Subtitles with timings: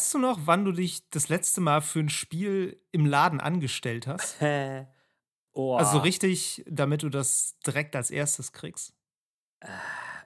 [0.00, 4.06] weißt du noch, wann du dich das letzte Mal für ein Spiel im Laden angestellt
[4.06, 4.36] hast?
[5.52, 5.76] oh.
[5.76, 8.94] Also so richtig, damit du das direkt als erstes kriegst?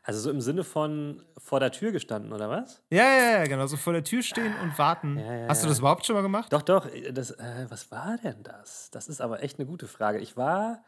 [0.05, 2.85] Also so im Sinne von vor der Tür gestanden, oder was?
[2.91, 3.67] Ja, ja, ja, genau.
[3.67, 5.19] So vor der Tür stehen und warten.
[5.19, 6.53] Ja, ja, Hast du das überhaupt schon mal gemacht?
[6.53, 6.87] Doch, doch.
[7.11, 8.93] Das, äh, was war denn das?
[8.93, 10.21] Das ist aber echt eine gute Frage.
[10.21, 10.85] Ich war,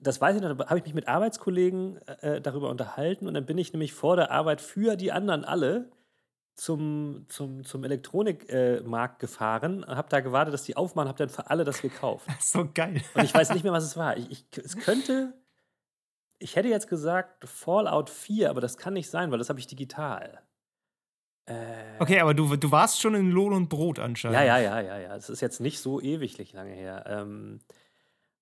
[0.00, 3.44] das weiß ich noch, da habe ich mich mit Arbeitskollegen äh, darüber unterhalten und dann
[3.44, 5.90] bin ich nämlich vor der Arbeit für die anderen alle
[6.56, 11.64] zum, zum, zum Elektronikmarkt gefahren, habe da gewartet, dass die aufmachen, habe dann für alle
[11.64, 12.26] das gekauft.
[12.40, 13.02] So geil.
[13.14, 14.16] Und ich weiß nicht mehr, was es war.
[14.16, 15.34] Ich, ich, es könnte,
[16.38, 19.66] ich hätte jetzt gesagt Fallout 4, aber das kann nicht sein, weil das habe ich
[19.66, 20.40] digital.
[21.46, 21.54] Äh,
[21.98, 24.36] Okay, aber du, du warst schon in Lohn und Brot anscheinend.
[24.38, 25.16] Ja, ja, ja, ja, ja.
[25.16, 27.04] Es ist jetzt nicht so ewiglich lange her.
[27.06, 27.60] Ähm,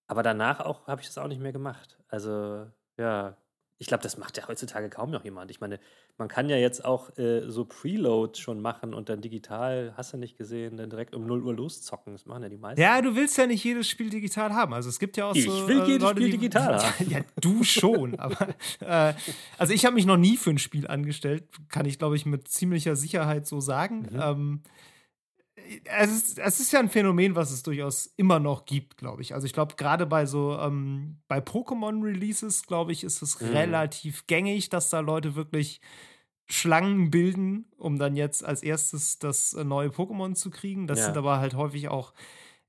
[0.06, 1.98] aber danach auch habe ich das auch nicht mehr gemacht.
[2.08, 2.66] Also,
[2.98, 3.36] ja,
[3.78, 5.50] ich glaube, das macht ja heutzutage kaum noch jemand.
[5.50, 5.80] Ich meine,
[6.22, 10.18] man kann ja jetzt auch äh, so Preload schon machen und dann digital, hast du
[10.18, 12.12] nicht gesehen, dann direkt um 0 Uhr loszocken.
[12.12, 12.80] Das machen ja die meisten.
[12.80, 14.72] Ja, du willst ja nicht jedes Spiel digital haben.
[14.72, 15.66] Also es gibt ja auch Ich so.
[15.66, 17.10] will äh, jedes Leute, Spiel die, digital haben.
[17.10, 18.14] Ja, du schon.
[18.20, 19.14] aber äh,
[19.58, 22.46] also ich habe mich noch nie für ein Spiel angestellt, kann ich glaube ich mit
[22.46, 24.06] ziemlicher Sicherheit so sagen.
[24.12, 24.20] Mhm.
[24.22, 24.62] Ähm,
[25.84, 29.34] es ist, es ist ja ein Phänomen, was es durchaus immer noch gibt, glaube ich.
[29.34, 33.48] Also ich glaube, gerade bei so, ähm, bei Pokémon-Releases, glaube ich, ist es Mhm.
[33.48, 35.80] relativ gängig, dass da Leute wirklich
[36.52, 40.86] Schlangen bilden, um dann jetzt als erstes das äh, neue Pokémon zu kriegen.
[40.86, 41.04] Das Ja.
[41.06, 42.12] sind aber halt häufig auch,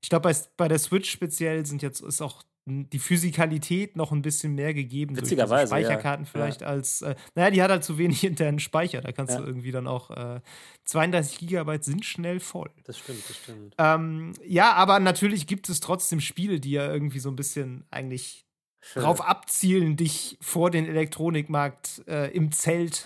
[0.02, 4.22] ich glaube, bei, bei der Switch speziell sind jetzt, ist auch die Physikalität noch ein
[4.22, 5.14] bisschen mehr gegeben.
[5.14, 5.66] durch Witzigerweise, ja.
[5.84, 9.02] Speicherkarten vielleicht als, äh, naja, die hat halt zu wenig internen Speicher.
[9.02, 9.40] Da kannst Ja.
[9.42, 10.40] du irgendwie dann auch, äh,
[10.86, 12.70] 32 Gigabyte sind schnell voll.
[12.84, 13.74] Das stimmt, das stimmt.
[13.76, 18.46] Ähm, ja, aber natürlich gibt es trotzdem Spiele, die ja irgendwie so ein bisschen eigentlich
[18.94, 23.04] drauf abzielen, dich vor den Elektronikmarkt äh, im Zelt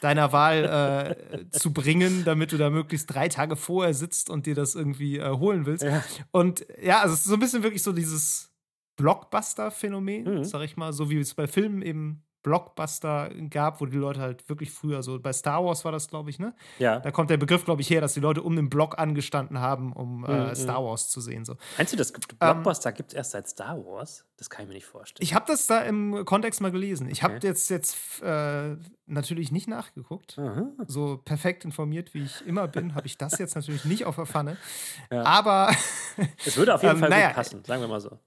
[0.00, 4.54] deiner Wahl äh, zu bringen, damit du da möglichst drei Tage vorher sitzt und dir
[4.54, 5.84] das irgendwie äh, holen willst.
[5.84, 6.04] Ja.
[6.32, 8.52] Und ja, also es ist so ein bisschen wirklich so dieses
[8.96, 10.44] Blockbuster-Phänomen, Mhm.
[10.44, 14.48] sag ich mal, so wie es bei Filmen eben Blockbuster gab, wo die Leute halt
[14.48, 16.54] wirklich früher, so bei Star Wars war das, glaube ich, ne?
[16.78, 17.00] Ja.
[17.00, 19.92] Da kommt der Begriff, glaube ich, her, dass die Leute um den Block angestanden haben,
[19.92, 20.54] um äh, Mhm.
[20.54, 21.44] Star Wars zu sehen.
[21.44, 21.56] So.
[21.76, 24.24] Meinst du, das gibt Blockbuster gibt es erst seit Star Wars?
[24.36, 25.24] Das kann ich mir nicht vorstellen.
[25.24, 27.08] Ich habe das da im Kontext mal gelesen.
[27.10, 27.46] Ich habe Okay.
[27.48, 30.38] jetzt, jetzt äh, natürlich nicht nachgeguckt.
[30.38, 30.66] Aha.
[30.86, 34.26] So perfekt informiert, wie ich immer bin, habe ich das jetzt natürlich nicht auf der
[34.26, 34.56] Pfanne.
[35.10, 35.22] Ja.
[35.24, 35.70] Aber
[36.44, 38.18] Es würde auf jeden Ähm, Fall naja, gut passen, sagen wir mal so.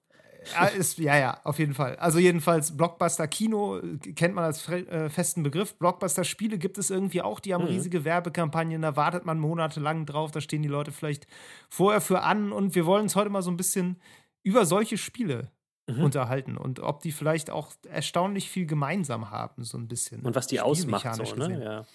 [0.53, 1.95] Ja, ist, ja, ja, auf jeden Fall.
[1.97, 5.75] Also jedenfalls Blockbuster Kino äh, kennt man als äh, festen Begriff.
[5.75, 7.69] Blockbuster Spiele gibt es irgendwie auch, die haben Mhm.
[7.69, 11.27] riesige Werbekampagnen, da wartet man monatelang drauf, da stehen die Leute vielleicht
[11.69, 13.99] vorher für an und wir wollen uns heute mal so ein bisschen
[14.43, 15.51] über solche Spiele
[15.89, 16.03] Mhm.
[16.03, 20.21] unterhalten und ob die vielleicht auch erstaunlich viel gemeinsam haben, so ein bisschen.
[20.21, 21.29] Und was die ausmacht, so, ne?
[21.35, 21.61] gesehen.
[21.61, 21.85] Ja.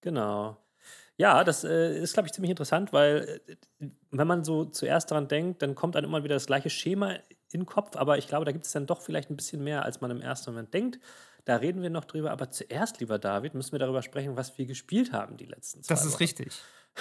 [0.00, 0.56] Genau.
[1.18, 3.40] Ja, das äh, ist, glaube ich, ziemlich interessant, weil
[3.78, 7.14] äh, wenn man so zuerst daran denkt, dann kommt einem immer wieder das gleiche Schema
[7.54, 9.84] in den Kopf, aber ich glaube, da gibt es dann doch vielleicht ein bisschen mehr,
[9.84, 10.98] als man im ersten Moment denkt.
[11.44, 14.66] Da reden wir noch drüber, aber zuerst, lieber David, müssen wir darüber sprechen, was wir
[14.66, 16.18] gespielt haben die letzten zwei Das ist Wochen.
[16.18, 16.52] richtig.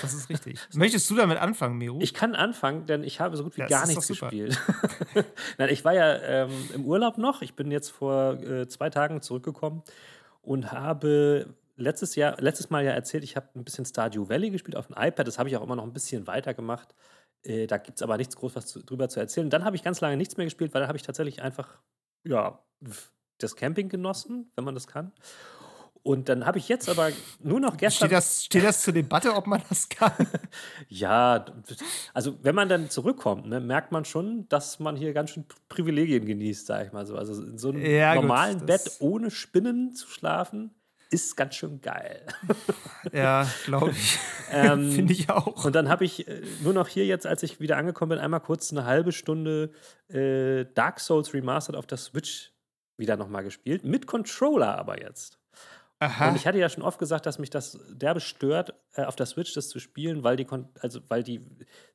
[0.02, 0.58] Das ist richtig.
[0.74, 2.00] Möchtest du damit anfangen, Meru?
[2.02, 4.58] Ich kann anfangen, denn ich habe so gut wie Das gar nichts gespielt.
[5.58, 7.42] Nein, ich war ja ähm, im Urlaub noch.
[7.42, 9.84] Ich bin jetzt vor äh, zwei Tagen zurückgekommen
[10.42, 14.76] und habe letztes Jahr, letztes Mal ja erzählt, ich habe ein bisschen Stardew Valley gespielt
[14.78, 15.28] auf dem iPad.
[15.28, 16.96] Das habe ich auch immer noch ein bisschen weitergemacht.
[17.44, 19.50] Äh, da gibt es aber nichts groß was zu, drüber zu erzählen.
[19.50, 21.80] Dann habe ich ganz lange nichts mehr gespielt, weil da habe ich tatsächlich einfach,
[22.24, 22.60] ja,
[23.40, 25.12] das Camping genossen, wenn man das kann.
[26.04, 27.12] Und dann habe ich jetzt aber
[27.44, 28.08] nur noch gestern.
[28.08, 30.12] Steht das, steht das zur Debatte, ob man das kann?
[30.90, 31.46] Ja,
[32.14, 36.26] also wenn man dann zurückkommt, ne, merkt man schon, dass man hier ganz schön Privilegien
[36.26, 37.16] genießt, sag ich mal so.
[37.16, 40.74] Also in so einem Ja, gut, normalen das- Bett ohne Spinnen zu schlafen,
[41.12, 42.26] ist ganz schön geil.
[43.12, 44.20] ja, glaube ich.
[44.54, 45.64] Ähm, Finde ich auch.
[45.64, 48.42] Und dann habe ich äh, nur noch hier jetzt, als ich wieder angekommen bin, einmal
[48.42, 49.72] kurz eine halbe Stunde
[50.10, 52.52] äh, Dark Souls Remastered auf der Switch
[52.98, 53.86] wieder nochmal gespielt.
[53.86, 55.40] Mit Controller aber jetzt.
[56.00, 56.30] Aha.
[56.30, 59.26] Und ich hatte ja schon oft gesagt, dass mich das derbe stört, äh, auf der
[59.26, 60.48] Switch das zu spielen, weil die,
[60.82, 61.40] also weil die,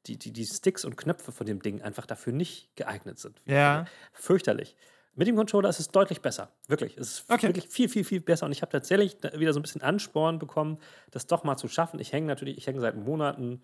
[0.06, 3.42] die, die, die Sticks und Knöpfe von dem Ding einfach dafür nicht geeignet sind.
[3.44, 3.84] Ja.
[4.12, 4.76] Fürchterlich.
[5.16, 6.50] Mit dem Controller ist es deutlich besser.
[6.68, 6.96] Wirklich.
[6.96, 7.48] Es ist Okay.
[7.48, 8.46] wirklich viel, viel, viel besser.
[8.46, 10.78] Und ich habe tatsächlich wieder so ein bisschen Ansporn bekommen,
[11.10, 11.98] das doch mal zu schaffen.
[12.00, 13.62] Ich hänge natürlich, ich hänge seit Monaten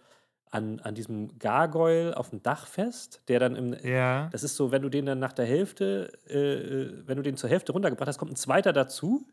[0.50, 4.28] an, an diesem Gargoyle auf dem Dach fest, der dann im, Ja.
[4.32, 7.37] das ist so, wenn du den dann nach der Hälfte, äh, äh, wenn du den
[7.37, 9.26] zur Hälfte runtergebracht hast, kommt ein zweiter dazu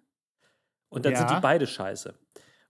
[0.89, 1.35] und dann sind Ja.
[1.37, 2.15] die beide scheiße.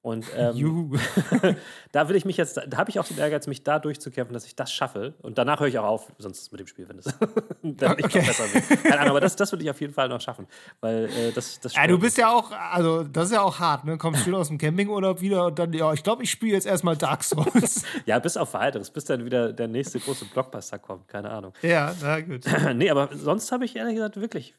[0.02, 0.98] Und ähm,
[1.92, 4.46] da will ich mich jetzt, da habe ich auch den Ehrgeiz, mich da durchzukämpfen, dass
[4.46, 5.14] ich das schaffe.
[5.22, 7.06] Und danach höre ich auch auf, sonst mit dem Spiel, wenn es
[7.64, 8.22] dann nicht okay.
[8.26, 8.84] besser wird.
[8.84, 10.48] Keine Ahnung, aber das, das würde ich auf jeden Fall noch schaffen.
[10.80, 13.86] Weil äh, das, das Ja, du bist ja auch, also das ist ja auch hart,
[13.86, 13.98] ne?
[13.98, 16.96] Kommst schön aus dem Campingurlaub wieder und dann, ja, ich glaube, ich spiele jetzt erstmal
[16.96, 17.84] Dark Souls.
[18.06, 21.54] ja, bis auf weiteres, bis dann wieder der nächste große Blockbuster kommt, keine Ahnung.
[21.62, 22.46] Ja, na gut.
[22.76, 24.56] nee, aber sonst habe ich ehrlich gesagt wirklich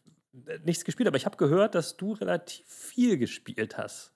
[0.64, 4.12] nichts gespielt, aber ich habe gehört, dass du relativ viel gespielt hast.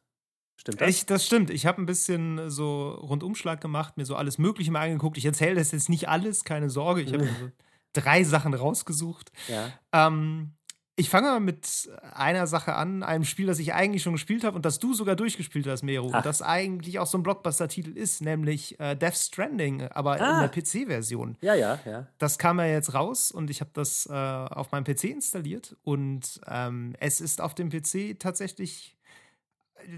[0.64, 0.88] Stimmt das?
[0.88, 1.50] Ich, das stimmt.
[1.50, 5.19] Ich habe ein bisschen so Rundumschlag gemacht, mir so alles Mögliche mal angeguckt.
[5.19, 7.02] Ich erzähle das jetzt nicht alles, keine Sorge.
[7.02, 7.50] Ich habe so
[7.93, 9.31] drei Sachen rausgesucht.
[9.49, 9.69] Ja.
[9.93, 10.55] Ähm,
[10.96, 14.56] ich fange mal mit einer Sache an, einem Spiel, das ich eigentlich schon gespielt habe
[14.56, 16.06] und das du sogar durchgespielt hast, Mero.
[16.06, 20.34] Und das eigentlich auch so ein Blockbuster-Titel ist, nämlich äh, Death Stranding, aber ah.
[20.34, 21.37] in der PC-Version.
[21.43, 22.06] Ja, ja, ja.
[22.16, 26.40] Das kam ja jetzt raus und ich habe das äh, auf meinem PC installiert und
[26.49, 28.96] ähm, es ist auf dem PC tatsächlich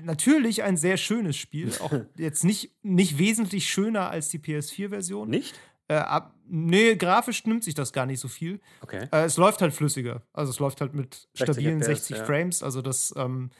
[0.02, 1.72] natürlich ein sehr schönes Spiel.
[1.80, 5.28] Auch jetzt nicht, nicht wesentlich schöner als die PS4-Version.
[5.28, 5.54] Nicht?
[5.88, 8.60] Äh, ab, nee, grafisch nimmt sich das gar nicht so viel.
[8.80, 9.08] Okay.
[9.12, 10.22] Äh, es läuft halt flüssiger.
[10.32, 12.24] Also es läuft halt mit stabilen 60, 60 ja.
[12.24, 12.62] Frames.
[12.62, 13.50] Also das ähm,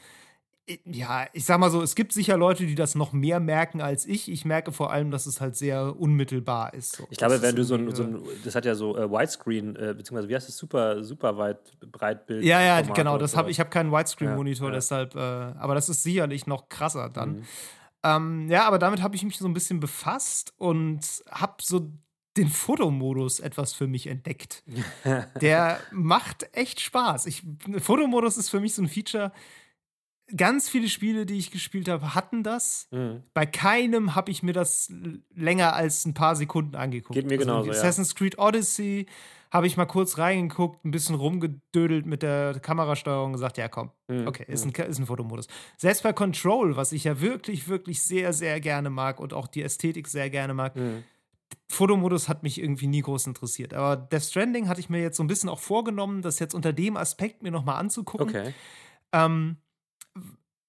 [0.85, 4.05] ja, ich sag mal so, es gibt sicher Leute, die das noch mehr merken als
[4.05, 4.29] ich.
[4.29, 6.97] Ich merke vor allem, dass es halt sehr unmittelbar ist.
[6.97, 7.07] So.
[7.09, 9.93] Ich glaube, wenn du so ein, so ein, das hat ja so äh, Widescreen, äh,
[9.95, 12.43] beziehungsweise wie heißt das, super, super weit Breitbild.
[12.43, 14.75] Ja, ja, genau, das habe ich habe keinen Widescreen-Monitor, ja, ja.
[14.75, 17.37] deshalb, äh, aber das ist sicherlich noch krasser dann.
[17.37, 17.43] Mhm.
[18.03, 21.91] Ähm, ja, aber damit habe ich mich so ein bisschen befasst und habe so
[22.37, 24.63] den Fotomodus etwas für mich entdeckt.
[25.41, 27.25] Der macht echt Spaß.
[27.25, 27.43] Ich,
[27.79, 29.31] Fotomodus ist für mich so ein Feature,
[30.35, 32.87] ganz viele Spiele, die ich gespielt habe, hatten das.
[32.91, 33.23] Mhm.
[33.33, 34.91] Bei keinem habe ich mir das
[35.33, 37.13] länger als ein paar Sekunden angeguckt.
[37.13, 38.17] Geht mir also genauso, Assassin's ja.
[38.17, 39.07] Creed Odyssey
[39.51, 43.91] habe ich mal kurz reingeguckt, ein bisschen rumgedödelt mit der Kamerasteuerung und gesagt, ja komm,
[44.07, 44.27] mhm.
[44.27, 45.47] okay, ist ein, ist ein Fotomodus.
[45.77, 49.63] Selbst bei Control, was ich ja wirklich, wirklich sehr, sehr gerne mag und auch die
[49.63, 51.03] Ästhetik sehr gerne mag, mhm.
[51.69, 53.73] Fotomodus hat mich irgendwie nie groß interessiert.
[53.73, 56.73] Aber Death Stranding hatte ich mir jetzt so ein bisschen auch vorgenommen, das jetzt unter
[56.73, 58.29] dem Aspekt mir nochmal anzugucken.
[58.29, 58.53] Okay.
[59.13, 59.57] Ähm,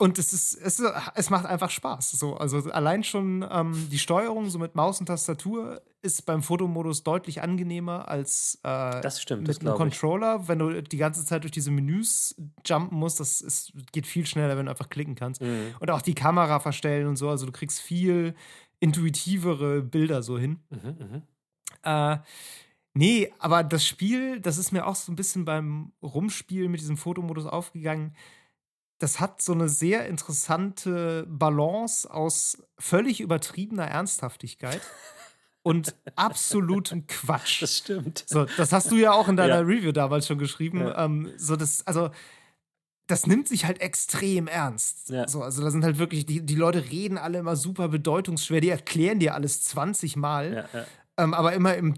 [0.00, 2.12] und es ist, es, ist, es macht einfach Spaß.
[2.12, 7.02] So, also allein schon ähm, die Steuerung so mit Maus und Tastatur ist beim Fotomodus
[7.02, 10.46] deutlich angenehmer als äh, das stimmt, mit einem Controller.
[10.46, 14.56] Wenn du die ganze Zeit durch diese Menüs jumpen musst, das ist, geht viel schneller,
[14.56, 15.42] wenn du einfach klicken kannst.
[15.42, 15.74] Mhm.
[15.80, 17.28] Und auch die Kamera verstellen und so.
[17.28, 18.36] Also du kriegst viel
[18.78, 20.60] intuitivere Bilder so hin.
[20.70, 21.22] Mhm,
[21.82, 22.12] mh.
[22.14, 22.18] äh,
[22.94, 26.96] nee, aber das Spiel, das ist mir auch so ein bisschen beim Rumspielen mit diesem
[26.96, 28.14] Fotomodus aufgegangen
[28.98, 34.80] das hat so eine sehr interessante Balance aus völlig übertriebener Ernsthaftigkeit
[35.62, 37.62] und absolutem Quatsch.
[37.62, 38.24] Das stimmt.
[38.26, 39.60] So, das hast du ja auch in deiner ja.
[39.60, 40.80] Review damals schon geschrieben.
[40.80, 41.04] Ja.
[41.04, 42.10] Ähm, so das, also
[43.06, 45.10] das nimmt sich halt extrem ernst.
[45.10, 45.26] Ja.
[45.28, 48.68] So, also da sind halt wirklich, die, die Leute reden alle immer super bedeutungsschwer, die
[48.68, 50.68] erklären dir alles 20 Mal.
[51.16, 51.94] Ähm, aber immer im,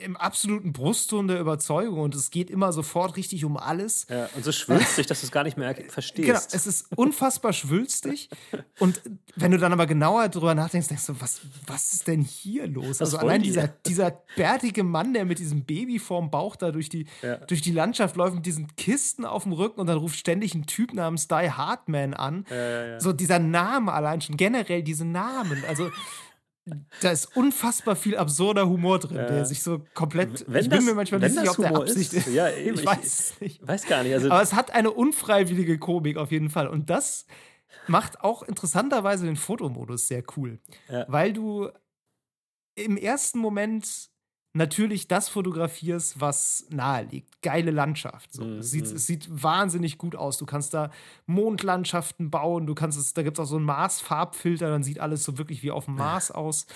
[0.00, 4.06] im absoluten Brustton der Überzeugung und es geht immer sofort richtig um alles.
[4.08, 6.26] Ja, und so schwülstig, dass du es gar nicht mehr verstehst.
[6.26, 8.30] Genau, es ist unfassbar schwülstig
[8.78, 9.02] und
[9.36, 13.00] wenn du dann aber genauer drüber nachdenkst, denkst du, was, was ist denn hier los?
[13.00, 16.88] Was also allein dieser, dieser bärtige Mann, der mit diesem Baby vorm Bauch da durch
[16.88, 17.36] die, ja.
[17.36, 20.66] durch die Landschaft läuft mit diesen Kisten auf dem Rücken und dann ruft ständig ein
[20.66, 22.46] Typ namens Die Hardman an.
[22.50, 25.90] Ja, so dieser Name allein schon, generell diese Namen, also
[27.00, 29.26] da ist unfassbar viel absurder Humor drin, ja.
[29.26, 30.44] der sich so komplett.
[30.48, 32.26] Wenn ich bin das, mir manchmal nicht sicher, ob der Absicht ist.
[32.28, 33.66] Ja, eben, ich weiß nicht.
[33.66, 34.14] Weiß gar nicht.
[34.14, 36.66] Also Aber es hat eine unfreiwillige Komik auf jeden Fall.
[36.66, 37.26] Und das
[37.86, 40.58] macht auch interessanterweise den Fotomodus sehr cool.
[40.88, 41.04] Ja.
[41.08, 41.70] Weil du
[42.74, 44.10] im ersten Moment
[44.56, 47.42] natürlich das fotografierst, was nahe liegt.
[47.42, 48.32] Geile Landschaft.
[48.32, 48.44] So.
[48.44, 48.58] Mhm.
[48.58, 50.38] Es, sieht, es sieht wahnsinnig gut aus.
[50.38, 50.90] Du kannst da
[51.26, 55.24] Mondlandschaften bauen, du kannst es, da gibt es auch so einen Mars-Farbfilter, dann sieht alles
[55.24, 56.66] so wirklich wie auf dem Mars aus.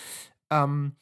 [0.51, 0.95] Ähm,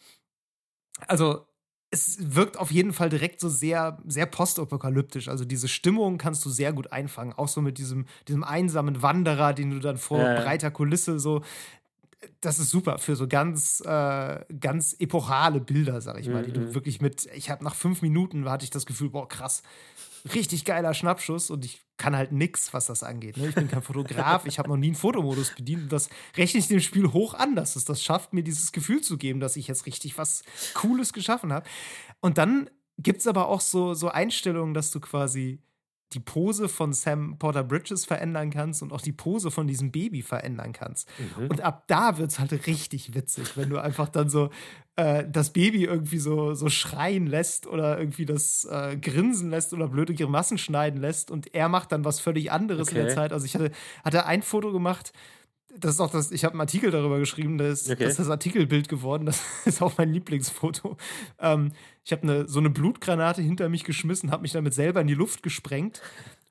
[1.07, 1.47] also
[1.91, 5.29] es wirkt auf jeden Fall direkt so sehr, sehr postapokalyptisch.
[5.29, 7.33] Also diese Stimmung kannst du sehr gut einfangen.
[7.33, 10.41] Auch so mit diesem, diesem einsamen Wanderer, den du dann vor ja.
[10.41, 11.43] breiter Kulisse so
[12.41, 16.61] das ist super für so ganz, äh, ganz epochale Bilder, sag ich mal, die du
[16.61, 16.75] Mhm.
[16.75, 19.63] wirklich mit, ich habe nach fünf Minuten hatte ich das Gefühl, boah, krass,
[20.35, 23.37] richtig geiler Schnappschuss und ich kann halt nix, was das angeht.
[23.37, 23.49] Ne?
[23.49, 26.69] Ich bin kein Fotograf, ich habe noch nie einen Fotomodus bedient und das rechne ich
[26.69, 29.69] dem Spiel hoch an, dass es das schafft, mir dieses Gefühl zu geben, dass ich
[29.69, 30.43] jetzt richtig was
[30.75, 31.69] Cooles geschaffen habe.
[32.21, 35.63] Und dann gibt es aber auch so, so Einstellungen, dass du quasi
[36.15, 40.23] die Pose von Sam Porter Bridges verändern kannst und auch die Pose von diesem Baby
[40.23, 41.09] verändern kannst.
[41.19, 41.49] Mhm.
[41.49, 44.51] Und ab da wird es halt richtig witzig, wenn du einfach dann so
[44.97, 49.89] äh, das Baby irgendwie so, so schreien lässt oder irgendwie das äh, grinsen lässt oder
[49.89, 53.15] blöde Grimassen schneiden lässt und er macht dann was völlig anderes in der Okay.
[53.15, 53.33] Zeit.
[53.33, 53.71] Also ich hatte,
[54.05, 55.13] hatte ein Foto gemacht,
[55.77, 58.05] das ist auch das, ich habe einen Artikel darüber geschrieben, das, okay.
[58.05, 60.97] das ist das Artikelbild geworden, das ist auch mein Lieblingsfoto.
[61.39, 61.73] Ähm,
[62.05, 65.15] ich habe eine, so eine Blutgranate hinter mich geschmissen, habe mich damit selber in die
[65.15, 66.01] Luft gesprengt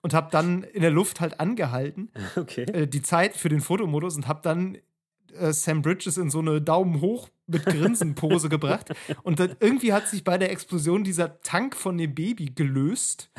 [0.02, 2.64] und habe dann in der Luft halt angehalten, okay.
[2.64, 4.78] äh, die Zeit für den Fotomodus und habe dann
[5.34, 8.94] äh, Sam Bridges in so eine Daumen hoch mit Grinsen-Pose gebracht.
[9.24, 13.32] Und dann, irgendwie hat sich bei der Explosion dieser Tank von dem Baby gelöst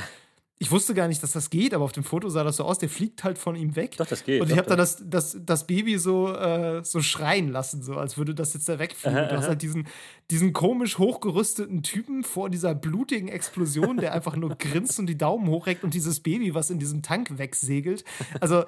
[0.60, 2.78] ich wusste gar nicht, dass das geht, aber auf dem Foto sah das so aus,
[2.78, 3.96] der fliegt halt von ihm weg.
[3.96, 4.40] Doch, das geht.
[4.40, 8.18] Und ich habe dann das, das, das Baby so, äh, so schreien lassen, so als
[8.18, 9.18] würde das jetzt da wegfliegen.
[9.18, 9.86] Aha, du hast halt diesen,
[10.32, 15.48] diesen komisch hochgerüsteten Typen vor dieser blutigen Explosion, der einfach nur grinst und die Daumen
[15.48, 18.04] hochreckt und dieses Baby, was in diesem Tank wegsegelt.
[18.40, 18.64] Also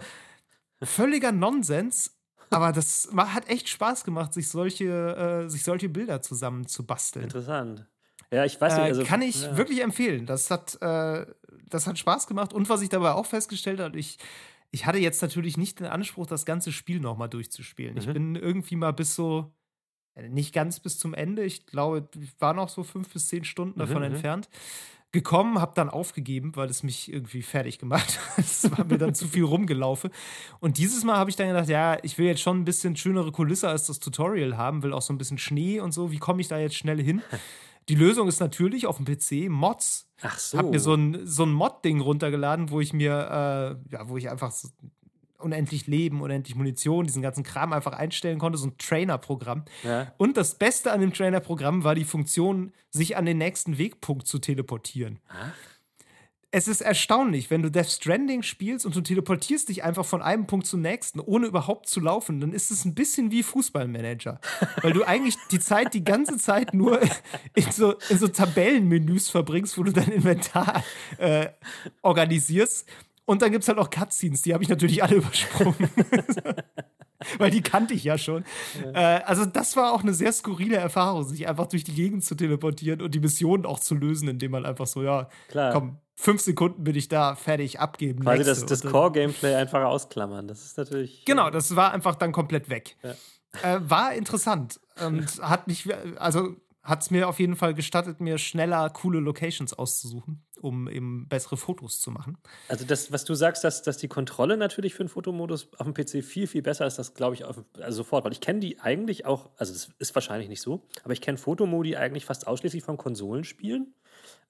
[0.83, 2.17] völliger Nonsens.
[2.51, 7.25] Aber das hat echt Spaß gemacht, sich solche, äh, sich solche Bilder zusammen zu basteln.
[7.25, 7.87] Interessant.
[8.33, 8.83] Ja, ich weiß nicht.
[8.83, 9.57] Äh, also, kann ich ja.
[9.57, 10.27] wirklich empfehlen.
[10.27, 11.27] Das hat, äh,
[11.69, 12.53] das hat Spaß gemacht.
[12.53, 14.19] Und was ich dabei auch festgestellt habe, ich,
[14.71, 17.95] ich hatte jetzt natürlich nicht den Anspruch, das ganze Spiel nochmal durchzuspielen.
[17.95, 18.01] Mhm.
[18.01, 19.53] Ich bin irgendwie mal bis so,
[20.15, 23.45] äh, nicht ganz bis zum Ende, ich glaube, ich war noch so fünf bis zehn
[23.45, 24.15] Stunden davon mhm, mhm.
[24.15, 24.49] entfernt.
[25.13, 28.39] Gekommen, habe dann aufgegeben, weil es mich irgendwie fertig gemacht hat.
[28.45, 30.11] Es war mir dann zu viel rumgelaufen.
[30.61, 33.33] Und dieses Mal habe ich dann gedacht, ja, ich will jetzt schon ein bisschen schönere
[33.33, 36.13] Kulisse als das Tutorial haben, will auch so ein bisschen Schnee und so.
[36.13, 37.23] Wie komme ich da jetzt schnell hin?
[37.89, 40.09] Die Lösung ist natürlich auf dem PC Mods.
[40.23, 40.57] Ach so.
[40.57, 43.13] Ich habe mir so ein, so ein Mod-Ding runtergeladen, wo ich mir,
[43.89, 44.69] äh, ja, wo ich einfach so
[45.39, 49.65] unendlich Leben, unendlich Munition, diesen ganzen Kram einfach einstellen konnte, so ein Trainer-Programm.
[49.83, 50.13] Ja.
[50.19, 54.39] Und das Beste an dem Trainer-Programm war die Funktion, sich an den nächsten Wegpunkt zu
[54.39, 55.19] teleportieren.
[55.29, 55.53] Ah
[56.53, 60.47] es ist erstaunlich, wenn du Death Stranding spielst und du teleportierst dich einfach von einem
[60.47, 64.41] Punkt zum nächsten, ohne überhaupt zu laufen, dann ist es ein bisschen wie Fußballmanager.
[64.83, 67.01] Weil du eigentlich die Zeit die ganze Zeit nur
[67.55, 70.83] in so, in so Tabellenmenüs verbringst, wo du dein Inventar
[71.19, 71.49] äh,
[72.03, 72.89] organisierst.
[73.27, 75.89] Und dann gibt es halt auch Cutscenes, die habe ich natürlich alle übersprungen.
[77.39, 78.45] Weil die kannte ich ja schon.
[78.83, 79.19] Ja.
[79.19, 82.35] Äh, also, das war auch eine sehr skurrile Erfahrung, sich einfach durch die Gegend zu
[82.35, 85.73] teleportieren und die Mission auch zu lösen, indem man einfach so, ja, Klar.
[85.73, 88.23] komm, fünf Sekunden bin ich da, fertig, abgeben.
[88.23, 90.47] Quasi das, das Core-Gameplay einfach ausklammern.
[90.47, 91.25] Das ist natürlich.
[91.25, 92.97] Genau, das war einfach dann komplett weg.
[93.03, 93.15] Ja.
[93.63, 98.39] Äh, war interessant und hat mich, also hat es mir auf jeden Fall gestattet, mir
[98.39, 102.39] schneller coole Locations auszusuchen, um eben bessere Fotos zu machen.
[102.69, 105.95] Also das, was du sagst, dass, dass die Kontrolle natürlich für den Fotomodus auf dem
[105.95, 108.79] PC viel, viel besser ist, das glaube ich auf, also sofort, weil ich kenne die
[108.79, 112.83] eigentlich auch, also das ist wahrscheinlich nicht so, aber ich kenne Fotomodi eigentlich fast ausschließlich
[112.85, 113.95] von Konsolenspielen.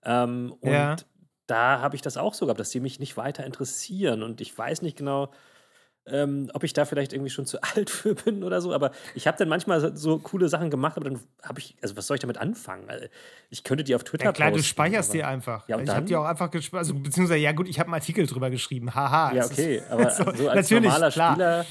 [0.04, 0.96] Ähm, und ja
[1.50, 4.22] da habe ich das auch so gehabt, dass die mich nicht weiter interessieren.
[4.22, 5.30] Und ich weiß nicht genau,
[6.06, 8.72] ähm, ob ich da vielleicht irgendwie schon zu alt für bin oder so.
[8.72, 12.06] Aber ich habe dann manchmal so coole Sachen gemacht, aber dann habe ich, also was
[12.06, 12.88] soll ich damit anfangen?
[12.88, 13.06] Also
[13.50, 15.68] ich könnte die auf Twitter ja, klar, posten, du speicherst die einfach.
[15.68, 18.26] Ja, ich habe die auch einfach gespeichert, also beziehungsweise, ja gut, ich habe einen Artikel
[18.26, 18.94] drüber geschrieben.
[18.94, 19.34] Haha.
[19.34, 21.32] Ja, okay, aber so, so als normaler klar.
[21.32, 21.66] Spieler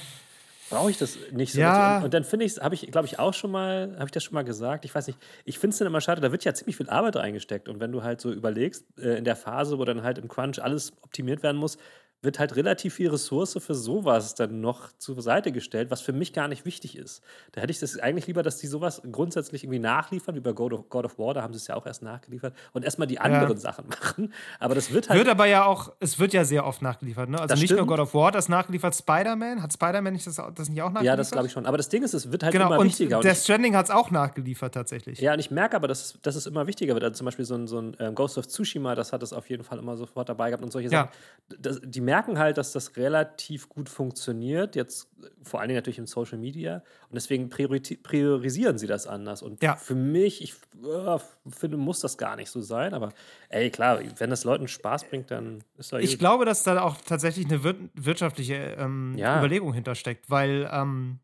[0.70, 1.60] brauche ich das nicht so.
[1.60, 1.98] Ja.
[1.98, 4.12] Und, und, dann finde ich es, habe ich, glaube ich, auch schon mal, habe ich
[4.12, 6.44] das schon mal gesagt, ich weiß nicht, ich finde es dann immer schade, da wird
[6.46, 7.68] ja ziemlich viel Arbeit reingesteckt.
[7.68, 10.62] Und wenn du halt so überlegst, äh, in der Phase, wo dann halt im Crunch
[10.62, 11.78] alles optimiert werden muss,
[12.22, 16.34] wird halt relativ viel Ressource für sowas dann noch zur Seite gestellt, was für mich
[16.34, 17.24] gar nicht wichtig ist.
[17.54, 20.74] Da hätte ich das eigentlich lieber, dass die sowas grundsätzlich irgendwie nachliefern, wie bei God
[20.74, 23.20] of, God of War, da haben sie es ja auch erst nachgeliefert und erstmal die
[23.20, 23.58] anderen ja.
[23.58, 24.34] Sachen machen.
[24.60, 25.18] Aber das wird halt.
[25.18, 27.40] Wird aber ja auch, es wird ja sehr oft nachgeliefert, ne?
[27.40, 27.80] Also nicht stimmt.
[27.80, 29.62] nur God of War, das nachgeliefert, Spider-Man.
[29.62, 31.06] Hat Spider-Man nicht das, das nicht auch nachgeliefert?
[31.06, 31.66] Ja, das glaube ich schon.
[31.66, 33.18] Aber das Ding ist, es wird halt genau, immer und wichtiger.
[33.18, 35.20] Und der Stranding hat es auch nachgeliefert tatsächlich.
[35.20, 37.04] Ja, und ich merke aber, dass, dass es immer wichtiger wird.
[37.06, 39.50] Also zum Beispiel so ein, so ein ähm, Ghost of Tsushima, das hat es auf
[39.50, 41.04] jeden Fall immer sofort dabei gehabt und solche ja.
[41.04, 41.62] Sachen.
[41.62, 45.08] Das, die merken halt, dass das relativ gut funktioniert, jetzt
[45.44, 46.78] vor allen Dingen natürlich im Social Media.
[47.10, 49.44] Und deswegen priorisieren sie das anders.
[49.44, 49.76] Und ja.
[49.76, 52.96] für mich, ich äh, finde, muss das gar nicht so sein.
[52.96, 53.14] Aber
[53.50, 56.20] ey, klar, wenn das Leuten Spaß bringt, dann ist doch Ich gut.
[56.20, 59.38] glaube, dass da auch tatsächlich eine wir wirtschaftliche ähm, ja.
[59.38, 61.20] Überlegung hintersteckt, weil ähm,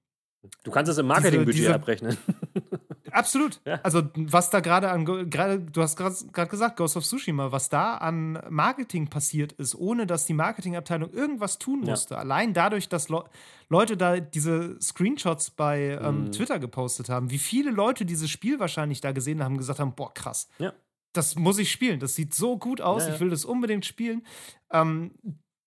[0.64, 2.18] Du kannst es im Marketingbudget abrechnen.
[3.16, 3.62] Absolut.
[3.66, 3.80] Ja.
[3.82, 7.96] Also, was da gerade an, gerade, du hast gerade gesagt, Ghost of Tsushima, was da
[7.96, 12.16] an Marketing passiert ist, ohne dass die Marketingabteilung irgendwas tun musste.
[12.16, 12.20] Ja.
[12.20, 13.24] Allein dadurch, dass Le
[13.70, 16.32] Leute da diese Screenshots bei ähm, mhm.
[16.34, 20.14] Twitter gepostet haben, wie viele Leute dieses Spiel wahrscheinlich da gesehen haben, gesagt haben: Boah,
[20.14, 20.50] krass.
[20.60, 20.74] Ja.
[21.14, 22.02] Das muss ich spielen.
[22.02, 23.08] Das sieht so gut aus.
[23.08, 24.26] Ich will das unbedingt spielen.
[24.72, 25.12] Ähm,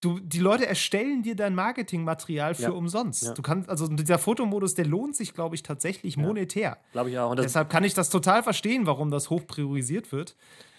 [0.01, 2.71] Du, die Leute erstellen dir dein Marketingmaterial für ja.
[2.71, 3.25] umsonst.
[3.25, 3.35] Ja.
[3.35, 6.23] Du kannst, also dieser Fotomodus, der lohnt sich, glaube ich, tatsächlich ja.
[6.23, 6.79] monetär.
[6.93, 7.35] Glaube ich auch.
[7.35, 10.37] Deshalb kann ich das total verstehen, warum das hoch priorisiert wird.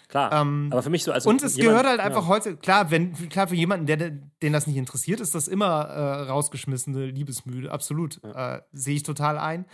[0.08, 0.32] Klar.
[0.32, 3.12] Ähm, aber für mich so als Und es jemand, gehört halt einfach heute, klar, wenn,
[3.28, 7.70] klar, für jemanden, der, den das nicht interessiert, ist das immer äh, rausgeschmissene Liebesmüde.
[7.70, 8.22] Absolut.
[8.24, 9.66] Äh, Sehe ich total ein.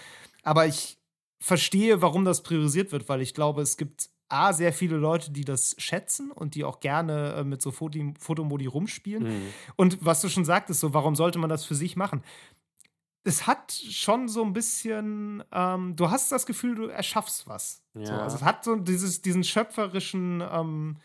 [0.42, 0.98] Aber ich
[1.40, 5.44] verstehe, warum das priorisiert wird, weil ich glaube, es gibt A, sehr viele Leute, die
[5.44, 9.24] das schätzen und die auch gerne äh, mit so Foto Fotomodi rumspielen.
[9.24, 9.46] Mhm.
[9.76, 12.22] Und was du schon sagtest, so, warum sollte man das für sich machen?
[13.26, 17.82] es hat schon so ein bisschen, ähm, du hast das Gefühl, du erschaffst was.
[17.94, 18.06] Ja.
[18.06, 20.98] So, also es hat so dieses, diesen schöpferischen ähm,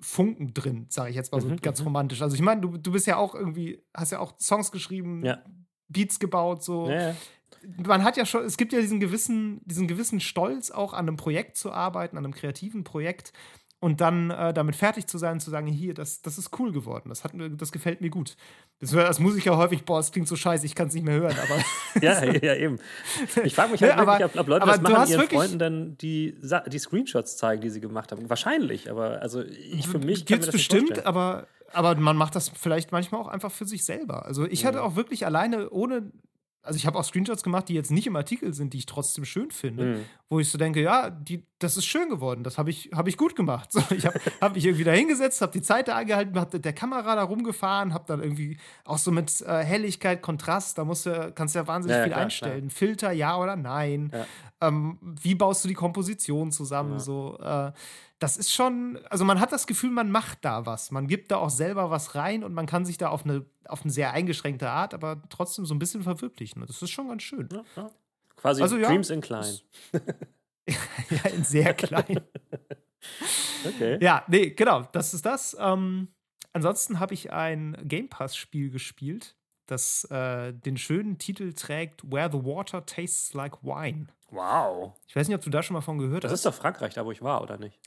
[0.00, 1.88] Funken drin, sage ich jetzt mal so mhm, ganz mhm.
[1.88, 2.22] romantisch.
[2.22, 5.42] Also ich meine, du, du bist ja auch irgendwie, hast ja auch Songs geschrieben, ja.
[5.88, 6.88] Beats gebaut, so.
[6.88, 7.16] Ja,
[7.84, 11.16] Man hat ja schon, es gibt ja diesen gewissen, diesen gewissen Stolz, auch an einem
[11.16, 13.32] Projekt zu arbeiten, an einem kreativen Projekt
[13.80, 17.08] und dann äh, damit fertig zu sein, zu sagen, hier, das, das ist cool geworden,
[17.08, 18.36] das, hat, das gefällt mir gut.
[18.80, 21.14] Das hört als Musiker häufig, boah, es klingt so scheiße, ich kann es nicht mehr
[21.14, 21.62] hören, aber.
[22.04, 22.78] ja, ja, eben.
[23.44, 26.36] Ich frage mich halt ja, wirklich, ob, ob Leute das machen, ihren Freunden dann die,
[26.66, 28.28] die Screenshots zeigen, die sie gemacht haben.
[28.28, 31.06] Wahrscheinlich, aber also ich für mich kann mir das bestimmt, vorstellen.
[31.06, 34.24] aber aber man macht das vielleicht manchmal auch einfach für sich selber.
[34.24, 36.10] Also ich hatte auch wirklich alleine, ohne
[36.62, 39.24] also ich habe auch Screenshots gemacht, die jetzt nicht im Artikel sind, die ich trotzdem
[39.24, 40.04] schön finde, mhm.
[40.28, 43.16] wo ich so denke, ja, die, das ist schön geworden, das habe ich, hab ich
[43.16, 43.72] gut gemacht.
[43.72, 46.72] So, ich habe hab mich irgendwie da hingesetzt, habe die Zeit da angehalten, habe der
[46.72, 51.32] Kamera da rumgefahren, habe dann irgendwie auch so mit äh, Helligkeit, Kontrast, da musst du,
[51.34, 52.68] kannst du ja wahnsinnig ja, viel klar, einstellen.
[52.68, 52.76] Klar.
[52.76, 54.10] Filter, ja oder nein.
[54.12, 54.26] Ja.
[54.60, 56.94] Ähm, wie baust du die Komposition zusammen?
[56.94, 56.98] Ja.
[56.98, 57.72] So, äh,
[58.18, 60.90] das ist schon, also man hat das Gefühl, man macht da was.
[60.90, 63.82] Man gibt da auch selber was rein und man kann sich da auf eine, auf
[63.82, 66.64] eine sehr eingeschränkte Art, aber trotzdem so ein bisschen verwirklichen.
[66.66, 67.48] Das ist schon ganz schön.
[67.52, 67.90] Ja, ja.
[68.36, 69.54] Quasi also, Dreams in klein.
[70.68, 72.20] ja, in sehr klein.
[73.64, 73.98] okay.
[74.00, 75.56] Ja, nee, genau, das ist das.
[75.58, 76.08] Ähm,
[76.52, 82.44] ansonsten habe ich ein Game Pass-Spiel gespielt, das äh, den schönen Titel trägt Where the
[82.44, 84.06] Water Tastes Like Wine.
[84.30, 84.94] Wow.
[85.06, 86.44] Ich weiß nicht, ob du da schon mal von gehört das hast.
[86.44, 87.78] Das ist doch Frankreich, da wo ich war, oder nicht?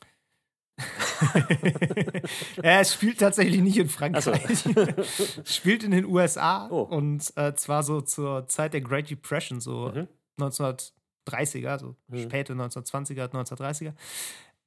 [2.63, 4.57] Ja, es spielt tatsächlich nicht in Frankreich.
[4.57, 4.71] So.
[4.71, 6.81] es spielt in den USA oh.
[6.81, 10.07] und äh, zwar so zur Zeit der Great Depression, so mhm.
[10.39, 12.23] 1930er, so mhm.
[12.23, 13.93] späte 1920er, 1930er.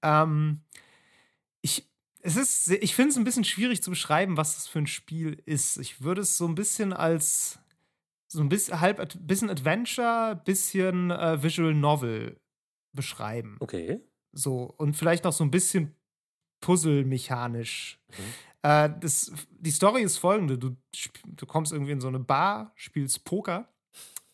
[0.02, 0.62] Ähm,
[1.60, 1.88] ich
[2.26, 5.42] es ist, ich finde es ein bisschen schwierig zu beschreiben, was das für ein Spiel
[5.44, 5.76] ist.
[5.76, 7.58] Ich würde es so ein bisschen als
[8.28, 12.40] so ein bisschen halb bisschen Adventure, bisschen äh, Visual Novel
[12.94, 13.58] beschreiben.
[13.60, 14.00] Okay.
[14.32, 15.94] So, und vielleicht noch so ein bisschen
[16.64, 18.00] Puzzle-mechanisch.
[18.08, 18.70] Mhm.
[18.70, 20.76] Äh, das, die Story ist folgende: du,
[21.24, 23.68] du kommst irgendwie in so eine Bar, spielst Poker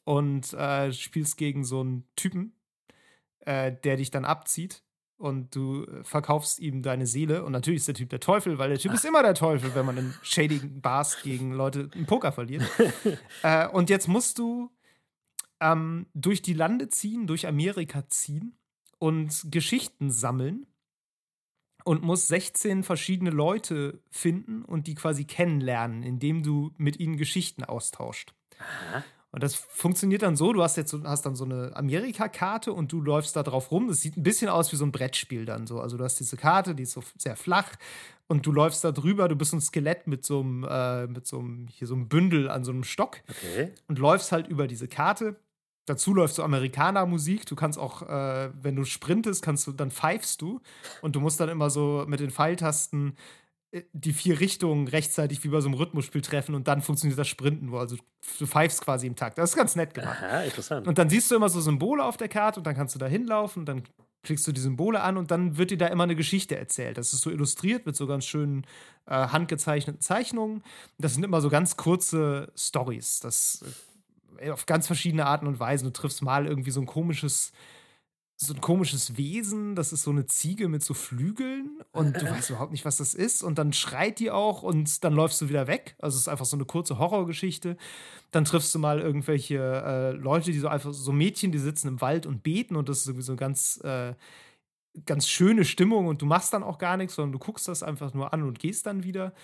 [0.04, 2.54] und äh, spielst gegen so einen Typen,
[3.40, 4.84] äh, der dich dann abzieht
[5.16, 7.44] und du verkaufst ihm deine Seele.
[7.44, 8.96] Und natürlich ist der Typ der Teufel, weil der Typ Ach.
[8.96, 12.62] ist immer der Teufel, wenn man in shadigen Bars gegen Leute im Poker verliert.
[13.42, 14.70] äh, und jetzt musst du
[15.60, 18.56] ähm, durch die Lande ziehen, durch Amerika ziehen
[18.98, 20.66] und Geschichten sammeln
[21.84, 27.64] und musst 16 verschiedene Leute finden und die quasi kennenlernen, indem du mit ihnen Geschichten
[27.64, 28.34] austauscht.
[28.58, 29.04] Aha.
[29.32, 33.00] Und das funktioniert dann so, du hast jetzt hast dann so eine Amerika-Karte und du
[33.00, 33.86] läufst da drauf rum.
[33.86, 35.80] Das sieht ein bisschen aus wie so ein Brettspiel dann so.
[35.80, 37.70] Also du hast diese Karte, die ist so sehr flach
[38.26, 41.38] und du läufst da drüber, du bist ein Skelett mit so einem, äh, mit so
[41.38, 43.72] einem, hier so einem Bündel an so einem Stock okay.
[43.86, 45.36] und läufst halt über diese Karte
[45.86, 47.46] Dazu läuft so Amerikaner-Musik.
[47.46, 50.60] Du kannst auch, äh, wenn du sprintest, kannst du, dann pfeifst du.
[51.02, 53.16] Und du musst dann immer so mit den Pfeiltasten
[53.72, 57.28] äh, die vier Richtungen rechtzeitig wie bei so einem Rhythmusspiel treffen und dann funktioniert das
[57.28, 57.96] Sprinten, wo also
[58.38, 59.38] du pfeifst quasi im Takt.
[59.38, 60.18] Das ist ganz nett gemacht.
[60.20, 60.86] Aha, interessant.
[60.86, 63.06] Und dann siehst du immer so Symbole auf der Karte und dann kannst du da
[63.06, 63.82] hinlaufen und dann
[64.22, 66.98] klickst du die Symbole an und dann wird dir da immer eine Geschichte erzählt.
[66.98, 68.66] Das ist so illustriert mit so ganz schönen
[69.06, 70.62] äh, handgezeichneten Zeichnungen.
[70.98, 73.20] Das sind immer so ganz kurze Stories.
[73.20, 73.70] Das äh,
[74.50, 75.86] auf ganz verschiedene Arten und Weisen.
[75.86, 77.52] Du triffst mal irgendwie so ein komisches,
[78.36, 82.48] so ein komisches Wesen, das ist so eine Ziege mit so Flügeln und du weißt
[82.50, 83.42] überhaupt nicht, was das ist.
[83.42, 85.94] Und dann schreit die auch und dann läufst du wieder weg.
[85.98, 87.76] Also es ist einfach so eine kurze Horrorgeschichte.
[88.30, 92.00] Dann triffst du mal irgendwelche äh, Leute, die so einfach, so Mädchen, die sitzen im
[92.00, 94.14] Wald und beten und das ist irgendwie so ganz, äh,
[95.04, 98.14] ganz schöne Stimmung und du machst dann auch gar nichts, sondern du guckst das einfach
[98.14, 99.34] nur an und gehst dann wieder.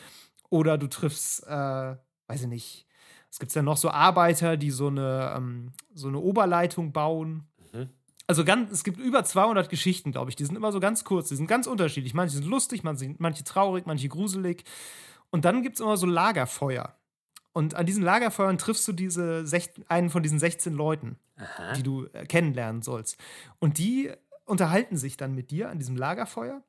[0.49, 1.97] Oder du triffst, äh,
[2.29, 2.87] weiß ich nicht,
[3.37, 7.47] es gibt ja noch so Arbeiter, die so eine, ähm, so eine Oberleitung bauen.
[7.75, 7.91] Mhm.
[8.27, 10.37] Also ganz, es gibt über 200 Geschichten, glaube ich.
[10.37, 12.15] Die sind immer so ganz kurz, die sind ganz unterschiedlich.
[12.15, 14.65] Manche sind lustig, manche, manche traurig, manche gruselig.
[15.29, 16.97] Und dann gibt es immer so Lagerfeuer.
[17.53, 21.75] Und an diesen Lagerfeuern triffst du diese 16, einen von diesen 16 Leuten, Aha.
[21.75, 23.19] die du äh, kennenlernen sollst.
[23.59, 24.11] Und die
[24.47, 26.63] unterhalten sich dann mit dir an diesem Lagerfeuer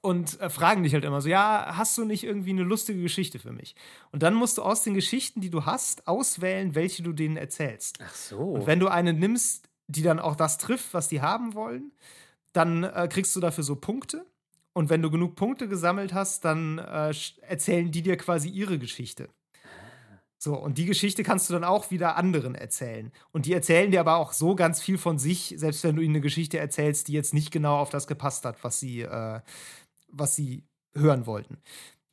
[0.00, 3.38] und äh, fragen dich halt immer so, ja, hast du nicht irgendwie eine lustige Geschichte
[3.38, 3.74] für mich?
[4.12, 7.98] Und dann musst du aus den Geschichten, die du hast, auswählen, welche du denen erzählst.
[8.04, 8.38] Ach so.
[8.38, 11.92] Und wenn du eine nimmst, die dann auch das trifft, was die haben wollen,
[12.52, 14.26] dann äh, kriegst du dafür so Punkte.
[14.72, 19.28] Und wenn du genug Punkte gesammelt hast, dann äh, erzählen die dir quasi ihre Geschichte.
[20.38, 23.10] So, und die Geschichte kannst du dann auch wieder anderen erzählen.
[23.32, 26.14] Und die erzählen dir aber auch so ganz viel von sich, selbst wenn du ihnen
[26.14, 29.40] eine Geschichte erzählst, die jetzt nicht genau auf das gepasst hat, was sie, äh,
[30.08, 30.64] was sie
[30.94, 31.58] hören wollten.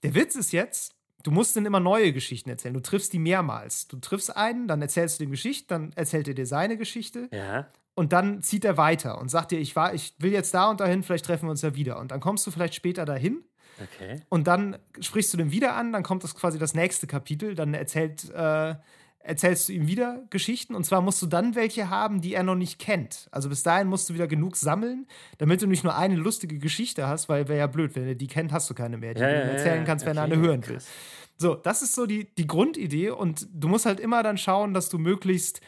[0.04, 2.74] Der Witz ist jetzt, du musst dann immer neue Geschichten erzählen.
[2.74, 3.88] Du triffst die mehrmals.
[3.88, 7.30] Du triffst einen, dann erzählst du ihm Geschichte, dann erzählt er dir seine Geschichte.
[7.32, 7.68] Ja.
[7.96, 10.80] Und dann zieht er weiter und sagt dir, ich war, ich will jetzt da und
[10.80, 12.00] dahin, vielleicht treffen wir uns ja wieder.
[12.00, 13.44] Und dann kommst du vielleicht später dahin.
[13.82, 14.22] Okay.
[14.30, 17.74] Und dann sprichst du den wieder an, dann kommt das quasi das nächste Kapitel, dann
[17.74, 18.76] erzählt, äh,
[19.24, 22.56] erzählst du ihm wieder Geschichten und zwar musst du dann welche haben, die er noch
[22.56, 23.28] nicht kennt.
[23.32, 25.08] Also bis dahin musst du wieder genug sammeln,
[25.38, 28.28] damit du nicht nur eine lustige Geschichte hast, weil wäre ja blöd, wenn er die
[28.28, 30.42] kennt, hast du keine mehr, die Ja, du ihm erzählen kannst, wenn er Okay, eine
[30.42, 30.80] hören will.
[31.38, 34.90] So, das ist so die, die Grundidee und du musst halt immer dann schauen, dass
[34.90, 35.62] du möglichst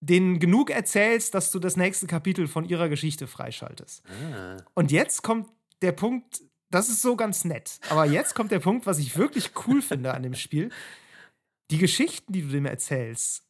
[0.00, 4.02] denen genug erzählst, dass du das nächste Kapitel von ihrer Geschichte freischaltest.
[4.34, 4.56] Ah.
[4.74, 5.48] Und jetzt kommt
[5.82, 9.52] der Punkt, das ist so ganz nett, aber jetzt kommt der Punkt, was ich wirklich
[9.66, 10.70] cool finde an dem Spiel.
[11.70, 13.46] Die Geschichten, die du dem erzählst,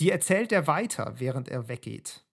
[0.00, 2.24] die erzählt er weiter, während er weggeht.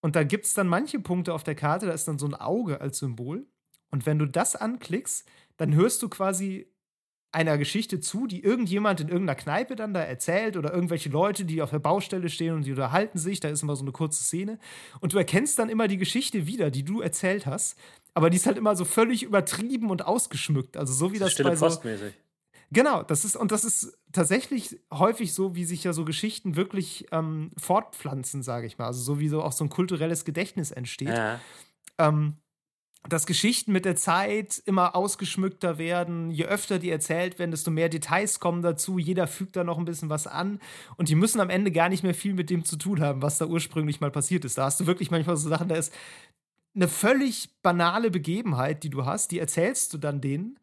[0.00, 2.34] Und da gibt es dann manche Punkte auf der Karte, da ist dann so ein
[2.34, 3.46] Auge als Symbol.
[3.90, 6.66] Und wenn du das anklickst, dann hörst du quasi
[7.34, 11.62] einer Geschichte zu, die irgendjemand in irgendeiner Kneipe dann da erzählt oder irgendwelche Leute, die
[11.62, 13.40] auf der Baustelle stehen und die unterhalten sich.
[13.40, 14.58] Da ist immer so eine kurze Szene.
[15.00, 17.76] Und du erkennst dann immer die Geschichte wieder, die du erzählt hast.
[18.14, 20.76] Aber die ist halt immer so völlig übertrieben und ausgeschmückt.
[20.76, 22.14] Also so wie das, Stille bei so, Post mäßig.
[22.74, 27.06] Genau, das ist, und das ist tatsächlich häufig so, wie sich ja so Geschichten wirklich
[27.12, 28.86] ähm, fortpflanzen, sage ich mal.
[28.86, 31.08] Also so wie so auch so ein kulturelles Gedächtnis entsteht.
[31.08, 31.40] Ja.
[31.98, 32.36] Ähm,
[33.08, 36.30] dass Geschichten mit der Zeit immer ausgeschmückter werden.
[36.30, 38.98] Je öfter die erzählt werden, desto mehr Details kommen dazu.
[38.98, 40.58] Jeder fügt da noch ein bisschen was an.
[40.96, 43.38] Und die müssen am Ende gar nicht mehr viel mit dem zu tun haben, was
[43.38, 44.56] da ursprünglich mal passiert ist.
[44.56, 45.92] Da hast du wirklich manchmal so Sachen, da ist
[46.74, 50.58] eine völlig banale Begebenheit, die du hast, die erzählst du dann denen.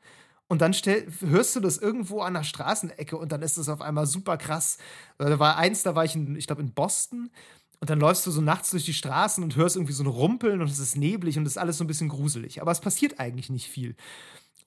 [0.51, 3.79] Und dann stell, hörst du das irgendwo an der Straßenecke und dann ist das auf
[3.79, 4.79] einmal super krass.
[5.17, 7.31] Da war eins, da war ich, in, ich glaube, in Boston.
[7.79, 10.59] Und dann läufst du so nachts durch die Straßen und hörst irgendwie so ein Rumpeln
[10.59, 12.61] und es ist neblig und es ist alles so ein bisschen gruselig.
[12.61, 13.95] Aber es passiert eigentlich nicht viel.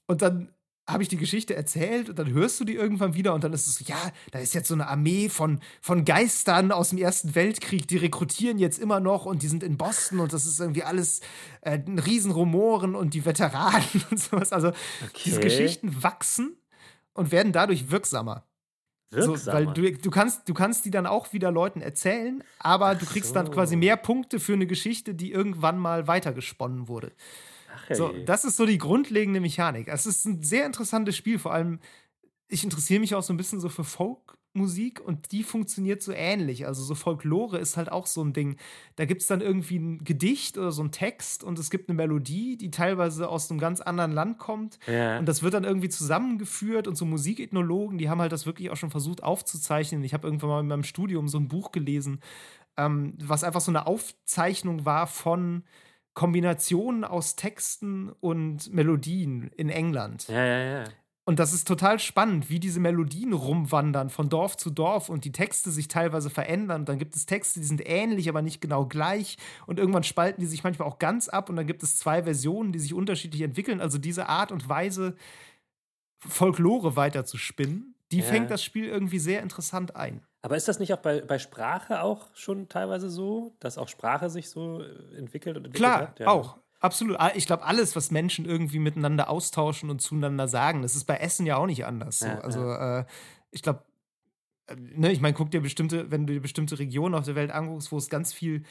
[0.06, 0.48] Und dann
[0.86, 3.66] habe ich die Geschichte erzählt und dann hörst du die irgendwann wieder und dann ist
[3.66, 3.96] es so, ja,
[4.32, 8.58] da ist jetzt so eine Armee von, von Geistern aus dem Ersten Weltkrieg, die rekrutieren
[8.58, 11.20] jetzt immer noch und die sind in Boston und das ist irgendwie alles
[11.62, 14.52] äh, ein Riesenrumoren und die Veteranen und sowas.
[14.52, 14.72] Also
[15.24, 15.48] diese Okay.
[15.48, 16.56] Geschichten wachsen
[17.14, 18.44] und werden dadurch wirksamer.
[19.10, 19.38] Wirksamer.
[19.38, 23.06] So, weil du, du, kannst, du kannst die dann auch wieder Leuten erzählen, aber du
[23.06, 23.52] kriegst dann so.
[23.52, 27.12] quasi mehr Punkte für eine Geschichte, die irgendwann mal weitergesponnen wurde.
[27.74, 29.88] Ach, So, das ist so die grundlegende Mechanik.
[29.88, 31.80] Es ist ein sehr interessantes Spiel, vor allem,
[32.48, 36.66] ich interessiere mich auch so ein bisschen so für Folkmusik und die funktioniert so ähnlich.
[36.66, 38.56] Also so Folklore ist halt auch so ein Ding.
[38.96, 41.96] Da gibt es dann irgendwie ein Gedicht oder so ein Text und es gibt eine
[41.96, 44.78] Melodie, die teilweise aus einem ganz anderen Land kommt.
[44.86, 45.18] ja.
[45.18, 48.76] Und das wird dann irgendwie zusammengeführt und so Musikethnologen, die haben halt das wirklich auch
[48.76, 50.04] schon versucht aufzuzeichnen.
[50.04, 52.20] Ich habe irgendwann mal in meinem Studium so ein Buch gelesen,
[52.76, 55.64] ähm, was einfach so eine Aufzeichnung war von
[56.14, 60.28] Kombinationen aus Texten und Melodien in England.
[60.28, 60.84] ja, ja, ja.
[61.26, 65.32] Und das ist total spannend, wie diese Melodien rumwandern von Dorf zu Dorf und die
[65.32, 66.82] Texte sich teilweise verändern.
[66.82, 69.38] Und dann gibt es Texte, die sind ähnlich, aber nicht genau gleich.
[69.66, 71.48] Und irgendwann spalten die sich manchmal auch ganz ab.
[71.48, 73.80] Und dann gibt es zwei Versionen, die sich unterschiedlich entwickeln.
[73.80, 75.16] Also diese Art und Weise,
[76.18, 78.26] Folklore weiter zu spinnen, die Ja.
[78.26, 80.22] fängt das Spiel irgendwie sehr interessant ein.
[80.42, 84.30] Aber ist das nicht auch bei, bei Sprache auch schon teilweise so, dass auch Sprache
[84.30, 86.20] sich so äh, entwickelt und entwickelt Klar, hat?
[86.20, 86.28] Ja.
[86.28, 86.58] auch.
[86.80, 87.18] Absolut.
[87.18, 91.16] Ah, Ich glaube, alles, was Menschen irgendwie miteinander austauschen und zueinander sagen, das ist bei
[91.16, 92.18] Essen ja auch nicht anders.
[92.18, 92.26] So.
[92.26, 93.04] Ja, also, äh,
[93.52, 93.84] ich glaube,
[94.66, 97.50] äh, ne, ich meine, guck dir bestimmte, wenn du dir bestimmte Regionen auf der Welt
[97.52, 98.64] anguckst, wo es ganz viel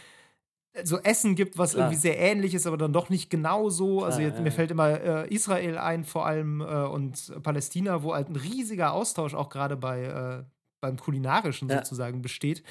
[0.84, 1.86] so Essen gibt, was Klar.
[1.86, 4.04] irgendwie sehr ähnlich ist, aber dann doch nicht genau so.
[4.04, 4.56] also jetzt, ja, mir ja.
[4.56, 9.36] fällt immer äh, Israel ein, vor allem äh, und Palästina, wo halt ein riesiger Austausch
[9.36, 10.44] auch gerade bei äh,
[10.82, 11.78] beim kulinarischen Ja.
[11.78, 12.62] sozusagen besteht,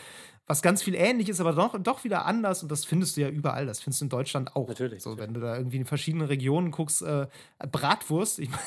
[0.47, 3.29] was ganz viel ähnlich ist, aber doch, doch wieder anders und das findest du ja
[3.29, 3.65] überall.
[3.65, 4.69] Das findest du in Deutschland auch.
[4.69, 5.29] Natürlich, So, natürlich.
[5.29, 7.27] wenn du da irgendwie in verschiedenen Regionen guckst, äh,
[7.71, 8.61] Bratwurst, ich meine,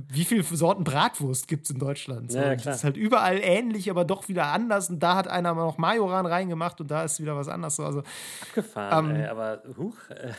[0.08, 2.30] wie viele Sorten Bratwurst gibt es in Deutschland?
[2.32, 2.54] So, Ja.
[2.54, 5.78] Das ist halt überall ähnlich, aber doch wieder anders und da hat einer mal noch
[5.78, 7.76] Majoran reingemacht und da ist wieder was anderes.
[7.76, 8.02] So, Also
[8.42, 9.96] Abgefahren, Ähm, ey, aber huch.
[10.10, 10.32] Äh,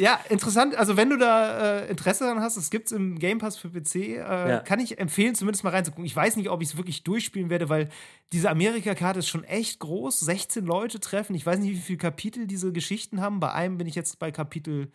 [0.00, 0.74] Ja, interessant.
[0.76, 3.68] Also, wenn du da äh, Interesse daran hast, es gibt es im Game Pass für
[3.68, 4.60] PC, äh, Ja.
[4.60, 6.06] kann ich empfehlen, zumindest mal reinzugucken.
[6.06, 7.90] Ich weiß nicht, ob ich es wirklich durchspielen werde, weil
[8.32, 10.20] diese Amerika-Karte ist schon echt groß.
[10.20, 11.34] 16 Leute treffen.
[11.34, 13.40] Ich weiß nicht, wie viele Kapitel diese Geschichten haben.
[13.40, 14.90] Bei einem bin ich jetzt bei Kapitel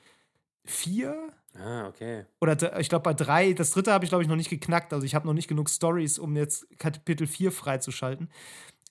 [0.65, 1.15] 4
[1.59, 2.25] ah, okay.
[2.41, 3.53] oder ich glaube bei 3.
[3.53, 4.91] Das dritte habe ich, glaube ich, noch nicht geknackt.
[4.91, 8.29] Also, ich habe noch nicht genug Stories, um jetzt Kapitel 4 freizuschalten.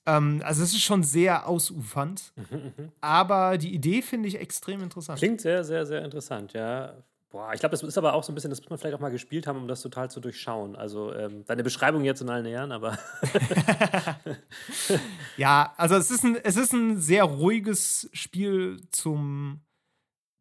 [0.07, 2.33] Ähm, also, es ist schon sehr ausufernd.
[3.01, 5.19] Aber die Idee finde ich extrem interessant.
[5.19, 6.95] Klingt sehr, sehr, sehr interessant, ja.
[7.35, 9.01] Boah, ich glaube, das ist aber auch so ein bisschen, das muss man vielleicht auch
[9.01, 10.77] mal gespielt haben, um das total zu durchschauen.
[10.77, 12.97] Also, ähm, deine Beschreibung jetzt in allen Ehren, aber
[15.37, 19.64] Ja, also es ist ein, es ist ein sehr ruhiges Spiel zum,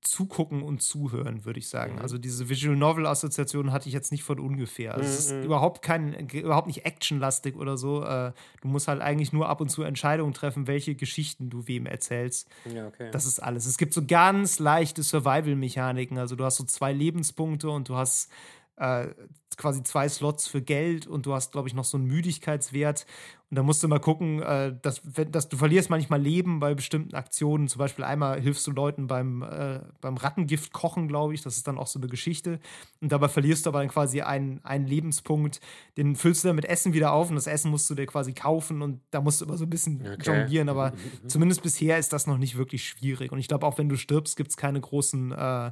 [0.03, 1.93] zugucken und zuhören, würde ich sagen.
[1.95, 2.01] Mhm.
[2.01, 4.93] Also diese Visual Novel Assoziation hatte ich jetzt nicht von ungefähr.
[4.95, 5.43] Also es ist Mhm.
[5.43, 8.03] überhaupt kein, überhaupt nicht actionlastig oder so.
[8.03, 11.85] Äh, du musst halt eigentlich nur ab und zu Entscheidungen treffen, welche Geschichten du wem
[11.85, 12.47] erzählst.
[12.73, 13.09] Ja, okay.
[13.11, 13.65] Das ist alles.
[13.65, 16.17] Es gibt so ganz leichte Survival-Mechaniken.
[16.17, 18.29] Also du hast so zwei Lebenspunkte und du hast
[18.77, 19.07] äh,
[19.55, 23.05] quasi zwei Slots für Geld und du hast, glaube ich, noch so einen Müdigkeitswert.
[23.51, 27.13] Und da musst du mal gucken, äh, dass, dass du verlierst manchmal Leben bei bestimmten
[27.13, 27.67] Aktionen.
[27.67, 31.43] Zum Beispiel einmal hilfst du Leuten beim, äh, beim Rattengift kochen, glaube ich.
[31.43, 32.59] Das ist dann auch so eine Geschichte.
[32.99, 35.59] Und dabei verlierst du aber dann quasi einen, einen Lebenspunkt.
[35.97, 38.33] Den füllst du dann mit Essen wieder auf und das Essen musst du dir quasi
[38.33, 40.23] kaufen und da musst du immer so ein bisschen Okay.
[40.23, 40.67] jonglieren.
[40.67, 40.93] Aber
[41.27, 43.31] zumindest bisher ist das noch nicht wirklich schwierig.
[43.31, 45.71] Und ich glaube, auch wenn du stirbst, gibt es keine großen, äh,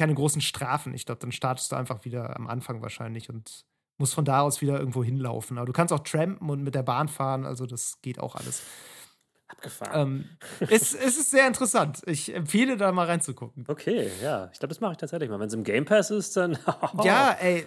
[0.00, 0.94] keine großen Strafen.
[0.94, 3.64] Ich glaube, dann startest du einfach wieder am Anfang wahrscheinlich und
[3.98, 5.58] musst von da aus wieder irgendwo hinlaufen.
[5.58, 8.62] Aber du kannst auch trampen und mit der Bahn fahren, also das geht auch alles.
[9.48, 10.26] Abgefahren.
[10.60, 12.02] Ähm, es, es ist sehr interessant.
[12.06, 13.64] Ich empfehle da mal reinzugucken.
[13.68, 14.48] okay, ja.
[14.52, 15.40] Ich glaube, das mache ich tatsächlich mal.
[15.40, 16.56] Wenn es im Game Pass ist, dann.
[17.04, 17.66] Ja, ey,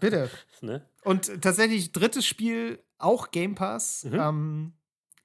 [0.00, 0.30] bitte.
[0.62, 0.82] Ne?
[1.04, 4.14] Und tatsächlich drittes Spiel, auch Game Pass, Mhm.
[4.20, 4.72] ähm,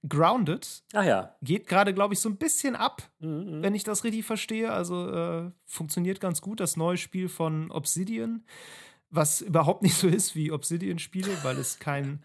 [0.07, 0.83] Grounded.
[0.93, 1.35] Ach ja.
[1.41, 3.63] Geht gerade, glaube ich, so ein bisschen ab, Mhm, mhm.
[3.63, 4.71] wenn ich das richtig verstehe.
[4.71, 6.59] Also äh, funktioniert ganz gut.
[6.59, 8.43] Das neue Spiel von Obsidian,
[9.09, 12.23] was überhaupt nicht so ist wie Obsidian-Spiele, weil es kein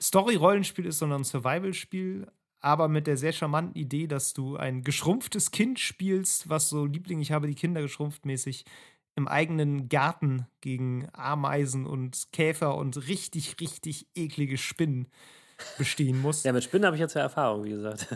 [0.00, 2.26] Story-Rollenspiel ist, sondern ein Survival-Spiel.
[2.60, 7.20] Aber mit der sehr charmanten Idee, dass du ein geschrumpftes Kind spielst, was so Liebling,
[7.20, 8.64] ich habe die Kinder geschrumpft mäßig,
[9.16, 15.08] im eigenen Garten gegen Ameisen und Käfer und richtig, richtig eklige Spinnen
[15.78, 16.42] bestehen muss.
[16.44, 18.06] Ja, mit Spinnen habe ich jetzt ja Erfahrung, wie gesagt.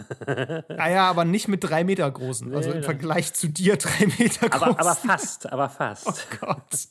[0.77, 2.55] Ah ja, aber nicht mit drei Meter großen.
[2.55, 4.63] Also Nee, im Vergleich zu dir drei Meter groß.
[4.63, 6.07] aber, aber fast, aber fast.
[6.07, 6.89] Oh Gott.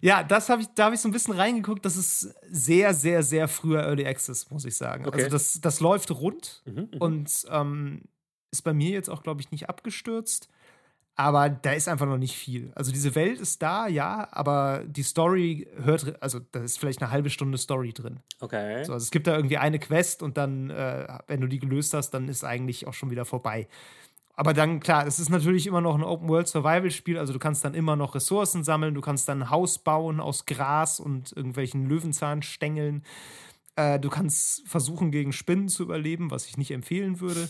[0.00, 1.84] Ja, das habe ich, da habe ich so ein bisschen reingeguckt.
[1.84, 5.06] Das ist sehr, sehr, sehr früher Early Access, muss ich sagen.
[5.06, 5.24] Okay.
[5.24, 6.98] Also das, das läuft rund Mhm, mhm.
[6.98, 8.02] und ähm,
[8.50, 10.48] ist bei mir jetzt auch, glaube ich, nicht abgestürzt.
[11.20, 12.70] Aber da ist einfach noch nicht viel.
[12.76, 17.10] Also diese Welt ist da, ja, aber die Story hört, also da ist vielleicht eine
[17.10, 18.20] halbe Stunde Story drin.
[18.38, 18.84] Okay.
[18.84, 21.92] So, also es gibt da irgendwie eine Quest und dann, äh, wenn du die gelöst
[21.92, 23.66] hast, dann ist eigentlich auch schon wieder vorbei.
[24.36, 27.96] Aber dann, klar, es ist natürlich immer noch ein Open-World-Survival-Spiel, also du kannst dann immer
[27.96, 33.02] noch Ressourcen sammeln, du kannst dann ein Haus bauen aus Gras und irgendwelchen Löwenzahnstängeln.
[33.74, 37.48] Äh, du kannst versuchen, gegen Spinnen zu überleben, was ich nicht empfehlen würde.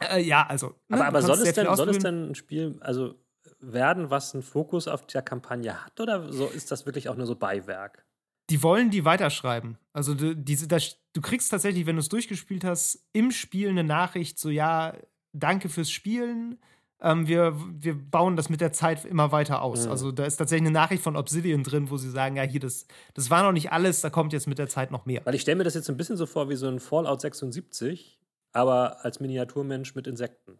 [0.00, 0.74] Äh, ja, also.
[0.88, 3.14] ne, Aber, aber soll, es denn, soll es denn ein Spiel, also
[3.60, 7.26] werden, was einen Fokus auf der Kampagne hat, oder so ist das wirklich auch nur
[7.26, 8.04] so Beiwerk?
[8.50, 9.78] die wollen die weiterschreiben.
[9.92, 13.84] Also du, diese, das, du kriegst tatsächlich, wenn du es durchgespielt hast, im Spiel eine
[13.84, 14.94] Nachricht, so ja,
[15.32, 16.58] danke fürs Spielen.
[17.00, 19.86] Ähm, wir, wir bauen das mit der Zeit immer weiter aus.
[19.86, 19.90] Mhm.
[19.90, 22.86] Also da ist tatsächlich eine Nachricht von Obsidian drin, wo sie sagen, ja, hier, das,
[23.14, 25.22] das war noch nicht alles, da kommt jetzt mit der Zeit noch mehr.
[25.24, 28.18] Weil ich stelle mir das jetzt ein bisschen so vor wie so ein Fallout 76,
[28.54, 30.58] aber als Miniaturmensch mit Insekten.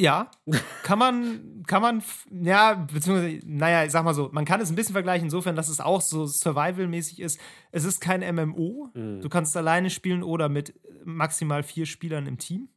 [0.00, 0.30] Ja,
[0.82, 2.02] kann man, kann man,
[2.42, 5.68] ja, beziehungsweise, naja, ich sag mal so, man kann es ein bisschen vergleichen, insofern, dass
[5.68, 7.38] es auch so Survival-mäßig ist.
[7.70, 8.90] Es ist kein MMO.
[8.94, 9.20] Mhm.
[9.20, 10.74] Du kannst alleine spielen oder mit
[11.04, 12.70] maximal vier Spielern im Team.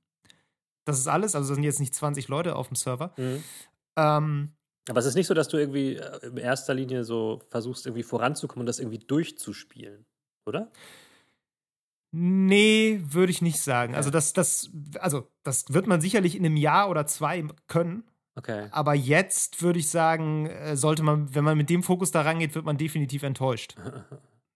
[0.86, 1.34] Das ist alles.
[1.34, 3.14] Also, da sind jetzt nicht 20 Leute auf dem Server.
[3.18, 3.44] Mhm.
[3.98, 4.52] Ähm,
[4.88, 8.04] Aber es ist nicht so, dass du irgendwie äh, in erster Linie so versuchst, irgendwie
[8.04, 10.06] voranzukommen und das irgendwie durchzuspielen,
[10.46, 10.72] oder?
[12.12, 13.92] Nee, würde ich nicht sagen.
[13.94, 13.98] Okay.
[13.98, 18.04] Also, das, das, also, das wird man sicherlich in einem Jahr oder zwei können.
[18.36, 18.68] Okay.
[18.72, 22.54] Aber jetzt würde ich sagen, äh, sollte man, wenn man mit dem Fokus da rangeht,
[22.54, 23.76] wird man definitiv enttäuscht.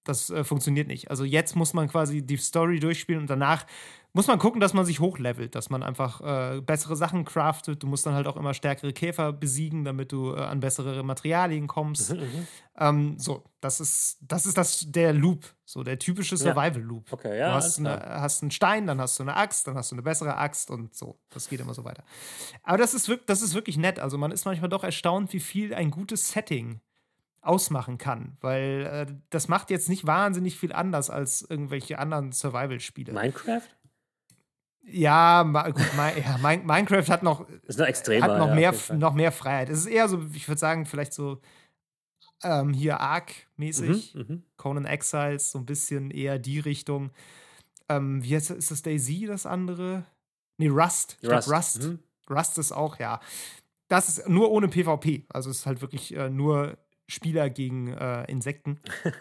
[0.04, 1.12] Das äh, funktioniert nicht.
[1.12, 3.68] Also jetzt muss man quasi die Story durchspielen und danach
[4.14, 7.82] muss man gucken, dass man sich hochlevelt, dass man einfach äh, bessere Sachen craftet.
[7.82, 11.68] Du musst dann halt auch immer stärkere Käfer besiegen, damit du äh, an bessere Materialien
[11.68, 12.14] kommst.
[12.14, 12.48] Mhm,
[12.78, 17.12] Ähm, so, das ist, das ist das, der Loop, so der typische Survival-Loop.
[17.14, 17.50] Okay, ja.
[17.50, 20.02] du hast, eine, hast einen Stein, dann hast du eine Axt, dann hast du eine
[20.04, 21.18] bessere Axt und so.
[21.30, 22.04] Das geht immer so weiter.
[22.64, 24.00] Aber das ist, wirk- das ist wirklich nett.
[24.00, 26.82] Also man ist manchmal doch erstaunt, wie viel ein gutes Setting
[27.42, 28.38] ausmachen kann.
[28.42, 33.14] Weil äh, das macht jetzt nicht wahnsinnig viel anders als irgendwelche anderen Survival-Spiele.
[33.14, 33.62] Minecraft?
[34.84, 38.26] Ja, gut, ja, Mi- Minecraft hat noch, Ist noch extremer.
[38.26, 39.70] hat noch, ja, mehr, noch mehr Freiheit.
[39.70, 41.40] Es ist eher so, ich würde sagen, vielleicht so
[42.44, 44.16] ähm, hier Ark-mäßig.
[44.16, 44.44] Mhm, mhm.
[44.58, 47.12] Conan Exiles, so ein bisschen eher die Richtung.
[47.90, 50.06] Ähm, wie heißt, ist das Daisy, das andere?
[50.58, 51.18] Nee, Rust.
[51.22, 51.48] Ich Rust.
[51.48, 51.84] Glaub, Rust.
[51.84, 52.00] Mhm.
[52.30, 53.20] Rust ist auch, ja.
[53.88, 55.26] Das ist nur ohne PvP.
[55.30, 58.80] Also es ist halt wirklich äh, nur Spieler gegen äh, Insekten.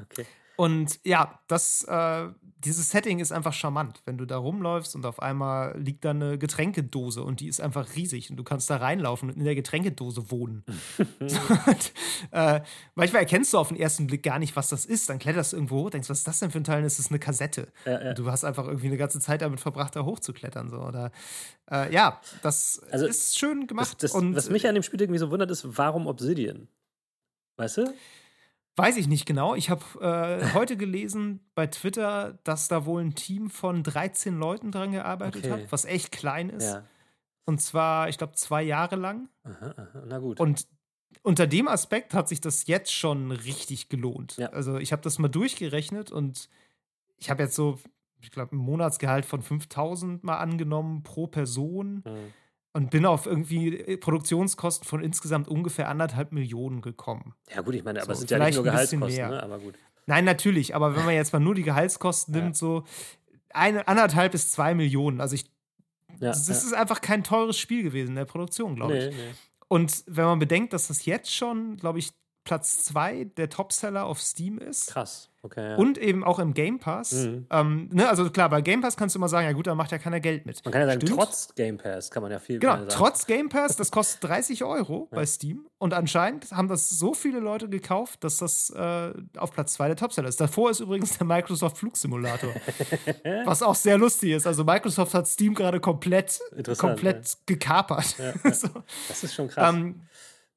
[0.00, 0.26] Okay.
[0.56, 2.28] Und ja, das, äh,
[2.64, 6.38] dieses Setting ist einfach charmant, wenn du da rumläufst und auf einmal liegt da eine
[6.38, 10.30] Getränkedose und die ist einfach riesig und du kannst da reinlaufen und in der Getränkedose
[10.30, 10.64] wohnen.
[11.20, 11.92] so, und,
[12.32, 12.60] äh,
[12.94, 15.08] manchmal erkennst du auf den ersten Blick gar nicht, was das ist.
[15.08, 16.82] Dann kletterst du irgendwo hoch, denkst, was ist das denn für ein Teil?
[16.82, 17.68] Das ist eine Kassette.
[17.84, 18.14] Ja, ja.
[18.14, 20.68] Du hast einfach irgendwie eine ganze Zeit damit verbracht, da hochzuklettern.
[20.68, 20.78] So.
[20.78, 21.12] Oder,
[21.70, 24.02] äh, ja, das also, ist schön gemacht.
[24.02, 26.68] Das, das, und, was mich an dem Spiel irgendwie so wundert, ist, warum Obsidian?
[27.56, 27.94] Weißt du?
[28.78, 29.56] Weiß ich nicht genau.
[29.56, 34.70] Ich habe äh, heute gelesen bei Twitter, dass da wohl ein Team von 13 Leuten
[34.70, 35.64] dran gearbeitet okay.
[35.64, 36.72] hat, was echt klein ist.
[36.72, 36.84] Ja.
[37.44, 39.28] Und zwar, ich glaube, zwei Jahre lang.
[39.42, 40.38] Aha, aha, na gut.
[40.38, 40.68] Und
[41.22, 44.36] unter dem Aspekt hat sich das jetzt schon richtig gelohnt.
[44.36, 44.50] Ja.
[44.50, 46.48] Also ich habe das mal durchgerechnet und
[47.16, 47.80] ich habe jetzt so,
[48.20, 52.04] ich glaube, ein Monatsgehalt von 5000 mal angenommen pro Person.
[52.06, 52.32] Mhm
[52.78, 57.34] und bin auf irgendwie äh, Produktionskosten von insgesamt ungefähr anderthalb Millionen gekommen.
[57.52, 59.42] Ja, gut, ich meine, aber es sind ja nicht nur Gehaltskosten, ne?
[59.42, 59.74] aber gut.
[60.06, 62.40] Nein, natürlich, aber wenn man jetzt mal nur die Gehaltskosten ja.
[62.40, 62.84] nimmt, so
[63.52, 65.20] eine, anderthalb bis zwei Millionen.
[65.20, 65.46] Also ich,
[66.20, 66.54] ja, das ja.
[66.54, 69.16] ist einfach kein teures Spiel gewesen in der Produktion, glaube nee, ich.
[69.16, 69.34] Nee.
[69.66, 72.12] Und wenn man bedenkt, dass das jetzt schon, glaube ich,
[72.44, 74.86] Platz zwei der Topseller auf Steam ist.
[74.86, 75.30] Krass.
[75.40, 75.76] Okay, ja.
[75.76, 77.12] Und eben auch im Game Pass.
[77.12, 77.46] Mhm.
[77.50, 79.92] Ähm, ne, also klar, bei Game Pass kannst du immer sagen, ja gut, da macht
[79.92, 80.64] ja keiner Geld mit.
[80.64, 81.20] Man kann ja sagen, Stimmt.
[81.20, 82.88] trotz Game Pass kann man ja viel Genau, sagen.
[82.88, 85.16] trotz Game Pass, das kostet 30 Euro ja.
[85.16, 85.68] bei Steam.
[85.78, 89.96] Und anscheinend haben das so viele Leute gekauft, dass das äh, auf Platz zwei der
[89.96, 90.40] Topseller ist.
[90.40, 92.50] Davor ist übrigens der Microsoft Flugsimulator.
[93.44, 94.46] was auch sehr lustig ist.
[94.46, 96.40] Also Microsoft hat Steam gerade komplett,
[96.78, 97.34] komplett ja.
[97.46, 98.16] gekapert.
[98.52, 98.68] so.
[99.06, 99.72] Das ist schon krass.
[99.72, 100.00] Ähm,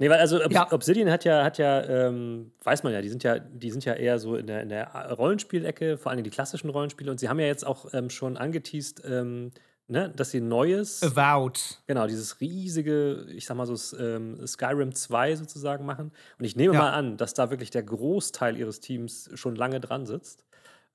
[0.01, 0.67] Nee, weil also Ob ja.
[0.71, 3.93] Obsidian hat ja, hat ja ähm, weiß man ja, die sind ja, die sind ja
[3.93, 7.11] eher so in der, in der Rollenspielecke, vor allem die klassischen Rollenspiele.
[7.11, 9.51] Und sie haben ja jetzt auch ähm, schon angeteased, ähm,
[9.87, 11.03] ne, dass sie neues.
[11.03, 11.83] Avowed.
[11.85, 16.11] Genau, dieses riesige, ich sag mal so, ähm, Skyrim 2 sozusagen machen.
[16.39, 16.79] Und ich nehme ja.
[16.79, 20.45] mal an, dass da wirklich der Großteil ihres Teams schon lange dran sitzt.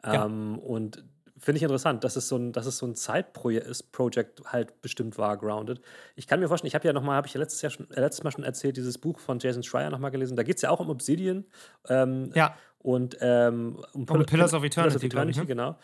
[0.04, 0.24] Ja.
[0.24, 1.04] Ähm, und
[1.38, 5.36] finde ich interessant, dass es so ein, dass es so ein Side-Project halt bestimmt war,
[5.36, 5.80] Grounded.
[6.14, 8.00] Ich kann mir vorstellen, ich habe ja nochmal, habe ich ja letztes, Jahr schon, äh,
[8.00, 10.36] letztes Mal schon erzählt, dieses Buch von Jason Schreier nochmal gelesen.
[10.36, 11.44] Da geht es ja auch um Obsidian.
[11.88, 12.56] Ähm, ja.
[12.78, 15.46] Und ähm, um, um Pillars of Eternity, Pillars of Eternity ich, ne?
[15.46, 15.76] genau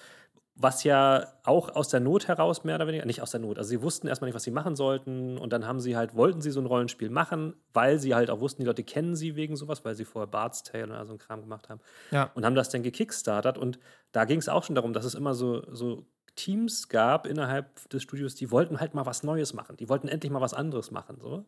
[0.55, 3.69] was ja auch aus der Not heraus mehr oder weniger, nicht aus der Not, also
[3.69, 6.51] sie wussten erstmal nicht, was sie machen sollten und dann haben sie halt, wollten sie
[6.51, 9.85] so ein Rollenspiel machen, weil sie halt auch wussten, die Leute kennen sie wegen sowas,
[9.85, 12.31] weil sie vorher Bard's Tale oder so ein Kram gemacht haben ja.
[12.35, 13.79] und haben das dann gekickstartet und
[14.13, 18.03] da ging es auch schon darum, dass es immer so, so Teams gab innerhalb des
[18.03, 21.19] Studios, die wollten halt mal was Neues machen, die wollten endlich mal was anderes machen,
[21.21, 21.45] so.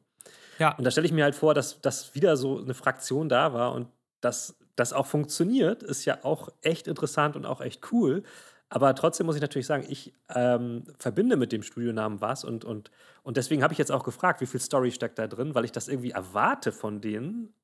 [0.59, 0.75] Ja.
[0.77, 3.73] Und da stelle ich mir halt vor, dass, dass wieder so eine Fraktion da war
[3.73, 3.89] und
[4.21, 8.23] dass das auch funktioniert, ist ja auch echt interessant und auch echt cool.
[8.69, 12.91] Aber trotzdem muss ich natürlich sagen, ich ähm, verbinde mit dem Studionamen was und, und,
[13.23, 15.73] und deswegen habe ich jetzt auch gefragt, wie viel Story steckt da drin, weil ich
[15.73, 17.55] das irgendwie erwarte von denen.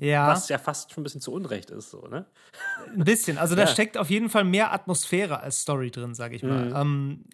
[0.00, 0.28] Ja.
[0.28, 2.24] Was ja fast schon ein bisschen zu Unrecht ist, so, ne?
[2.94, 3.36] Ein bisschen.
[3.36, 3.68] Also da ja.
[3.68, 6.70] steckt auf jeden Fall mehr Atmosphäre als Story drin, sage ich mal.
[6.70, 6.76] Mhm.
[6.76, 7.24] Ähm,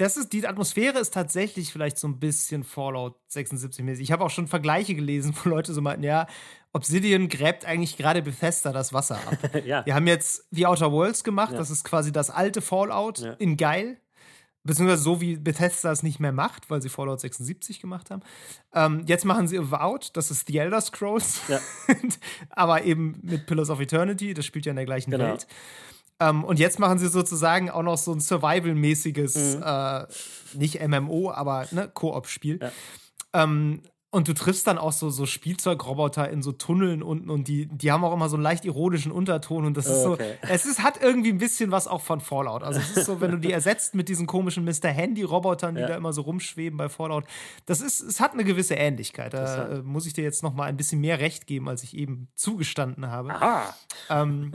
[0.00, 4.00] das ist, die Atmosphäre ist tatsächlich vielleicht so ein bisschen Fallout 76-mäßig.
[4.00, 6.26] Ich habe auch schon Vergleiche gelesen, wo Leute so meinten, ja,
[6.72, 9.36] Obsidian gräbt eigentlich gerade Bethesda das Wasser ab.
[9.66, 9.84] ja.
[9.84, 11.58] Wir haben jetzt The Outer Worlds gemacht, ja.
[11.58, 13.32] das ist quasi das alte Fallout ja.
[13.34, 13.98] in geil.
[14.62, 18.22] Beziehungsweise so, wie Bethesda es nicht mehr macht, weil sie Fallout 76 gemacht haben.
[18.74, 21.40] Ähm, jetzt machen sie Avowed, das ist The Elder Scrolls.
[22.50, 25.24] Aber eben mit Pillars of Eternity, das spielt ja in der gleichen genau.
[25.24, 25.46] Welt.
[26.20, 29.62] Ähm, und jetzt machen sie sozusagen auch noch so ein Survival-mäßiges, mhm.
[29.64, 30.06] äh,
[30.54, 32.60] nicht MMO, aber ne, Koop-Spiel.
[32.60, 32.70] Ja.
[33.32, 37.68] Ähm, und du triffst dann auch so, so Spielzeugroboter in so Tunneln unten und die,
[37.68, 40.34] die haben auch immer so einen leicht ironischen Unterton und das ist so, okay.
[40.42, 42.64] es ist, hat irgendwie ein bisschen was auch von Fallout.
[42.64, 44.88] Also es ist so, wenn du die ersetzt mit diesen komischen Mr.
[44.88, 45.86] Handy-Robotern, die ja.
[45.86, 47.24] da immer so rumschweben bei Fallout,
[47.66, 49.32] das ist, es hat eine gewisse Ähnlichkeit.
[49.32, 51.96] Da äh, muss ich dir jetzt noch mal ein bisschen mehr Recht geben, als ich
[51.96, 53.30] eben zugestanden habe.
[53.30, 53.76] Aha.
[54.08, 54.54] Ähm,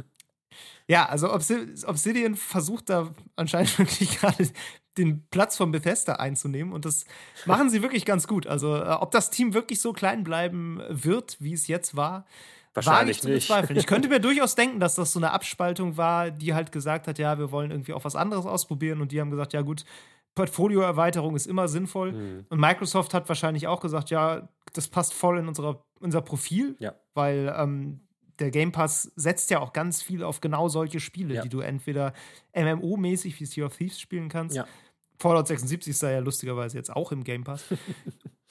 [0.87, 4.47] ja, also Obsidian versucht da anscheinend wirklich gerade
[4.97, 7.05] den Platz von Bethesda einzunehmen und das
[7.45, 8.47] machen sie wirklich ganz gut.
[8.47, 12.25] Also, äh, ob das Team wirklich so klein bleiben wird, wie es jetzt war,
[12.75, 13.47] Wahrscheinlich war nicht.
[13.47, 13.79] bezweifeln.
[13.79, 17.17] Ich könnte mir durchaus denken, dass das so eine Abspaltung war, die halt gesagt hat,
[17.17, 19.85] ja, wir wollen irgendwie auch was anderes ausprobieren und die haben gesagt, ja gut,
[20.35, 22.11] Portfolioerweiterung ist immer sinnvoll.
[22.11, 22.45] Mhm.
[22.49, 26.93] Und Microsoft hat wahrscheinlich auch gesagt, ja, das passt voll in unserer, unser Profil, ja.
[27.13, 28.01] weil ähm,
[28.39, 31.41] der Game Pass setzt ja auch ganz viel auf genau solche Spiele, ja.
[31.41, 32.13] die du entweder
[32.53, 34.55] MMO-mäßig wie Sea of Thieves spielen kannst.
[34.55, 34.67] Ja.
[35.19, 37.63] Fallout 76 sei ja lustigerweise jetzt auch im Game Pass.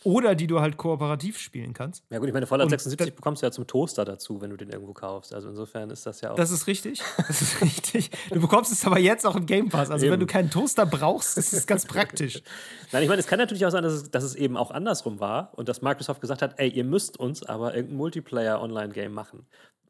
[0.04, 2.04] Oder die du halt kooperativ spielen kannst.
[2.10, 4.68] Ja, gut, ich meine, Fallout 76 bekommst du ja zum Toaster dazu, wenn du den
[4.68, 5.32] irgendwo kaufst.
[5.32, 6.36] Also insofern ist das ja auch.
[6.36, 7.02] Das ist richtig.
[7.16, 8.10] Das ist richtig.
[8.30, 9.90] Du bekommst es aber jetzt auch im Game Pass.
[9.90, 10.12] Also, eben.
[10.12, 12.42] wenn du keinen Toaster brauchst, ist es ganz praktisch.
[12.92, 15.20] Nein, ich meine, es kann natürlich auch sein, dass es, dass es eben auch andersrum
[15.20, 19.46] war und dass Microsoft gesagt hat: ey, ihr müsst uns aber irgendein Multiplayer-Online-Game machen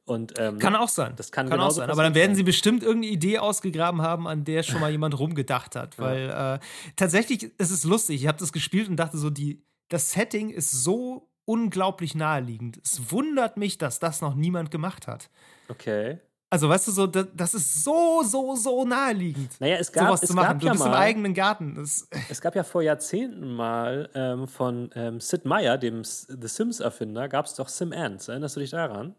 [0.06, 1.14] Und, ähm, kann auch sein.
[1.16, 1.88] Das kann, kann auch sein.
[1.88, 5.76] Aber dann werden sie bestimmt irgendeine Idee ausgegraben haben, an der schon mal jemand rumgedacht
[5.76, 5.98] hat.
[5.98, 6.54] Weil ja.
[6.56, 6.58] äh,
[6.96, 8.22] tatsächlich ist es lustig.
[8.22, 12.80] Ich habe das gespielt und dachte so, die, das Setting ist so unglaublich naheliegend.
[12.84, 15.30] Es wundert mich, dass das noch niemand gemacht hat.
[15.68, 16.18] Okay.
[16.50, 19.60] Also, weißt du, so, das, ist so, so, so naheliegend.
[19.60, 20.58] Naja, es gab, sowas es zu machen.
[20.58, 21.74] Gab ja du bist mal, im eigenen Garten.
[21.74, 27.28] Das es gab ja vor Jahrzehnten mal ähm, von ähm, Sid Meier, dem The Sims-Erfinder,
[27.28, 28.28] gab es doch Sim Ants.
[28.28, 29.16] Erinnerst du dich daran?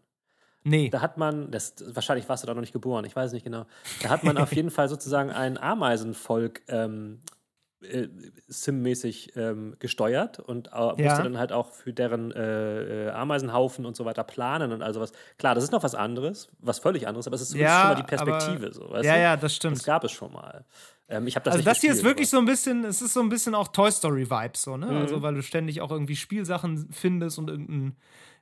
[0.68, 0.90] Nee.
[0.90, 3.66] Da hat man, das, wahrscheinlich warst du da noch nicht geboren, ich weiß nicht genau.
[4.02, 7.20] Da hat man auf jeden Fall sozusagen ein Ameisenvolk ähm,
[7.82, 8.08] äh,
[8.48, 11.22] Sim-mäßig ähm, gesteuert und äh, musste Ja.
[11.22, 15.12] dann halt auch für deren äh, äh, Ameisenhaufen und so weiter planen und also was.
[15.38, 17.94] Klar, das ist noch was anderes, was völlig anderes, aber es ist Ja, schon mal
[17.94, 18.72] die aber- Perspektive.
[18.72, 19.20] So, weißt ja, du?
[19.20, 19.76] ja, das stimmt.
[19.76, 20.64] Das gab es schon mal.
[21.08, 23.20] Ähm, ich habe das also das hier ist wirklich so ein bisschen, es ist so
[23.20, 24.86] ein bisschen auch Toy Story Vibes so, ne?
[24.86, 24.96] Mhm.
[24.96, 27.96] Also weil du ständig auch irgendwie Spielsachen findest und irgendein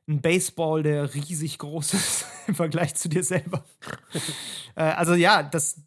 [0.08, 3.64] ein Baseball, der riesig groß ist im Vergleich zu dir selber.
[4.76, 5.80] äh, also ja, das,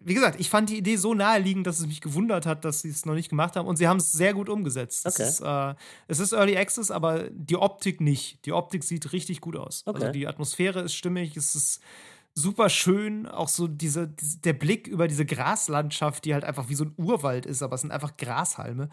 [0.00, 2.90] wie gesagt, ich fand die Idee so naheliegend, dass es mich gewundert hat, dass sie
[2.90, 5.06] es noch nicht gemacht haben und sie haben es sehr gut umgesetzt.
[5.06, 5.28] Es, Okay.
[5.28, 5.74] ist, äh,
[6.08, 8.44] es ist Early Access, aber die Optik nicht.
[8.46, 9.82] Die Optik sieht richtig gut aus.
[9.86, 9.98] Okay.
[10.00, 11.80] Also die Atmosphäre ist stimmig, es ist
[12.36, 14.08] super schön, auch so diese-
[14.44, 17.80] der Blick über diese Graslandschaft, die halt einfach wie so ein Urwald ist, aber es
[17.80, 18.88] sind einfach Grashalme.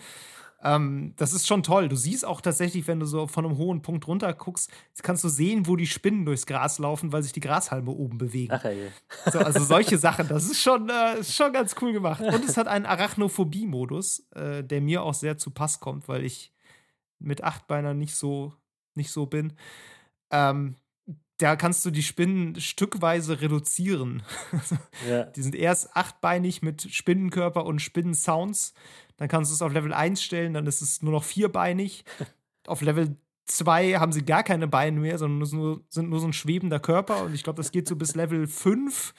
[0.64, 1.90] Ähm, das ist schon toll.
[1.90, 5.30] Du siehst auch tatsächlich, wenn du so von einem hohen Punkt runter guckst, kannst du
[5.30, 8.54] sehen, wo die Spinnen durchs Gras laufen, weil sich die Grashalme oben bewegen.
[8.54, 8.92] Ach ey.
[9.32, 12.22] So, also solche Sachen, das ist schon, äh, ist schon ganz cool gemacht.
[12.22, 16.54] Und es hat einen Arachnophobie-Modus, äh, der mir auch sehr zu Pass kommt, weil ich
[17.20, 18.54] mit Achtbeiner nicht so,
[18.96, 19.54] nicht so bin.
[20.32, 20.76] Ähm,
[21.42, 24.24] da kannst du die Spinnen stückweise reduzieren.
[25.10, 25.24] Ja.
[25.24, 28.74] Die sind erst achtbeinig mit Spinnenkörper und Spinnensounds.
[29.18, 32.04] Dann kannst du es auf Level 1 stellen, dann ist es nur noch vierbeinig.
[32.68, 33.16] Auf Level
[33.46, 37.24] 2 haben sie gar keine Beine mehr, sondern nur, sind nur so ein schwebender Körper.
[37.24, 39.14] Und ich glaube, das geht so bis Level 5.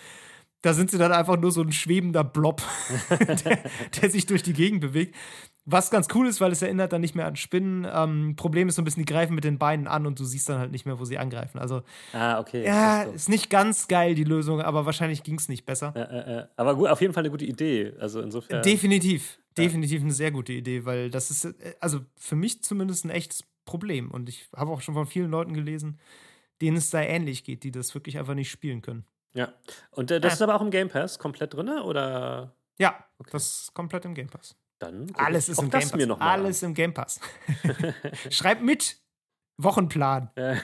[0.63, 2.63] Da sind sie dann einfach nur so ein schwebender Blob,
[3.45, 3.59] der,
[4.01, 5.17] der sich durch die Gegend bewegt.
[5.65, 7.87] Was ganz cool ist, weil es erinnert dann nicht mehr an Spinnen.
[7.91, 10.49] Ähm, Problem ist so ein bisschen, die greifen mit den Beinen an und du siehst
[10.49, 11.59] dann halt nicht mehr, wo sie angreifen.
[11.61, 11.83] Also,
[12.13, 12.67] Ah, okay.
[12.67, 15.93] ja, ist nicht ganz geil, die Lösung, aber wahrscheinlich ging es nicht besser.
[15.97, 16.49] Ja, ja, ja.
[16.57, 17.93] Aber gut, auf jeden Fall eine gute Idee.
[18.01, 18.63] Also insofern.
[18.63, 19.39] Definitiv.
[19.57, 23.45] Definitiv eine sehr gute Idee, weil das ist, äh, also für mich zumindest ein echtes
[23.65, 24.11] Problem.
[24.11, 26.01] Und ich habe auch schon von vielen Leuten gelesen,
[26.61, 29.05] denen es da ähnlich geht, die das wirklich einfach nicht spielen können.
[29.35, 29.53] ja.
[29.93, 30.35] Und äh, das Ja.
[30.35, 32.53] ist aber auch im Game Pass komplett drin, oder?
[32.81, 33.31] Ja, Okay.
[33.33, 34.57] das ist komplett im Game Pass.
[34.83, 35.95] Dann Alles ist im Game Pass.
[35.95, 37.21] Mir noch mal Alles im Game Pass.
[38.31, 38.97] Schreib mit.
[39.59, 40.31] Wochenplan.
[40.35, 40.61] An.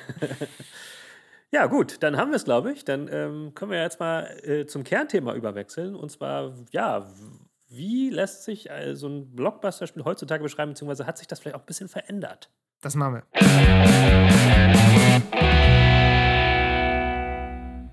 [1.50, 2.84] Ja, gut, dann haben wir es, glaube ich.
[2.84, 5.94] Dann ähm, können wir jetzt mal äh, zum Kernthema überwechseln.
[5.94, 7.06] Und zwar, ja,
[7.68, 11.60] wie lässt sich äh, so ein Blockbuster-Spiel heutzutage beschreiben, beziehungsweise hat sich das vielleicht auch
[11.60, 12.50] ein bisschen verändert?
[12.82, 13.22] Das machen wir.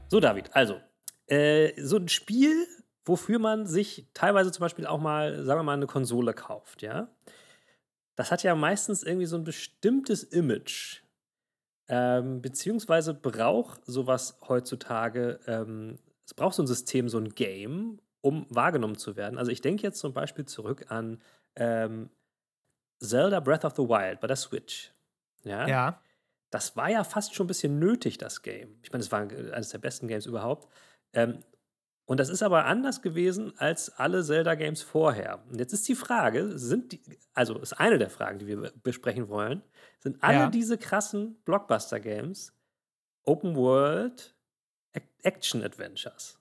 [0.10, 0.80] So, David, also,
[1.28, 2.68] äh, so ein Spiel,
[3.06, 7.08] wofür man sich teilweise zum Beispiel auch mal, sagen wir mal, eine Konsole kauft, ja,
[8.16, 11.02] das hat ja meistens irgendwie so ein bestimmtes Image.
[11.88, 18.48] Ähm, beziehungsweise braucht sowas heutzutage, ähm, es braucht so ein System, so ein Game, um
[18.50, 19.38] wahrgenommen zu werden.
[19.38, 21.22] Also ich denke jetzt zum Beispiel zurück an
[21.56, 22.10] ähm,
[23.00, 24.92] Zelda Breath of the Wild bei der Switch.
[25.44, 25.68] Ja?
[25.68, 26.02] Ja.
[26.50, 28.80] das war ja fast schon ein bisschen nötig, das Game.
[28.82, 30.68] Ich meine, es war eines der besten Games überhaupt.
[31.14, 31.44] Ähm,
[32.06, 35.44] und das ist aber anders gewesen als alle Zelda-Games vorher.
[35.50, 37.02] Und jetzt ist die Frage, sind die,
[37.34, 39.62] also ist eine der Fragen, die wir be- besprechen wollen,
[40.00, 40.50] sind alle Ja.
[40.50, 42.54] diese krassen Blockbuster-Games
[43.24, 44.36] Open World
[44.94, 46.40] Ac- Action Adventures?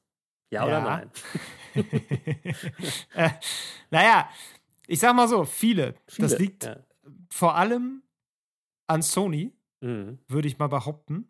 [0.51, 0.85] Ja, oder Ja.
[0.85, 1.11] nein?
[3.15, 3.31] äh,
[3.91, 4.29] naja,
[4.87, 5.95] ich sag mal so, viele.
[6.07, 6.77] Das Viele, liegt Ja.
[7.31, 8.03] vor allem
[8.87, 10.19] an Sony, Mhm.
[10.29, 11.29] würde ich mal behaupten.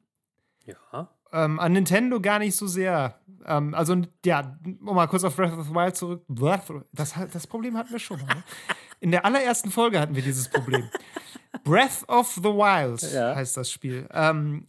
[0.64, 1.09] ja.
[1.35, 3.18] Ähm, an Nintendo gar nicht so sehr.
[3.45, 6.22] Ähm, also, ja, um mal kurz auf Breath of the Wild zurück.
[6.93, 8.35] Das, das Problem hatten wir schon mal.
[8.35, 8.45] Ne?
[9.01, 10.89] In der allerersten Folge hatten wir dieses Problem.
[11.64, 13.35] Breath of the Wild Ja.
[13.35, 14.09] heißt das Spiel.
[14.12, 14.64] Ähm,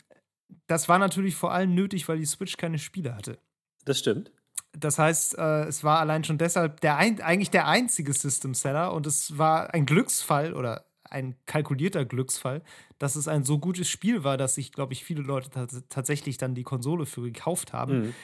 [0.68, 3.38] das war natürlich vor allem nötig, weil die Switch keine Spiele hatte.
[3.86, 4.32] Das stimmt.
[4.78, 8.94] Das heißt, äh, es war allein schon deshalb der ein, eigentlich der einzige System Seller
[8.94, 12.64] und es war ein Glücksfall oder ein kalkulierter Glücksfall,
[13.00, 16.38] dass es ein so gutes Spiel war, dass sich, glaube ich, viele Leute tats- tatsächlich
[16.38, 18.00] dann die Konsole für gekauft haben.
[18.00, 18.16] Mhm.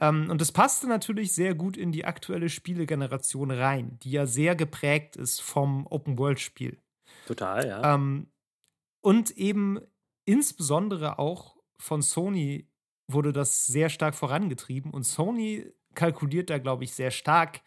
[0.00, 4.56] Ähm, und es passte natürlich sehr gut in die aktuelle Spielegeneration rein, die ja sehr
[4.56, 6.78] geprägt ist vom Open-World-Spiel.
[7.26, 7.94] Total, ja.
[7.94, 8.30] Ähm,
[9.00, 9.78] und eben
[10.24, 12.68] insbesondere auch von Sony
[13.06, 14.90] wurde das sehr stark vorangetrieben.
[14.90, 17.60] Und Sony kalkuliert da, glaube ich, sehr stark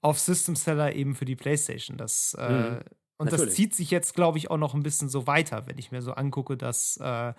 [0.00, 1.96] auf System Seller eben für die PlayStation.
[1.96, 2.80] Das, äh,
[3.18, 3.22] Mhm.
[3.22, 3.54] und das Natürlich.
[3.54, 6.12] zieht sich jetzt, glaube ich, auch noch ein bisschen so weiter, wenn ich mir so
[6.12, 7.32] angucke, dass äh,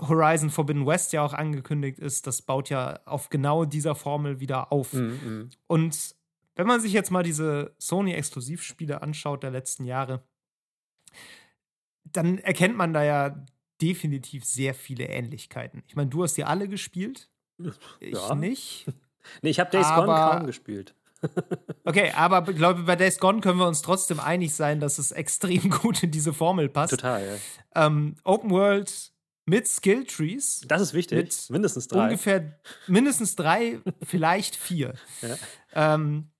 [0.00, 4.70] Horizon Forbidden West ja auch angekündigt ist, das baut ja auf genau dieser Formel wieder
[4.72, 4.92] auf.
[4.92, 5.50] Mhm.
[5.66, 6.14] Und
[6.54, 10.22] wenn man sich jetzt mal diese Sony-Exklusivspiele anschaut der letzten Jahre,
[12.04, 13.44] dann erkennt man da ja
[13.80, 15.82] definitiv sehr viele Ähnlichkeiten.
[15.86, 17.30] Ich meine, du hast die alle gespielt.
[18.00, 18.34] Ich Ja.
[18.34, 18.86] nicht.
[19.42, 20.94] Nee, ich habe Days Gone kaum gespielt.
[21.84, 25.10] Okay, aber ich glaube, bei Days Gone können wir uns trotzdem einig sein, dass es
[25.10, 26.90] extrem gut in diese Formel passt.
[26.90, 27.86] Total, ja.
[27.86, 29.12] Ähm, Open World
[29.46, 30.64] mit Skill Trees.
[30.68, 31.16] Das ist wichtig.
[31.18, 32.04] Mit Mindestens drei.
[32.04, 34.94] Ungefähr mindestens drei, vielleicht vier.
[35.22, 35.94] Ja.
[35.94, 36.30] Ähm,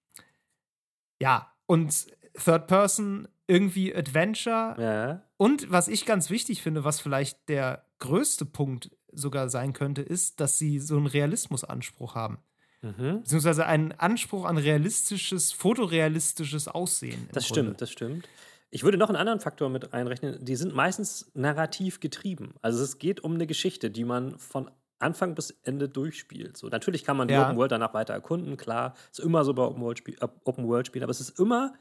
[1.21, 4.77] ja, und Third Person, irgendwie Adventure.
[4.79, 5.23] Ja.
[5.37, 10.41] Und was ich ganz wichtig finde, was vielleicht der größte Punkt sogar sein könnte, ist,
[10.41, 12.39] dass sie so einen Realismusanspruch haben.
[12.83, 13.21] Mhm.
[13.23, 17.29] Beziehungsweise einen Anspruch an realistisches, fotorealistisches Aussehen.
[17.33, 17.61] Das Grunde.
[17.63, 18.29] stimmt, das stimmt.
[18.71, 20.45] Ich würde noch einen anderen Faktor mit einrechnen.
[20.45, 22.55] Die sind meistens narrativ getrieben.
[22.61, 26.57] Also es geht um eine Geschichte, die man von Anfang bis Ende durchspielt.
[26.57, 27.47] So, natürlich kann man die Ja.
[27.47, 28.95] Open World danach weiter erkunden, klar.
[29.11, 31.75] Ist immer so bei Open World, Spiel, äh, Open World Spielen, aber es ist immer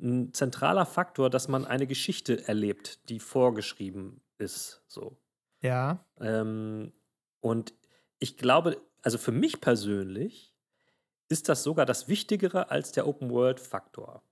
[0.00, 4.82] ein zentraler Faktor, dass man eine Geschichte erlebt, die vorgeschrieben ist.
[4.86, 5.18] So.
[5.60, 6.04] Ja.
[6.20, 6.92] Ähm,
[7.40, 7.74] und
[8.18, 10.54] ich glaube, also für mich persönlich
[11.28, 14.22] ist das sogar das Wichtigere als der Open World Faktor.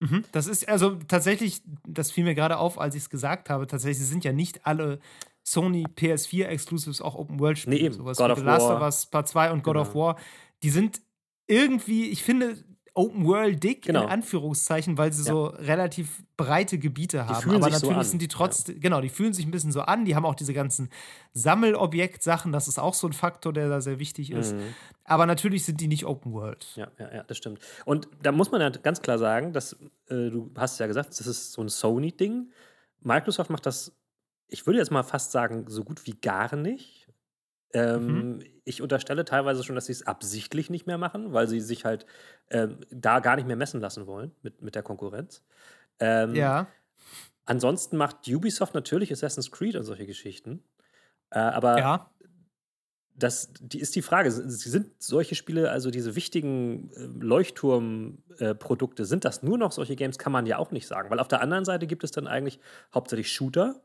[0.00, 0.24] Mhm.
[0.32, 4.06] Das ist also tatsächlich, das fiel mir gerade auf, als ich es gesagt habe, tatsächlich
[4.06, 5.00] sind ja nicht alle
[5.42, 7.76] Sony PS4 Exclusives auch Open World Spiele.
[7.76, 7.94] Nee, eben.
[7.94, 10.06] Sowas God wie of The Last of Us Part 2 und God of Genau.
[10.06, 10.16] War,
[10.62, 11.02] die sind
[11.46, 12.56] irgendwie, ich finde,
[12.94, 14.02] Open World dick Genau.
[14.04, 15.30] in Anführungszeichen, weil sie Ja.
[15.32, 17.50] so relativ breite Gebiete haben.
[17.50, 19.82] Aber sich so natürlich an, sind die trotzdem, genau, die fühlen sich ein bisschen so
[19.82, 20.04] an.
[20.04, 20.88] Die haben auch diese ganzen
[21.32, 22.52] Sammelobjekt-Sachen.
[22.52, 24.54] Das ist auch so ein Faktor, der da sehr wichtig ist.
[24.54, 24.74] Mhm.
[25.04, 26.66] Aber natürlich sind die nicht Open World.
[26.76, 27.60] Ja, ja, ja, das stimmt.
[27.84, 29.72] Und da muss man ja ganz klar sagen, dass
[30.08, 32.50] äh, du hast ja gesagt, das ist so ein Sony-Ding.
[33.02, 33.92] Microsoft macht das,
[34.48, 36.99] ich würde jetzt mal fast sagen, so gut wie gar nicht.
[37.72, 38.44] Ähm, Mhm.
[38.64, 42.06] Ich unterstelle teilweise schon, dass sie es absichtlich nicht mehr machen, weil sie sich halt
[42.50, 45.42] ähm, da gar nicht mehr messen lassen wollen mit, mit der Konkurrenz.
[45.98, 46.68] Ähm, Ja.
[47.46, 50.62] Ansonsten macht Ubisoft natürlich Assassin's Creed und solche Geschichten.
[51.30, 52.10] Äh, aber Ja.
[53.14, 54.30] das die ist die Frage.
[54.30, 60.18] Sind solche Spiele, also diese wichtigen äh, Leuchtturm-Produkte, sind das nur noch solche Games?
[60.18, 61.10] Kann man ja auch nicht sagen.
[61.10, 62.60] Weil auf der anderen Seite gibt es dann eigentlich
[62.94, 63.80] hauptsächlich Shooter.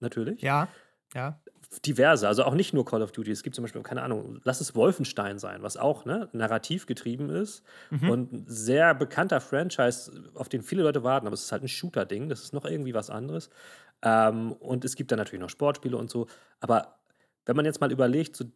[0.00, 0.40] Natürlich.
[0.42, 0.68] Ja.
[1.14, 1.40] Ja.
[1.86, 3.30] Diverse, also auch nicht nur Call of Duty.
[3.30, 7.30] Es gibt zum Beispiel, keine Ahnung, lass es Wolfenstein sein, was auch ne, narrativ getrieben
[7.30, 8.10] ist Mhm.
[8.10, 11.68] und ein sehr bekannter Franchise, auf den viele Leute warten, aber es ist halt ein
[11.68, 13.50] Shooter-Ding, das ist noch irgendwie was anderes.
[14.02, 16.26] Ähm, und es gibt dann natürlich noch Sportspiele und so.
[16.58, 16.98] Aber
[17.46, 18.46] wenn man jetzt mal überlegt, so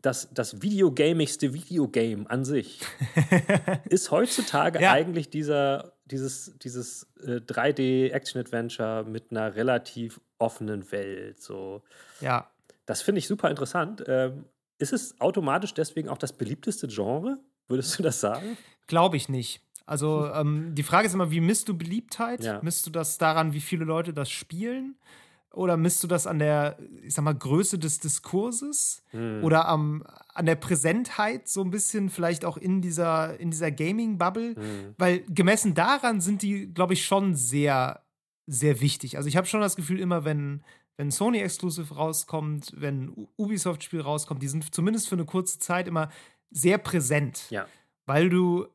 [0.00, 2.80] das, das videogamigste Videogame an sich
[3.88, 4.92] ist heutzutage Ja.
[4.92, 11.40] eigentlich dieser, dieses, dieses äh, 3D-Action-Adventure mit einer relativ offenen Welt.
[11.40, 11.82] So.
[12.20, 12.50] ja.
[12.86, 14.04] Das finde ich super interessant.
[14.06, 14.44] Ähm,
[14.78, 17.38] ist es automatisch deswegen auch das beliebteste Genre?
[17.66, 18.58] Würdest du das sagen?
[18.86, 19.62] Glaube ich nicht.
[19.86, 22.42] Also ähm, die Frage ist immer, wie misst du Beliebtheit?
[22.42, 22.60] Ja.
[22.62, 24.96] Misst du das daran, wie viele Leute das spielen?
[25.54, 29.02] Oder misst du das an der, ich sag mal, Größe des Diskurses?
[29.10, 29.42] Hm.
[29.44, 34.56] Oder am, an der Präsentheit so ein bisschen, vielleicht auch in dieser, in dieser Gaming-Bubble?
[34.56, 34.94] Hm.
[34.98, 38.04] Weil gemessen daran sind die, glaube ich, schon sehr,
[38.46, 39.16] sehr wichtig.
[39.16, 40.62] Also ich habe schon das Gefühl, immer wenn,
[40.96, 46.10] wenn Sony Exclusive rauskommt, wenn Ubisoft-Spiel rauskommt, die sind zumindest für eine kurze Zeit immer
[46.50, 47.66] sehr präsent Ja.
[48.06, 48.66] weil du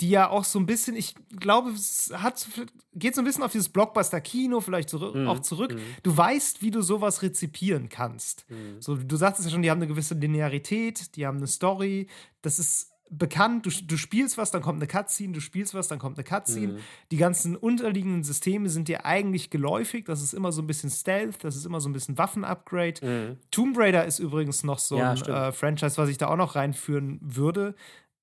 [0.00, 2.46] die ja auch so ein bisschen, ich glaube, es hat,
[2.94, 5.74] geht so ein bisschen auf dieses Blockbuster-Kino vielleicht zurück, Mhm, auch zurück.
[5.74, 5.80] mhm.
[6.02, 8.44] Du weißt, wie du sowas rezipieren kannst.
[8.50, 8.80] Mhm.
[8.80, 12.08] So, du sagst es ja schon, die haben eine gewisse Linearität, die haben eine Story,
[12.42, 16.00] das ist bekannt, du, du spielst was, dann kommt eine Cutscene, du spielst was, dann
[16.00, 16.72] kommt eine Cutscene.
[16.72, 16.78] Mhm.
[17.12, 21.44] Die ganzen unterliegenden Systeme sind dir eigentlich geläufig, das ist immer so ein bisschen Stealth,
[21.44, 23.06] das ist immer so ein bisschen Waffen-Upgrade.
[23.06, 23.36] Mhm.
[23.52, 26.56] Tomb Raider ist übrigens noch so Ja, ein äh, Franchise, was ich da auch noch
[26.56, 27.76] reinführen würde,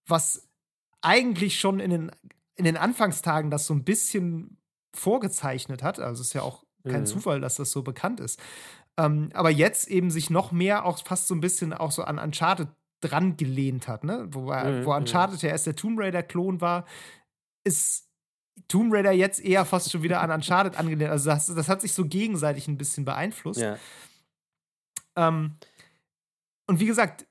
[0.05, 0.49] was
[1.03, 2.11] eigentlich schon in den,
[2.55, 4.57] in den Anfangstagen das so ein bisschen
[4.95, 5.99] vorgezeichnet hat.
[5.99, 7.05] Also es ist ja auch kein Mhm.
[7.05, 8.39] Zufall, dass das so bekannt ist.
[8.97, 12.19] Ähm, aber jetzt eben sich noch mehr auch fast so ein bisschen auch so an
[12.19, 12.69] Uncharted
[13.01, 14.27] dran gelehnt hat, ne?
[14.29, 14.97] Wobei, Mhm, wo mhm.
[14.99, 16.85] Uncharted ja erst der Tomb Raider-Klon war,
[17.65, 18.07] ist
[18.67, 21.09] Tomb Raider jetzt eher fast schon wieder an Uncharted angelehnt.
[21.09, 23.61] Also das, das hat sich so gegenseitig ein bisschen beeinflusst.
[23.61, 23.77] Ja.
[25.17, 25.55] Ähm,
[26.67, 27.25] und wie gesagt,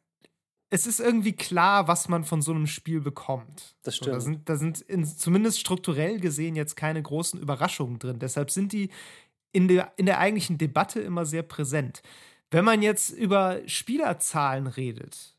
[0.75, 3.77] es ist irgendwie klar, was man von so einem Spiel bekommt.
[3.83, 4.23] Das So, da stimmt.
[4.23, 8.19] sind, da sind in, zumindest strukturell gesehen jetzt keine großen Überraschungen drin.
[8.19, 8.89] Deshalb sind die
[9.53, 12.01] in der, in der eigentlichen Debatte immer sehr präsent.
[12.51, 15.37] Wenn man jetzt über Spielerzahlen redet,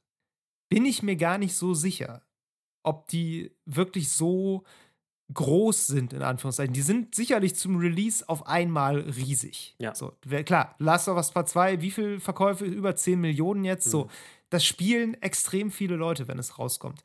[0.70, 2.22] bin ich mir gar nicht so sicher,
[2.84, 4.64] ob die wirklich so
[5.34, 6.74] groß sind, in Anführungszeichen.
[6.74, 9.76] Die sind sicherlich zum Release auf einmal riesig.
[9.80, 9.96] Ja.
[9.96, 10.14] So,
[10.46, 12.66] klar, Last of Us Part 2, wie viele Verkäufe?
[12.66, 13.88] Über 10 Millionen jetzt.
[13.88, 13.92] Mhm.
[13.92, 14.10] So,
[14.54, 17.02] das spielen extrem viele Leute, wenn es rauskommt.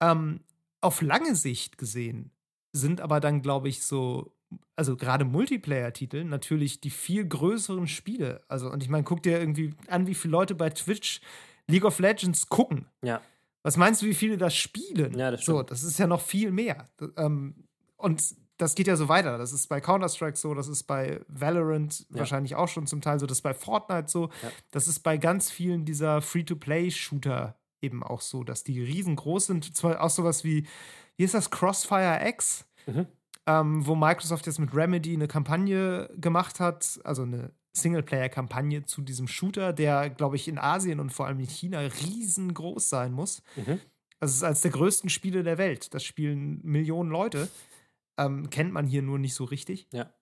[0.00, 0.40] Ähm,
[0.82, 2.30] auf lange Sicht gesehen
[2.72, 4.34] sind aber dann, glaube ich, so,
[4.76, 8.42] also gerade Multiplayer-Titel natürlich die viel größeren Spiele.
[8.48, 11.20] Also, und ich meine, guck dir irgendwie an, wie viele Leute bei Twitch
[11.66, 12.86] League of Legends gucken.
[13.02, 13.22] Ja.
[13.62, 15.16] Was meinst du, wie viele das spielen?
[15.18, 15.58] Ja, das stimmt.
[15.58, 16.90] So, das ist ja noch viel mehr.
[17.16, 17.54] Ähm,
[17.96, 18.22] und
[18.62, 19.38] das geht ja so weiter.
[19.38, 22.20] Das ist bei Counter-Strike so, das ist bei Valorant ja.
[22.20, 24.52] wahrscheinlich auch schon zum Teil so, das ist bei Fortnite so, ja.
[24.70, 29.76] das ist bei ganz vielen dieser Free-to-Play-Shooter eben auch so, dass die riesengroß sind.
[29.76, 30.66] Zwar auch sowas wie,
[31.16, 33.06] wie ist das, Crossfire X, mhm.
[33.46, 39.26] ähm, wo Microsoft jetzt mit Remedy eine Kampagne gemacht hat, also eine Singleplayer-Kampagne zu diesem
[39.26, 43.42] Shooter, der, glaube ich, in Asien und vor allem in China riesengroß sein muss.
[43.56, 43.80] Mhm.
[44.20, 45.92] Also es ist eines der größten Spiele der Welt.
[45.94, 47.48] Das spielen Millionen Leute.
[48.26, 49.86] Ähm, kennt man hier nur nicht so richtig.
[49.92, 50.12] Ja.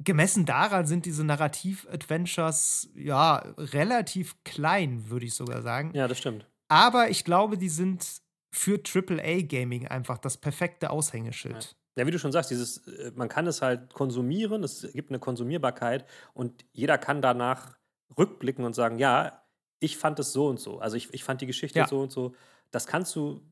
[0.00, 5.92] Gemessen daran sind diese Narrativ-Adventures ja relativ klein, würde ich sogar sagen.
[5.94, 6.46] Ja, das stimmt.
[6.68, 8.04] Aber ich glaube, die sind
[8.50, 11.76] für AAA-Gaming einfach das perfekte Aushängeschild.
[11.96, 12.02] Ja.
[12.02, 12.06] ja.
[12.06, 16.06] wie du schon sagst, dieses, äh, man kann es halt konsumieren, es gibt eine Konsumierbarkeit
[16.32, 17.76] und jeder kann danach
[18.18, 19.44] rückblicken und sagen, ja,
[19.80, 20.78] ich fand es so und so.
[20.78, 21.86] Also ich, ich fand die Geschichte ja.
[21.86, 22.34] so und so.
[22.70, 23.42] Das kannst du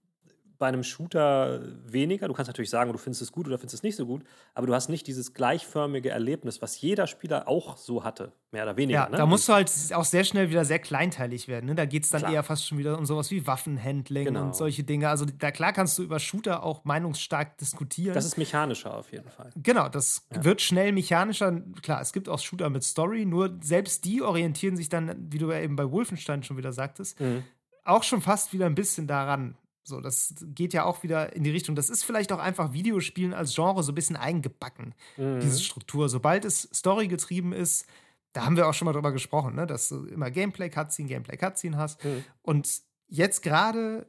[0.62, 2.28] bei einem Shooter weniger.
[2.28, 4.22] Du kannst natürlich sagen, du findest es gut oder findest es nicht so gut,
[4.54, 8.76] aber du hast nicht dieses gleichförmige Erlebnis, was jeder Spieler auch so hatte, mehr oder
[8.76, 9.00] weniger.
[9.00, 9.16] Ja, ne?
[9.16, 11.66] da musst du halt auch sehr schnell wieder sehr kleinteilig werden.
[11.66, 11.74] Ne?
[11.74, 12.32] Da geht es dann klar.
[12.32, 14.44] eher fast schon wieder um sowas wie Waffenhandling genau.
[14.44, 15.08] und solche Dinge.
[15.08, 18.14] Also da klar kannst du über Shooter auch meinungsstark diskutieren.
[18.14, 19.50] Das ist mechanischer auf jeden Fall.
[19.56, 20.44] Genau, das ja.
[20.44, 21.60] wird schnell mechanischer.
[21.82, 25.50] Klar, es gibt auch Shooter mit Story, nur selbst die orientieren sich dann, wie du
[25.50, 27.42] ja eben bei Wolfenstein schon wieder sagtest, mhm.
[27.82, 29.56] auch schon fast wieder ein bisschen daran.
[29.84, 31.74] So, das geht ja auch wieder in die Richtung.
[31.74, 35.40] Das ist vielleicht auch einfach Videospielen als Genre so ein bisschen eingebacken, mhm.
[35.40, 36.08] diese Struktur.
[36.08, 37.86] Sobald es storygetrieben ist,
[38.32, 39.66] da haben wir auch schon mal drüber gesprochen, ne?
[39.66, 42.02] dass du immer Gameplay-Cutscene, Gameplay-Cutscene hast.
[42.04, 42.24] Mhm.
[42.42, 44.06] Und jetzt gerade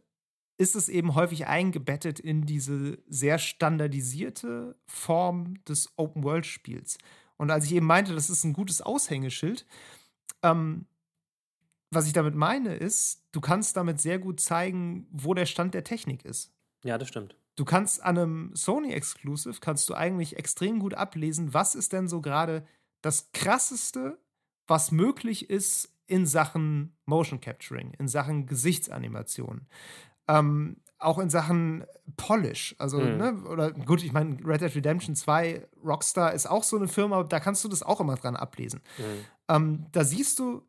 [0.58, 7.00] ist es eben häufig eingebettet in diese sehr standardisierte Form des Open-World-Spiels.
[7.38, 9.66] Und als ich eben meinte, das ist ein gutes Aushängeschild,
[10.44, 10.86] ähm,
[11.94, 15.84] was ich damit meine, ist, du kannst damit sehr gut zeigen, wo der Stand der
[15.84, 16.54] Technik ist.
[16.84, 17.36] Ja, das stimmt.
[17.56, 22.08] Du kannst an einem Sony Exclusive kannst du eigentlich extrem gut ablesen, was ist denn
[22.08, 22.66] so gerade
[23.02, 24.18] das krasseste,
[24.66, 29.68] was möglich ist in Sachen Motion Capturing, in Sachen Gesichtsanimation.
[30.28, 31.86] Ähm, auch in Sachen
[32.16, 33.18] Polish, also, mhm.
[33.18, 37.24] ne, oder gut, ich meine, Red Dead Redemption 2, Rockstar ist auch so eine Firma,
[37.24, 38.82] da kannst du das auch immer dran ablesen.
[38.98, 39.26] Mhm.
[39.50, 40.64] Ähm, da siehst du,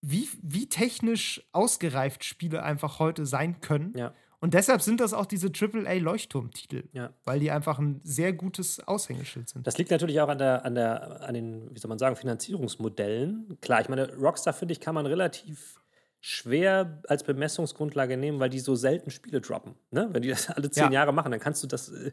[0.00, 3.92] wie, wie technisch ausgereift Spiele einfach heute sein können.
[3.96, 4.14] Ja.
[4.40, 7.10] Und deshalb sind das auch diese AAA-Leuchtturmtitel, ja.
[7.24, 9.66] weil die einfach ein sehr gutes Aushängeschild sind.
[9.66, 13.58] Das liegt natürlich auch an, der, an, der, an den, wie soll man sagen, Finanzierungsmodellen.
[13.60, 15.78] Klar, ich meine, Rockstar, finde ich, kann man relativ
[16.20, 19.74] schwer als Bemessungsgrundlage nehmen, weil die so selten Spiele droppen.
[19.90, 20.08] Ne?
[20.12, 21.00] Wenn die das alle zehn ja.
[21.00, 22.12] Jahre machen, dann kannst du das, äh,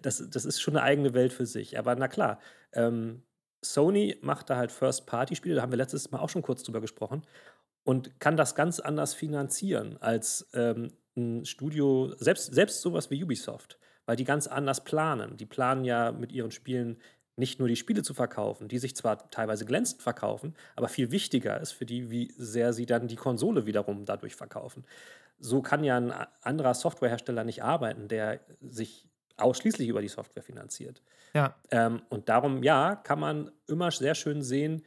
[0.00, 1.78] das, das ist schon eine eigene Welt für sich.
[1.78, 2.38] Aber na klar,
[2.72, 3.22] ähm,
[3.72, 7.22] Sony macht da halt First-Party-Spiele, da haben wir letztes Mal auch schon kurz drüber gesprochen,
[7.84, 13.78] und kann das ganz anders finanzieren als ähm, ein Studio, selbst, selbst sowas wie Ubisoft,
[14.06, 15.36] weil die ganz anders planen.
[15.36, 16.98] Die planen ja mit ihren Spielen
[17.36, 21.60] nicht nur die Spiele zu verkaufen, die sich zwar teilweise glänzend verkaufen, aber viel wichtiger
[21.60, 24.84] ist für die, wie sehr sie dann die Konsole wiederum dadurch verkaufen.
[25.38, 26.12] So kann ja ein
[26.42, 29.06] anderer Softwarehersteller nicht arbeiten, der sich
[29.36, 31.02] ausschließlich über die Software finanziert.
[31.34, 31.54] Ja.
[31.70, 34.82] Ähm, und darum, ja, kann man immer sehr schön sehen,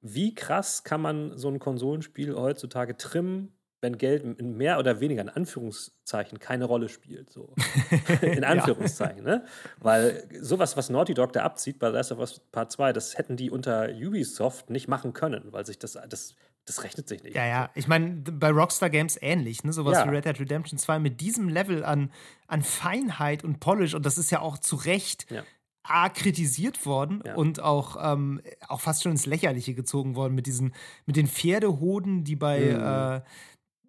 [0.00, 5.22] wie krass kann man so ein Konsolenspiel heutzutage trimmen, wenn Geld in mehr oder weniger
[5.22, 7.30] in Anführungszeichen keine Rolle spielt.
[7.30, 7.54] So.
[8.20, 9.36] in Anführungszeichen, ja.
[9.36, 9.44] ne?
[9.78, 13.36] Weil sowas, was Naughty Dog da abzieht bei Last of Us Part 2, das hätten
[13.36, 16.34] die unter Ubisoft nicht machen können, weil sich das, das
[16.66, 17.34] das rechnet sich nicht.
[17.34, 17.70] Ja, ja.
[17.74, 19.72] Ich meine, bei Rockstar Games ähnlich, ne?
[19.72, 20.06] Sowas ja.
[20.06, 22.12] wie Red Dead Redemption 2 mit diesem Level an,
[22.46, 25.42] an Feinheit und Polish, und das ist ja auch zu Recht ja.
[25.82, 27.34] A, kritisiert worden ja.
[27.34, 30.74] und auch, ähm, auch fast schon ins Lächerliche gezogen worden mit diesen,
[31.06, 33.24] mit den Pferdehoden, die bei, mhm.
[33.24, 33.28] äh,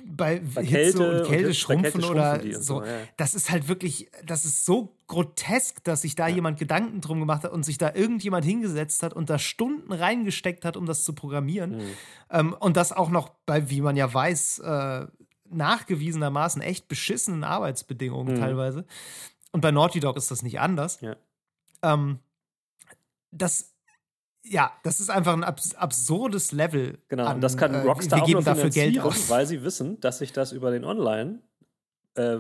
[0.06, 2.62] bei, bei Hitze Kälte und Kälte und schrumpfen oder so.
[2.62, 2.92] so ja.
[3.18, 6.36] Das ist halt wirklich, das ist so grotesk, dass sich da ja.
[6.36, 10.66] jemand Gedanken drum gemacht hat und sich da irgendjemand hingesetzt hat und da Stunden reingesteckt
[10.66, 11.78] hat, um das zu programmieren.
[11.78, 11.94] Mhm.
[12.30, 15.08] Ähm, und das auch noch bei, wie man ja weiß, äh,
[15.50, 18.40] nachgewiesenermaßen echt beschissenen Arbeitsbedingungen mhm.
[18.40, 18.86] teilweise.
[19.52, 21.02] Und bei Naughty Dog ist das nicht anders.
[21.02, 21.16] Ja.
[21.84, 22.20] Ähm,
[23.32, 23.74] das
[24.44, 26.98] ja, das ist einfach ein abs absurdes Level.
[27.10, 29.30] Genau, an, das kann äh, Rockstar äh, wir auch geben dafür Geld aus.
[29.30, 31.42] weil sie wissen, dass sich das über den Online
[32.16, 32.38] äh,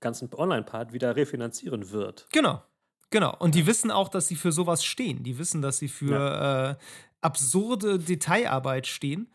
[0.00, 2.26] ganzen Online-Part wieder refinanzieren wird.
[2.32, 2.62] Genau.
[3.10, 3.36] Genau.
[3.38, 5.22] Und die wissen auch, dass sie für sowas stehen.
[5.22, 6.70] Die wissen, dass sie für ja.
[6.70, 6.76] äh,
[7.20, 9.30] absurde Detailarbeit stehen.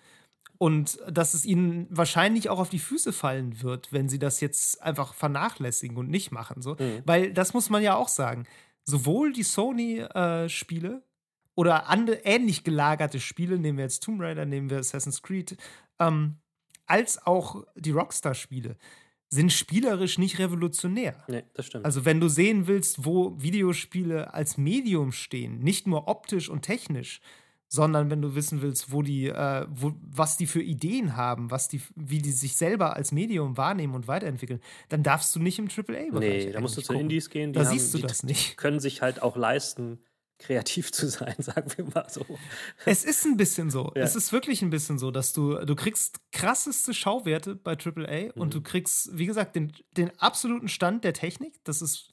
[0.59, 4.81] Und dass es ihnen wahrscheinlich auch auf die Füße fallen wird, wenn sie das jetzt
[4.81, 6.63] einfach vernachlässigen und nicht machen.
[6.63, 6.73] So.
[6.73, 7.03] Mhm.
[7.05, 8.47] Weil das muss man ja auch sagen.
[8.83, 11.01] Sowohl die Sony-Spiele äh,
[11.57, 15.57] oder andere ähnlich gelagerte Spiele, nehmen wir jetzt Tomb Raider, nehmen wir Assassin's Creed,
[15.99, 16.35] ähm,
[16.85, 18.77] als auch die Rockstar-Spiele,
[19.29, 21.25] sind spielerisch nicht revolutionär.
[21.27, 21.83] Nee, das stimmt.
[21.83, 27.21] Also, wenn du sehen willst, wo Videospiele als Medium stehen, nicht nur optisch und technisch,
[27.67, 31.67] sondern wenn du wissen willst, wo die, äh, wo, was die für Ideen haben, was
[31.67, 35.67] die, wie die sich selber als Medium wahrnehmen und weiterentwickeln, dann darfst du nicht im
[35.67, 36.45] AAA-Bereich.
[36.45, 37.51] Nee, da musst du zu Indies gehen.
[37.51, 38.55] da siehst du das nicht.
[38.57, 39.99] Können sich halt auch leisten,
[40.39, 42.25] kreativ zu sein, sagen wir mal so.
[42.85, 43.91] Es ist ein bisschen so.
[43.95, 44.03] Ja.
[44.03, 48.41] Es ist wirklich ein bisschen so, dass du, du kriegst krasseste Schauwerte bei AAA mhm.
[48.41, 51.55] und du kriegst, wie gesagt, den, den absoluten Stand der Technik.
[51.63, 52.11] Das ist,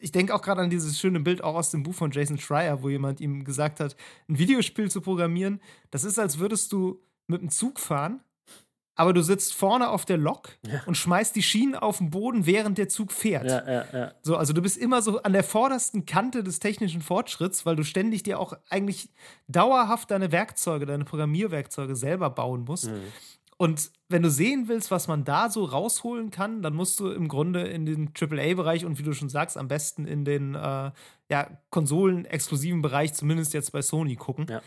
[0.00, 2.82] ich denke auch gerade an dieses schöne Bild auch aus dem Buch von Jason Schreier,
[2.82, 3.96] wo jemand ihm gesagt hat,
[4.28, 5.60] ein Videospiel zu programmieren,
[5.90, 8.20] das ist, als würdest du mit dem Zug fahren
[8.96, 10.82] aber du sitzt vorne auf der Lok ja.
[10.86, 13.44] und schmeißt die Schienen auf den Boden, während der Zug fährt.
[13.44, 14.12] Ja, ja, ja.
[14.22, 17.84] So, also du bist immer so an der vordersten Kante des technischen Fortschritts, weil du
[17.84, 19.10] ständig dir auch eigentlich
[19.48, 22.86] dauerhaft deine Werkzeuge, deine Programmierwerkzeuge selber bauen musst.
[22.86, 23.02] Mhm.
[23.58, 27.28] Und wenn du sehen willst, was man da so rausholen kann, dann musst du im
[27.28, 30.90] Grunde in den AAA-Bereich und wie du schon sagst, am besten in den äh,
[31.30, 34.46] ja, Konsolen-exklusiven Bereich, zumindest jetzt bei Sony, gucken.
[34.48, 34.62] Ja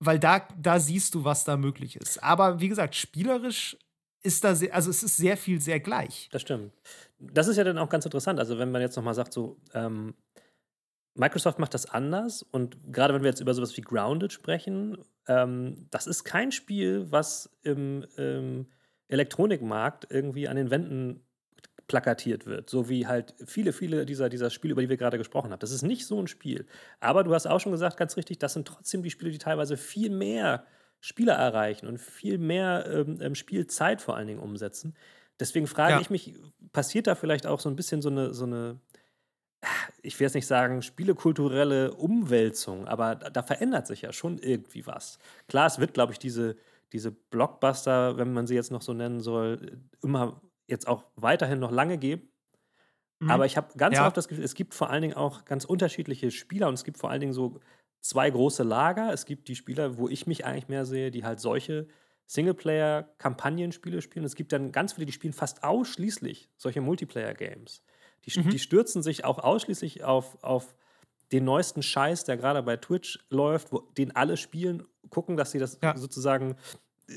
[0.00, 2.22] weil da, da siehst du, was da möglich ist.
[2.22, 3.76] Aber wie gesagt, spielerisch
[4.22, 6.28] ist da sehr, also es ist sehr viel sehr gleich.
[6.32, 6.72] Das stimmt.
[7.18, 8.38] Das ist ja dann auch ganz interessant.
[8.38, 10.14] Also, wenn man jetzt nochmal sagt, so, ähm,
[11.16, 15.86] Microsoft macht das anders und gerade wenn wir jetzt über sowas wie Grounded sprechen, ähm,
[15.90, 18.66] das ist kein Spiel, was im, im
[19.08, 21.24] Elektronikmarkt irgendwie an den Wänden
[21.86, 25.52] plakatiert wird, so wie halt viele, viele dieser, dieser Spiele, über die wir gerade gesprochen
[25.52, 25.60] haben.
[25.60, 26.66] Das ist nicht so ein Spiel.
[27.00, 29.76] Aber du hast auch schon gesagt, ganz richtig, das sind trotzdem die Spiele, die teilweise
[29.76, 30.64] viel mehr
[31.00, 34.94] Spieler erreichen und viel mehr ähm, ähm Spielzeit vor allen Dingen umsetzen.
[35.38, 36.00] Deswegen frage ja.
[36.00, 36.34] ich mich,
[36.72, 38.80] passiert da vielleicht auch so ein bisschen so eine, so eine
[40.02, 44.86] ich will jetzt nicht sagen, spielekulturelle Umwälzung, aber da, da, verändert sich ja schon irgendwie
[44.86, 45.18] was.
[45.48, 46.56] Klar, es wird, glaube ich, diese,
[46.92, 51.70] diese Blockbuster, wenn man sie jetzt noch so nennen soll, immer jetzt auch weiterhin noch
[51.70, 52.28] lange geben.
[53.20, 53.30] Mhm.
[53.30, 54.06] Aber ich habe ganz ja.
[54.06, 56.98] oft das Gefühl, es gibt vor allen Dingen auch ganz unterschiedliche Spieler und es gibt
[56.98, 57.60] vor allen Dingen so
[58.00, 59.12] zwei große Lager.
[59.12, 61.88] Es gibt die Spieler, wo ich mich eigentlich mehr sehe, die halt solche
[62.26, 64.24] Singleplayer-Kampagnenspiele spielen.
[64.24, 67.82] Es gibt dann ganz viele, die spielen fast ausschließlich solche Multiplayer-Games.
[68.24, 68.50] Die, mhm.
[68.50, 70.74] die, stürzen sich auch ausschließlich auf, auf
[71.32, 75.58] den neuesten Scheiß, der gerade bei Twitch läuft, wo, den alle spielen, gucken, dass sie
[75.58, 75.96] das ja.
[75.96, 76.56] sozusagen
[77.08, 77.12] äh,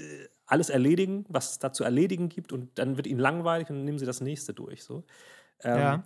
[0.47, 3.85] alles erledigen, was es da zu erledigen gibt, und dann wird ihnen langweilig und dann
[3.85, 4.83] nehmen sie das nächste durch.
[4.83, 5.03] So.
[5.63, 6.03] Ähm, ja.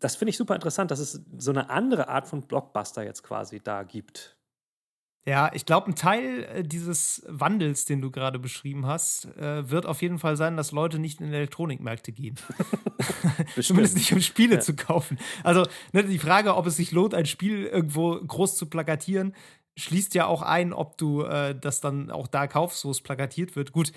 [0.00, 3.60] Das finde ich super interessant, dass es so eine andere Art von Blockbuster jetzt quasi
[3.60, 4.36] da gibt.
[5.26, 9.86] Ja, ich glaube, ein Teil äh, dieses Wandels, den du gerade beschrieben hast, äh, wird
[9.86, 12.36] auf jeden Fall sein, dass Leute nicht in Elektronikmärkte gehen.
[13.60, 14.60] Zumindest nicht, um Spiele ja.
[14.60, 15.18] zu kaufen.
[15.42, 19.34] Also ne, die Frage, ob es sich lohnt, ein Spiel irgendwo groß zu plakatieren,
[19.76, 23.56] schließt ja auch ein, ob du äh, das dann auch da kaufst, wo es plakatiert
[23.56, 23.72] wird.
[23.72, 23.92] Gut,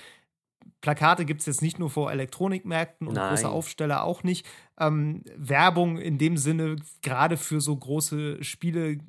[0.81, 3.29] Plakate gibt es jetzt nicht nur vor Elektronikmärkten und Nein.
[3.29, 4.45] große Aufsteller auch nicht.
[4.79, 8.99] Ähm, Werbung in dem Sinne, gerade für so große Spiele,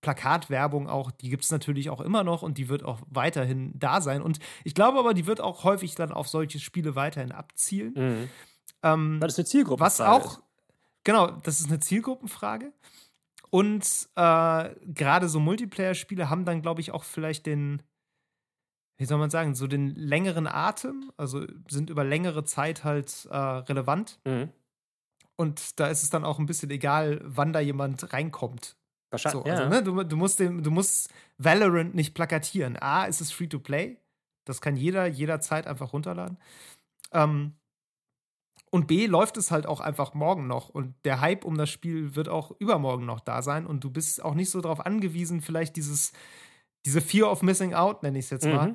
[0.00, 4.02] Plakatwerbung auch, die gibt es natürlich auch immer noch und die wird auch weiterhin da
[4.02, 4.20] sein.
[4.20, 7.94] Und ich glaube aber, die wird auch häufig dann auf solche Spiele weiterhin abzielen.
[7.96, 8.28] Mhm.
[8.82, 9.80] Ähm, das ist eine Zielgruppe.
[9.80, 10.40] Was auch,
[11.04, 12.72] genau, das ist eine Zielgruppenfrage.
[13.54, 17.84] Und äh, gerade so Multiplayer-Spiele haben dann, glaube ich, auch vielleicht den,
[18.98, 23.36] wie soll man sagen, so den längeren Atem, also sind über längere Zeit halt äh,
[23.36, 24.18] relevant.
[24.26, 24.48] Mhm.
[25.36, 28.76] Und da ist es dann auch ein bisschen egal, wann da jemand reinkommt.
[29.10, 29.44] Wahrscheinlich.
[29.44, 29.68] So, also, ja.
[29.68, 32.76] ne, du, du, musst den, du musst Valorant nicht plakatieren.
[32.76, 33.98] A, ist es free to play.
[34.46, 36.38] Das kann jeder jederzeit einfach runterladen.
[37.12, 37.54] Ähm,
[38.74, 40.68] und B läuft es halt auch einfach morgen noch.
[40.68, 43.68] Und der Hype um das Spiel wird auch übermorgen noch da sein.
[43.68, 46.12] Und du bist auch nicht so darauf angewiesen, vielleicht dieses,
[46.84, 48.52] diese Fear of Missing Out, nenne ich es jetzt mhm.
[48.52, 48.74] mal,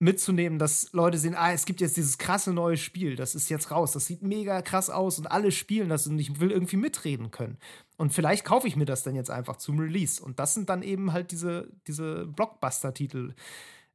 [0.00, 3.70] mitzunehmen, dass Leute sehen, ah, es gibt jetzt dieses krasse neue Spiel, das ist jetzt
[3.70, 7.30] raus, das sieht mega krass aus und alle spielen das und ich will irgendwie mitreden
[7.30, 7.56] können.
[7.96, 10.22] Und vielleicht kaufe ich mir das dann jetzt einfach zum Release.
[10.22, 13.32] Und das sind dann eben halt diese, diese Blockbuster-Titel.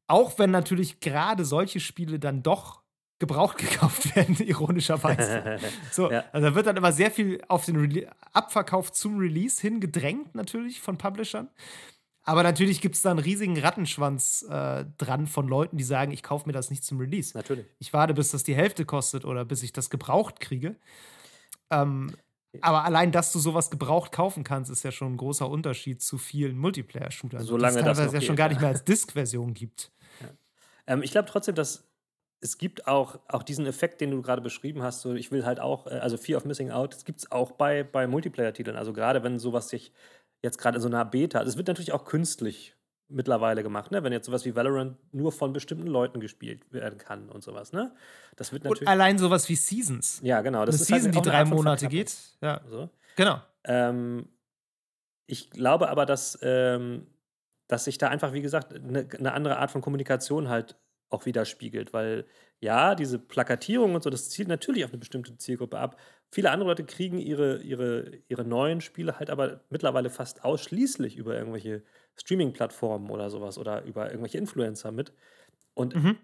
[0.08, 2.82] Auch wenn natürlich gerade solche Spiele dann doch
[3.24, 5.57] gebraucht gekauft werden, ironischerweise.
[5.91, 6.26] so, ja.
[6.34, 10.82] also da wird dann immer sehr viel auf den Rele Abverkauf zum Release hingedrängt, natürlich
[10.82, 11.49] von Publishern.
[12.26, 16.21] Aber natürlich gibt es da einen riesigen Rattenschwanz äh, dran von Leuten, die sagen, ich
[16.24, 17.36] kaufe mir das nicht zum Release.
[17.38, 17.65] Natürlich.
[17.80, 20.76] Ich warte, bis das die Hälfte kostet oder bis ich das gebraucht kriege.
[21.69, 22.13] Ähm,
[22.61, 26.17] aber allein, dass du sowas gebraucht kaufen kannst, ist ja schon ein großer Unterschied zu
[26.17, 27.43] vielen Multiplayer-Shootern.
[27.43, 28.53] Solange es teilweise das ja schon gar ja.
[28.53, 29.91] nicht mehr als Disk-Version gibt.
[30.88, 31.86] Ähm, ich glaube trotzdem, dass
[32.43, 34.99] es gibt auch, auch diesen Effekt, den du gerade beschrieben hast.
[35.01, 37.51] So, ich will halt auch, äh, also Fear of Missing Out, das gibt es auch
[37.51, 38.75] bei, bei Multiplayer-Titeln.
[38.75, 39.93] Also gerade wenn sowas sich
[40.41, 42.75] jetzt gerade in so einer Beta, das wird natürlich auch künstlich
[43.07, 44.03] mittlerweile gemacht, ne?
[44.03, 47.95] Wenn jetzt sowas wie Valorant nur von bestimmten Leuten gespielt werden kann und sowas, ne?
[48.35, 48.89] Das wird Und natürlich.
[48.89, 50.19] allein sowas wie Seasons.
[50.21, 50.65] ja, genau.
[50.65, 51.97] Das Eine ist halt Season, die auch eine drei Monate Verkappung.
[51.97, 52.17] geht.
[52.41, 52.89] Ja, So.
[53.15, 53.41] genau.
[53.63, 54.27] Ähm,
[55.27, 57.07] ich glaube aber, dass, ähm,
[57.69, 60.75] dass sich da einfach, wie gesagt, eine ne andere Art von Kommunikation halt
[61.14, 62.26] auch widerspiegelt, weil
[62.59, 65.99] ja, diese Plakatierung und so, das zielt natürlich auf eine bestimmte Zielgruppe ab.
[66.32, 71.36] Viele andere Leute kriegen ihre, ihre, ihre neuen Spiele halt aber mittlerweile fast ausschließlich über
[71.38, 71.84] irgendwelche
[72.16, 75.14] Streaming-Plattformen oder sowas oder über irgendwelche Influencer mit.
[75.76, 76.18] Und Mhm.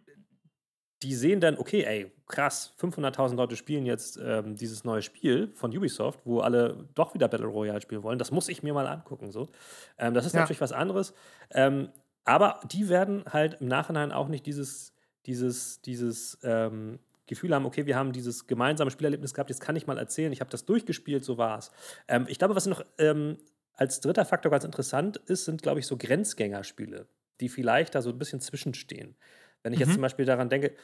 [1.04, 5.76] die sehen dann, okay, ey, krass, 500.000 Leute spielen jetzt ähm, dieses neue Spiel von
[5.76, 8.20] Ubisoft, wo alle doch wieder Battle Royale spielen wollen.
[8.20, 9.32] Das muss ich mir mal angucken.
[9.32, 9.50] So.
[9.98, 10.36] Ähm, das ist Ja.
[10.36, 11.14] natürlich was anderes.
[11.52, 11.90] Ähm,
[12.26, 14.93] aber die werden halt im Nachhinein auch nicht dieses,
[15.26, 19.88] dieses, dieses ähm, Gefühl haben, okay, wir haben dieses gemeinsame Spielerlebnis gehabt, jetzt kann ich
[19.88, 21.72] mal erzählen, ich habe das durchgespielt, so war es.
[22.07, 23.38] Ähm, ich glaube, was noch ähm,
[23.74, 27.07] als dritter Faktor ganz interessant ist, sind, glaube ich, so Grenzgängerspiele,
[27.39, 29.15] die vielleicht da so ein bisschen zwischenstehen.
[29.63, 29.93] Wenn ich jetzt Mhm.
[29.93, 30.76] zum Beispiel daran denke,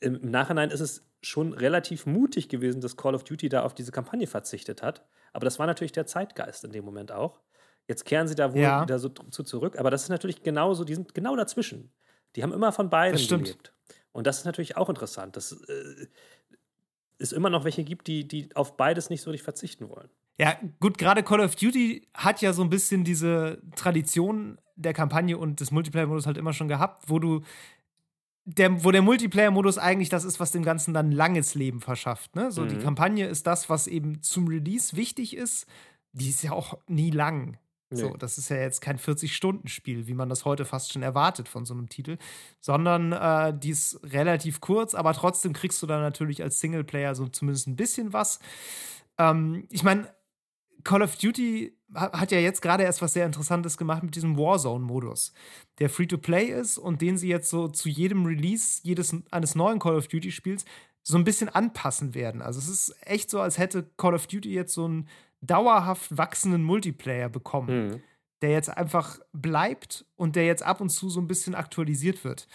[0.00, 3.74] im im Nachhinein ist es schon relativ mutig gewesen, dass Call of Duty da auf
[3.74, 5.06] diese Kampagne verzichtet hat.
[5.32, 7.40] Aber das war natürlich der Zeitgeist in dem Moment auch.
[7.88, 8.82] Jetzt kehren sie da wohl Ja.
[8.82, 9.78] wieder so zu zurück.
[9.78, 11.90] Aber das ist natürlich genauso, die sind genau dazwischen.
[12.36, 13.72] Die haben immer von beiden gelebt.
[14.12, 16.06] Und das ist natürlich auch interessant, dass äh,
[17.18, 20.08] es immer noch welche gibt, die, die auf beides nicht so richtig verzichten wollen.
[20.38, 25.36] Ja, gut, gerade Call of Duty hat ja so ein bisschen diese Tradition der Kampagne
[25.38, 27.42] und des Multiplayer-Modus halt immer schon gehabt, wo du
[28.44, 32.34] der, wo der Multiplayer-Modus eigentlich das ist, was dem Ganzen dann langes Leben verschafft.
[32.34, 32.50] Ne?
[32.50, 32.80] So, die Mhm.
[32.80, 35.66] Kampagne ist das, was eben zum Release wichtig ist.
[36.12, 37.56] Die ist ja auch nie lang.
[37.94, 38.14] So, Nee.
[38.18, 41.74] das ist ja jetzt kein 40-Stunden-Spiel, wie man das heute fast schon erwartet von so
[41.74, 42.16] einem Titel,
[42.60, 47.28] sondern äh, die ist relativ kurz, aber trotzdem kriegst du da natürlich als Singleplayer so
[47.28, 48.38] zumindest ein bisschen was.
[49.18, 50.08] Ähm, ich meine,
[50.84, 54.36] Call of Duty ha- hat ja jetzt gerade erst was sehr Interessantes gemacht mit diesem
[54.36, 55.32] Warzone-Modus,
[55.78, 59.96] der Free-to-Play ist und den sie jetzt so zu jedem Release jedes eines neuen Call
[59.96, 60.64] of Duty-Spiels
[61.04, 62.42] so ein bisschen anpassen werden.
[62.42, 65.08] Also es ist echt so, als hätte Call of Duty jetzt so einen
[65.42, 68.02] dauerhaft wachsenden Multiplayer bekommen Mhm.
[68.40, 72.48] der jetzt einfach bleibt und der jetzt ab und zu so ein bisschen aktualisiert wird.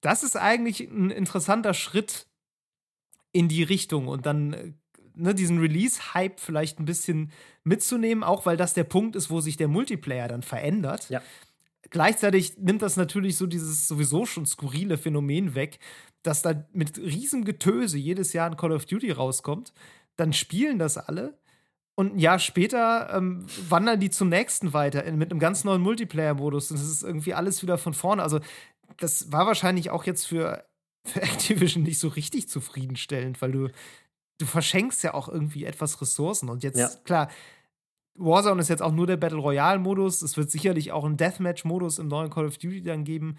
[0.00, 2.26] Das ist eigentlich ein interessanter Schritt
[3.32, 4.72] in die Richtung und dann äh,
[5.14, 7.32] ne, diesen Release-Hype vielleicht ein bisschen
[7.64, 11.08] mitzunehmen, auch weil das der Punkt ist, wo sich der Multiplayer dann verändert.
[11.08, 11.22] Ja.
[11.90, 15.78] Gleichzeitig nimmt das natürlich so dieses sowieso schon skurrile Phänomen weg,
[16.22, 19.72] dass da mit riesem Getöse jedes Jahr ein Call of Duty rauskommt.
[20.16, 21.38] Dann spielen das alle
[22.02, 25.82] und ein Jahr später ähm, wandern die zum nächsten weiter in, mit einem ganz neuen
[25.82, 26.70] Multiplayer-Modus.
[26.70, 28.22] Und es ist irgendwie alles wieder von vorne.
[28.22, 28.40] Also,
[28.98, 30.64] das war wahrscheinlich auch jetzt für,
[31.06, 33.68] für Activision nicht so richtig zufriedenstellend, weil du,
[34.38, 36.48] du verschenkst ja auch irgendwie etwas Ressourcen.
[36.50, 36.88] Und jetzt, Ja.
[37.04, 37.28] klar,
[38.18, 40.20] Warzone ist jetzt auch nur der Battle Royale-Modus.
[40.22, 43.36] Es wird sicherlich auch einen Deathmatch-Modus im neuen Call of Duty dann geben,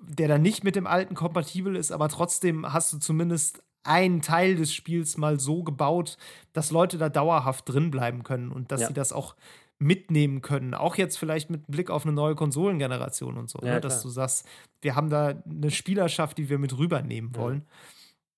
[0.00, 4.56] der dann nicht mit dem alten kompatibel ist, aber trotzdem hast du zumindest einen Teil
[4.56, 6.16] des Spiels mal so gebaut,
[6.52, 8.88] dass Leute da dauerhaft drin bleiben können und dass Ja.
[8.88, 9.36] sie das auch
[9.78, 10.74] mitnehmen können.
[10.74, 13.80] Auch jetzt vielleicht mit Blick auf eine neue Konsolengeneration und so, Ja, ne?
[13.80, 14.46] dass du sagst,
[14.82, 17.66] wir haben da eine Spielerschaft, die wir mit rübernehmen wollen.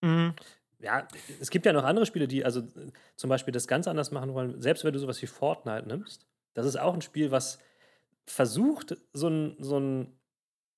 [0.03, 0.34] Mhm.
[0.78, 1.07] Ja,
[1.40, 2.62] es gibt ja noch andere Spiele, die also
[3.16, 4.61] zum Beispiel das ganz anders machen wollen.
[4.61, 7.59] Selbst wenn du sowas wie Fortnite nimmst, das ist auch ein Spiel, was
[8.26, 10.12] versucht, so ein, so ein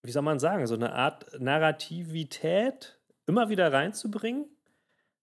[0.03, 4.47] wie soll man sagen, so eine Art Narrativität immer wieder reinzubringen.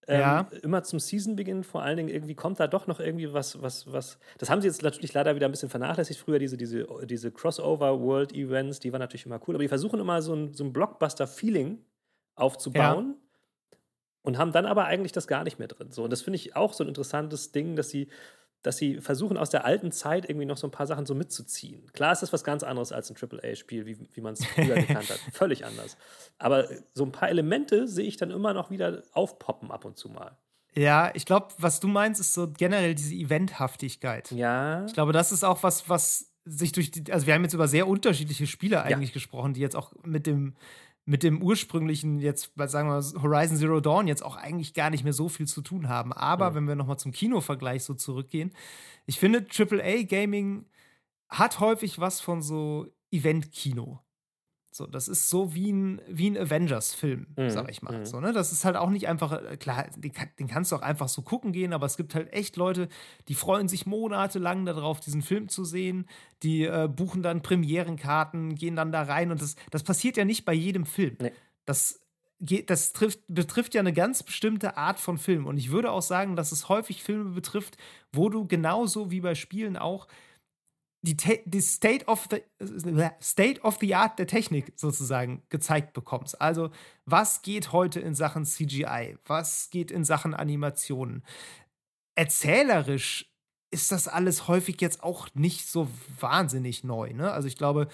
[0.07, 0.39] Ähm, Ja.
[0.63, 4.17] Immer zum Seasonbeginn vor allen Dingen irgendwie kommt da doch noch irgendwie was, was, was.
[4.39, 6.19] Das haben sie jetzt natürlich leider wieder ein bisschen vernachlässigt.
[6.19, 10.33] Früher diese, diese, diese Crossover-World-Events, die waren natürlich immer cool, aber die versuchen immer so
[10.33, 11.85] ein, so ein Blockbuster-Feeling
[12.35, 13.15] aufzubauen
[14.23, 15.91] und haben dann aber eigentlich das gar nicht mehr drin.
[15.91, 18.07] So, und das finde ich auch so ein interessantes Ding, dass sie,
[18.61, 21.91] dass sie versuchen, aus der alten Zeit irgendwie noch so ein paar Sachen so mitzuziehen.
[21.93, 25.09] Klar ist das was ganz anderes als ein AAA-Spiel, wie, wie man es früher gekannt
[25.09, 25.19] hat.
[25.33, 25.97] Völlig anders.
[26.37, 30.09] Aber so ein paar Elemente sehe ich dann immer noch wieder aufpoppen ab und zu
[30.09, 30.37] mal.
[30.73, 34.31] Ja, ich glaube, was du meinst, ist so generell diese Eventhaftigkeit.
[34.31, 34.85] Ja.
[34.85, 37.67] Ich glaube, das ist auch was, was sich durch die, also wir haben jetzt über
[37.67, 40.55] sehr unterschiedliche Spiele eigentlich gesprochen, die jetzt auch mit dem,
[41.11, 45.03] mit dem ursprünglichen, jetzt sagen wir mal, Horizon Zero Dawn jetzt auch eigentlich gar nicht
[45.03, 46.13] mehr so viel zu tun haben.
[46.13, 46.55] Aber Mhm.
[46.55, 48.53] wenn wir nochmal zum Kinovergleich so zurückgehen,
[49.05, 50.67] ich finde, AAA-Gaming
[51.27, 53.99] hat häufig was von so Event-Kino.
[54.73, 57.99] So, das ist so wie ein, wie ein Avengers-Film, Mhm, sag ich mal.
[57.99, 58.05] mhm.
[58.05, 58.31] So, ne?
[58.31, 61.21] Das ist halt auch nicht einfach, äh, klar, den, den kannst du auch einfach so
[61.23, 62.87] gucken gehen, aber es gibt halt echt Leute,
[63.27, 66.07] die freuen sich monatelang darauf, diesen Film zu sehen.
[66.41, 70.45] Die äh, buchen dann Premierenkarten, gehen dann da rein und das, das passiert ja nicht
[70.45, 71.17] bei jedem Film.
[71.21, 71.33] Nee.
[71.65, 71.99] Das,
[72.65, 75.45] das trifft, betrifft ja eine ganz bestimmte Art von Film.
[75.47, 77.77] Und ich würde auch sagen, dass es häufig Filme betrifft,
[78.13, 80.07] wo du genauso wie bei Spielen auch
[81.03, 82.41] die, die State, of the,
[83.21, 86.39] State of the Art der Technik sozusagen gezeigt bekommst.
[86.39, 86.69] Also,
[87.05, 89.17] was geht heute in Sachen CGI?
[89.25, 91.23] Was geht in Sachen Animationen?
[92.15, 93.31] Erzählerisch
[93.71, 95.87] ist das alles häufig jetzt auch nicht so
[96.19, 97.13] wahnsinnig neu.
[97.13, 97.31] Ne?
[97.31, 97.87] Also, ich glaube,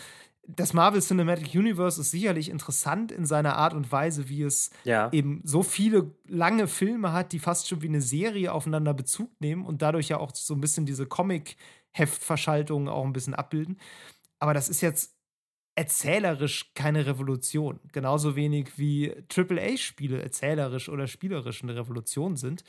[0.47, 5.10] das Marvel Cinematic Universe ist sicherlich interessant in seiner Art und Weise, wie es Ja.
[5.12, 9.66] eben so viele lange Filme hat, die fast schon wie eine Serie aufeinander Bezug nehmen
[9.66, 11.05] und dadurch ja auch so ein bisschen diese
[11.98, 13.80] Comic-Heftverschaltungen auch ein bisschen abbilden.
[14.39, 15.16] Aber das ist jetzt
[15.76, 17.80] erzählerisch keine Revolution.
[17.91, 22.64] Genauso wenig wie AAA-Spiele erzählerisch oder spielerisch eine Revolution sind.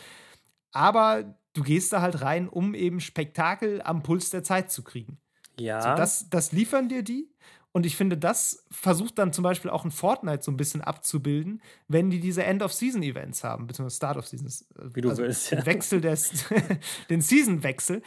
[0.73, 5.19] Aber du gehst da halt rein, um eben Spektakel am Puls der Zeit zu kriegen.
[5.59, 5.81] Ja.
[5.81, 7.31] So, das, das liefern dir die.
[7.73, 11.63] Und ich finde, das versucht dann zum Beispiel auch ein Fortnite so ein bisschen abzubilden,
[11.87, 14.63] wenn die diese End-of-Season-Events haben, beziehungsweise Start-of-Seasons.
[14.77, 15.67] äh, Wie du willst, Den ja.
[15.67, 16.45] Wechsel des,
[17.11, 18.03] den Season-Wechsel.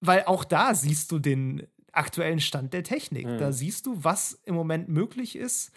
[0.00, 3.26] Weil auch da siehst du den aktuellen Stand der Technik.
[3.26, 3.38] Mhm.
[3.38, 5.72] Da siehst du, was im Moment möglich ist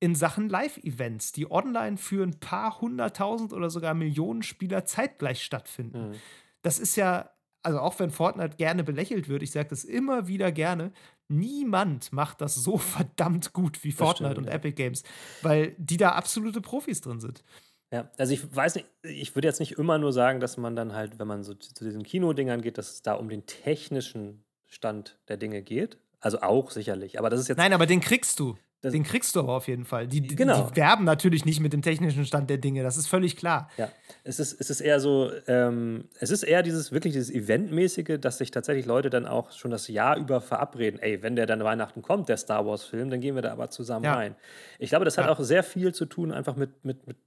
[0.00, 6.10] in Sachen Live-Events, die online für ein paar hunderttausend oder sogar Millionen Spieler zeitgleich stattfinden
[6.10, 6.14] Mhm.
[6.62, 7.30] das ist ja,
[7.62, 10.92] also auch wenn Fortnite gerne belächelt wird, ich sage das immer wieder gerne,
[11.28, 14.54] niemand macht das so verdammt gut wie Fortnite stimmt, und ja.
[14.56, 15.02] Epic Games,
[15.42, 17.44] weil die da absolute Profis drin sind.
[17.92, 20.94] Ja, also ich weiß nicht, ich würde jetzt nicht immer nur sagen, dass man dann
[20.94, 25.18] halt, wenn man so zu diesen Kinodingern geht, dass es da um den technischen Stand
[25.28, 25.98] der Dinge geht.
[26.20, 27.18] Also auch sicherlich.
[27.18, 27.58] Aber das ist jetzt.
[27.58, 28.56] Nein, aber den kriegst du.
[28.82, 30.06] Den kriegst du aber auf jeden Fall.
[30.08, 30.70] Die, Genau.
[30.70, 33.68] die werben natürlich nicht mit dem technischen Stand der Dinge, das ist völlig klar.
[33.76, 33.90] Ja,
[34.24, 38.38] es ist, es ist eher so, ähm, es ist eher dieses wirklich dieses Eventmäßige, dass
[38.38, 40.98] sich tatsächlich Leute dann auch schon das Jahr über verabreden.
[40.98, 44.06] Ey, wenn der dann Weihnachten kommt, der Star Wars-Film, dann gehen wir da aber zusammen
[44.06, 44.14] Ja.
[44.14, 44.34] rein.
[44.78, 45.32] Ich glaube, das hat Ja.
[45.32, 47.18] auch sehr viel zu tun, einfach mit, mit, mit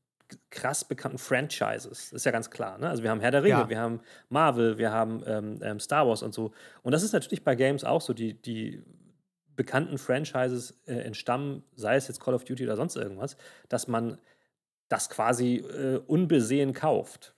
[0.50, 2.10] krass bekannten Franchises.
[2.10, 2.78] Das ist ja ganz klar.
[2.78, 2.90] Ne?
[2.90, 3.70] Also wir haben Herr der Ringe, Ja.
[3.70, 6.52] wir haben Marvel, wir haben ähm, ähm, Star Wars und so.
[6.82, 8.14] Und das ist natürlich bei Games auch so.
[8.14, 8.84] Die, die
[9.56, 13.38] bekannten Franchises äh, entstammen, sei es jetzt Call of Duty oder sonst irgendwas,
[13.70, 14.18] dass man
[14.90, 17.36] das quasi äh, unbesehen kauft.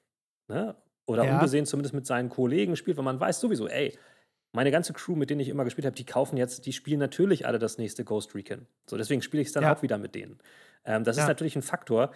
[0.48, 0.76] Ne?
[1.06, 1.34] Oder Ja.
[1.34, 3.98] unbesehen zumindest mit seinen Kollegen spielt, weil man weiß sowieso, ey,
[4.54, 7.46] meine ganze Crew, mit denen ich immer gespielt habe, die kaufen jetzt, die spielen natürlich
[7.46, 8.66] alle das nächste Ghost Recon.
[8.90, 9.76] So, deswegen spiele ich es dann Ja.
[9.76, 10.40] auch wieder mit denen.
[10.86, 12.12] Ähm, das ist natürlich ein Faktor.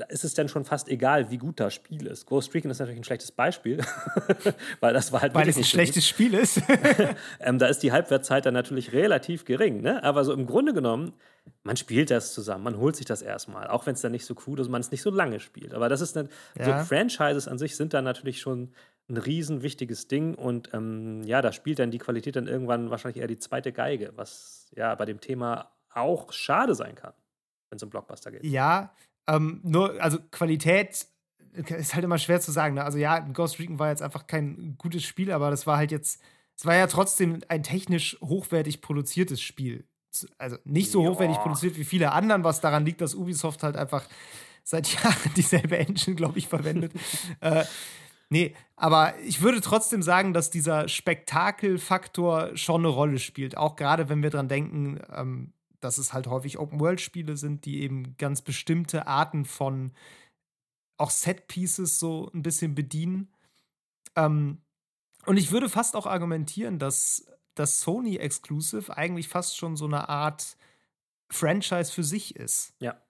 [0.00, 2.24] Da ist es dann schon fast egal, wie gut das Spiel ist.
[2.24, 3.84] Ghost Recon ist natürlich ein schlechtes Beispiel,
[4.80, 6.62] weil das war halt Weil es ein schlechtes Spiel ist.
[7.40, 9.82] Ähm, da ist die Halbwertszeit dann natürlich relativ gering.
[9.82, 10.02] Ne?
[10.04, 11.12] Aber so im Grunde genommen,
[11.64, 14.34] man spielt das zusammen, man holt sich das erstmal, auch wenn es dann nicht so
[14.46, 15.74] cool ist man es nicht so lange spielt.
[15.74, 16.28] Aber das ist eine,
[16.58, 16.78] Ja.
[16.80, 18.72] so Franchises an sich sind dann natürlich schon
[19.08, 23.20] ein riesen wichtiges Ding und ähm, ja, da spielt dann die Qualität dann irgendwann wahrscheinlich
[23.20, 27.12] eher die zweite Geige, was ja bei dem Thema auch schade sein kann,
[27.68, 28.44] wenn es um Blockbuster geht.
[28.44, 28.92] Ja,
[29.30, 31.06] ähm, nur, also Qualität
[31.52, 32.74] ist halt immer schwer zu sagen.
[32.74, 32.84] Ne?
[32.84, 36.20] Also ja, Ghost Recon war jetzt einfach kein gutes Spiel, aber das war halt jetzt,
[36.56, 39.84] es war ja trotzdem ein technisch hochwertig produziertes Spiel.
[40.38, 41.10] Also nicht so Ja.
[41.10, 44.04] hochwertig produziert wie viele anderen, was daran liegt, dass Ubisoft halt einfach
[44.64, 46.92] seit Jahren dieselbe Engine, glaube ich, verwendet.
[47.40, 47.64] äh,
[48.28, 53.56] nee, aber ich würde trotzdem sagen, dass dieser Spektakelfaktor schon eine Rolle spielt.
[53.56, 58.16] Auch gerade wenn wir dran denken, ähm, dass es halt häufig Open-World-Spiele sind, die eben
[58.16, 59.92] ganz bestimmte Arten von
[60.96, 63.32] auch Set-Pieces so ein bisschen bedienen.
[64.16, 64.58] Ähm,
[65.26, 70.08] und ich würde fast auch argumentieren, dass das Sony Exclusive eigentlich fast schon so eine
[70.08, 70.56] Art
[71.30, 72.74] Franchise für sich ist.
[72.80, 73.00] Ja.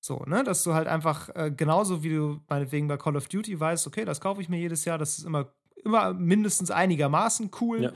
[0.00, 3.58] So, ne, dass du halt einfach äh, genauso wie du meinetwegen bei Call of Duty
[3.58, 7.84] weißt, okay, das kaufe ich mir jedes Jahr, das ist immer, immer mindestens einigermaßen cool.
[7.84, 7.92] Ja.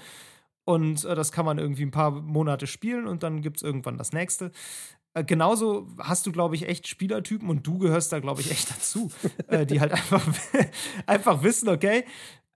[0.69, 3.97] Und äh, das kann man irgendwie ein paar Monate spielen und dann gibt es irgendwann
[3.97, 4.53] das nächste.
[5.15, 8.71] Äh, genauso hast du, glaube ich, echt Spielertypen und du gehörst da, glaube ich, echt
[8.71, 9.11] dazu,
[9.47, 10.23] äh, die halt einfach,
[11.07, 12.05] einfach wissen, okay,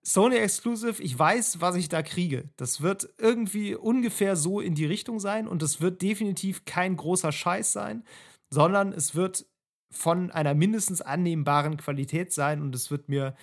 [0.02, 2.50] Sony Exclusive, ich weiß, was ich da kriege.
[2.58, 7.32] Das wird irgendwie ungefähr so in die Richtung sein und es wird definitiv kein großer
[7.32, 8.04] Scheiß sein,
[8.50, 9.46] sondern es wird
[9.90, 13.34] von einer mindestens annehmbaren Qualität sein und es wird mir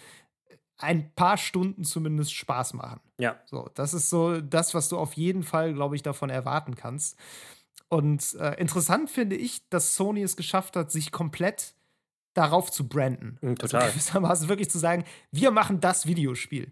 [0.77, 2.99] ein paar Stunden zumindest Spaß machen.
[3.19, 3.39] Ja.
[3.45, 7.17] So, das ist so das, was du auf jeden Fall, glaube ich, davon erwarten kannst.
[7.87, 11.73] Und äh, interessant finde ich, dass Sony es geschafft hat, sich komplett
[12.33, 13.37] darauf zu branden.
[13.41, 13.81] Mhm, total.
[13.81, 16.71] Also gewissermaßen wirklich zu sagen, wir machen das Videospiel.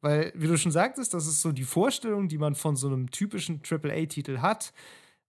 [0.00, 3.10] Weil, wie du schon sagtest, das ist so die Vorstellung, die man von so einem
[3.10, 4.72] typischen AAA-Titel hat.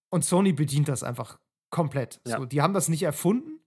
[0.09, 1.39] Und Sony bedient das einfach
[1.69, 2.21] Komplett.
[2.25, 2.37] Ja.
[2.37, 3.59] So, die haben das nicht erfunden.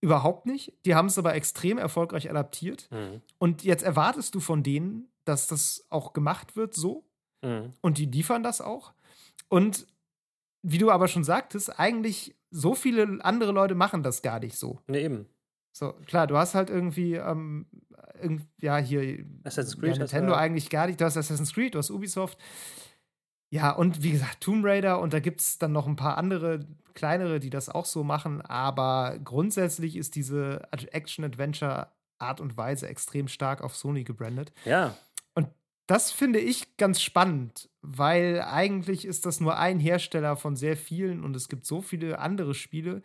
[0.00, 0.72] Überhaupt nicht.
[0.84, 2.88] Die haben es aber extrem erfolgreich adaptiert.
[2.90, 3.20] Mhm.
[3.38, 7.04] Und jetzt erwartest du von denen, dass das auch gemacht wird so.
[7.42, 7.72] Mhm.
[7.80, 8.92] Und die liefern das auch.
[9.48, 9.86] Und
[10.62, 14.80] wie du aber schon sagtest, eigentlich so viele andere Leute machen das gar nicht so.
[14.88, 15.26] Ne, eben.
[15.72, 17.66] So, klar, du hast halt irgendwie, ähm,
[18.20, 19.96] irgend, ja, hier Assassin's ja, Creed.
[19.96, 20.38] du Nintendo ja.
[20.38, 21.00] eigentlich gar nicht.
[21.00, 22.38] Du hast Assassin's Creed, du hast Ubisoft.
[23.50, 26.66] Ja, und wie gesagt, Tomb Raider und da gibt es dann noch ein paar andere
[26.94, 28.40] kleinere, die das auch so machen.
[28.40, 34.52] Aber grundsätzlich ist diese Action-Adventure-Art und Weise extrem stark auf Sony gebrandet.
[34.64, 34.96] Ja,
[35.86, 41.22] Das finde ich ganz spannend, weil eigentlich ist das nur ein Hersteller von sehr vielen
[41.22, 43.02] und es gibt so viele andere Spiele,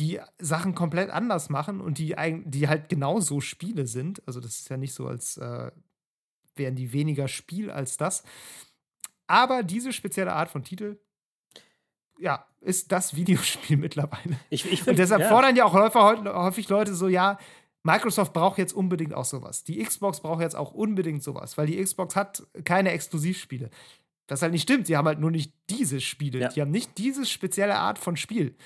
[0.00, 2.16] die Sachen komplett anders machen und die,
[2.46, 4.26] die halt genauso Spiele sind.
[4.26, 5.70] Also das ist ja nicht so, als äh,
[6.56, 8.24] wären die weniger Spiel als das.
[9.26, 10.98] Aber diese spezielle Art von Titel,
[12.18, 14.38] ja, ist das Videospiel mittlerweile.
[14.50, 15.02] ich, ich Und finde.
[15.02, 15.28] deshalb ja.
[15.28, 17.38] fordern ja auch häufig Leute so, ja,
[17.84, 19.62] Microsoft braucht jetzt unbedingt auch sowas.
[19.62, 23.70] Die Xbox braucht jetzt auch unbedingt sowas, weil die Xbox hat keine Exklusivspiele.
[24.26, 24.86] Das halt nicht stimmt.
[24.86, 26.40] Sie haben halt nur nicht diese Spiele.
[26.40, 26.48] Ja.
[26.48, 28.56] Die haben nicht diese spezielle Art von Spiel.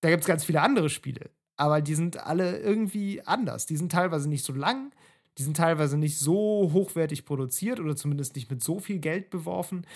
[0.00, 1.30] Da gibt es ganz viele andere Spiele.
[1.56, 3.66] Aber die sind alle irgendwie anders.
[3.66, 4.92] Die sind teilweise nicht so lang.
[5.36, 9.86] Die sind teilweise nicht so hochwertig produziert oder zumindest nicht mit so viel Geld beworfen.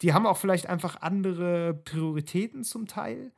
[0.00, 3.32] Die haben auch vielleicht einfach andere Prioritäten zum Teil.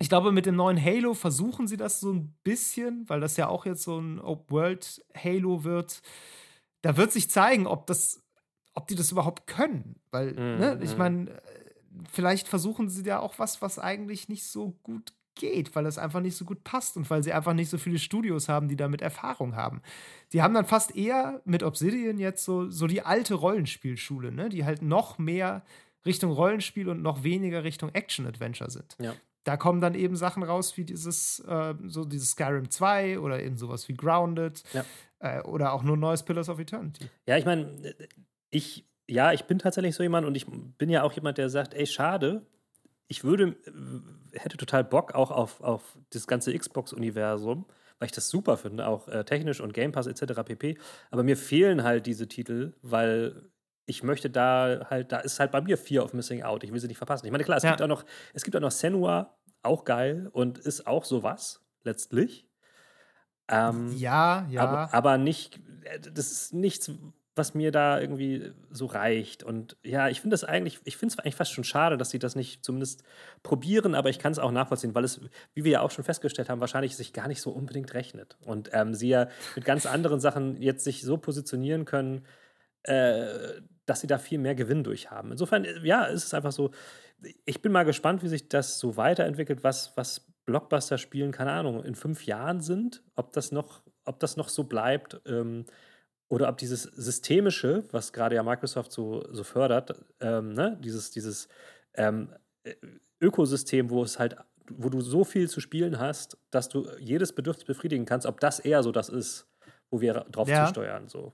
[0.00, 3.48] Ich glaube, mit dem neuen Halo versuchen sie das so ein bisschen, weil das ja
[3.48, 6.02] auch jetzt so ein Open-World-Halo wird.
[6.82, 8.22] Da wird sich zeigen, ob das,
[8.74, 9.96] ob die das überhaupt können.
[10.10, 10.98] Weil, Mhm, ne, ich mhm.
[10.98, 11.42] meine,
[12.12, 16.20] vielleicht versuchen sie ja auch was, was eigentlich nicht so gut geht, weil es einfach
[16.20, 19.02] nicht so gut passt und weil sie einfach nicht so viele Studios haben, die damit
[19.02, 19.82] Erfahrung haben.
[20.32, 24.48] Die haben dann fast eher mit Obsidian jetzt so, so die alte Rollenspielschule, ne?
[24.48, 25.64] die halt noch mehr
[26.04, 28.96] Richtung Rollenspiel und noch weniger Richtung Action-Adventure sind.
[29.00, 29.14] Ja.
[29.48, 33.56] Da kommen dann eben Sachen raus wie dieses, äh, so dieses Skyrim 2 oder eben
[33.56, 34.84] sowas wie Grounded Ja.
[35.20, 37.08] äh, oder auch nur neues Pillars of Eternity.
[37.26, 37.94] Ja, ich meine,
[38.50, 40.44] ich, ja, ich bin tatsächlich so jemand und ich
[40.76, 42.44] bin ja auch jemand, der sagt, ey, schade,
[43.06, 43.56] ich würde,
[44.34, 47.64] äh, hätte total Bock auch auf, auf das ganze Xbox-Universum,
[47.98, 50.42] weil ich das super finde, auch äh, technisch und Game Pass etc.
[50.44, 50.76] pp.
[51.10, 53.48] Aber mir fehlen halt diese Titel, weil
[53.88, 56.62] ich möchte da halt, da ist halt bei mir Fear of Missing Out.
[56.62, 57.26] Ich will sie nicht verpassen.
[57.26, 57.70] Ich meine, klar, es Ja.
[57.70, 62.46] gibt auch noch, es gibt auch noch Senua, auch geil und ist auch sowas, letztlich.
[63.48, 64.60] Ähm, Ja, ja.
[64.60, 66.90] aber, aber nicht, äh, das ist nichts,
[67.34, 69.42] was mir da irgendwie so reicht.
[69.44, 72.18] Und ja, ich finde das eigentlich, ich finde es eigentlich fast schon schade, dass sie
[72.18, 73.04] das nicht zumindest
[73.42, 75.20] probieren, aber ich kann es auch nachvollziehen, weil es,
[75.54, 78.36] wie wir ja auch schon festgestellt haben, wahrscheinlich sich gar nicht so unbedingt rechnet.
[78.44, 82.26] Und ähm, sie ja mit ganz anderen Sachen jetzt sich so positionieren können,
[82.82, 85.32] äh, dass sie da viel mehr Gewinn durch haben.
[85.32, 86.70] Insofern, äh, ja, ist es einfach so.
[87.44, 91.94] Ich bin mal gespannt, wie sich das so weiterentwickelt, was, was Blockbuster-Spielen, keine Ahnung, in
[91.94, 95.20] fünf Jahren sind, ob das noch, ob das noch so bleibt.
[95.26, 95.64] Ähm,
[96.30, 100.78] oder ob dieses Systemische, was gerade ja Microsoft so, so fördert, ähm, ne?
[100.82, 101.48] dieses, dieses
[101.94, 102.34] ähm,
[102.64, 102.74] äh,
[103.20, 104.36] Ökosystem, wo es halt,
[104.70, 108.60] wo du so viel zu spielen hast, dass du jedes Bedürfnis befriedigen kannst, ob das
[108.60, 109.48] eher so das ist,
[109.90, 110.66] wo wir drauf Ja.
[110.66, 111.08] zusteuern.
[111.08, 111.32] So.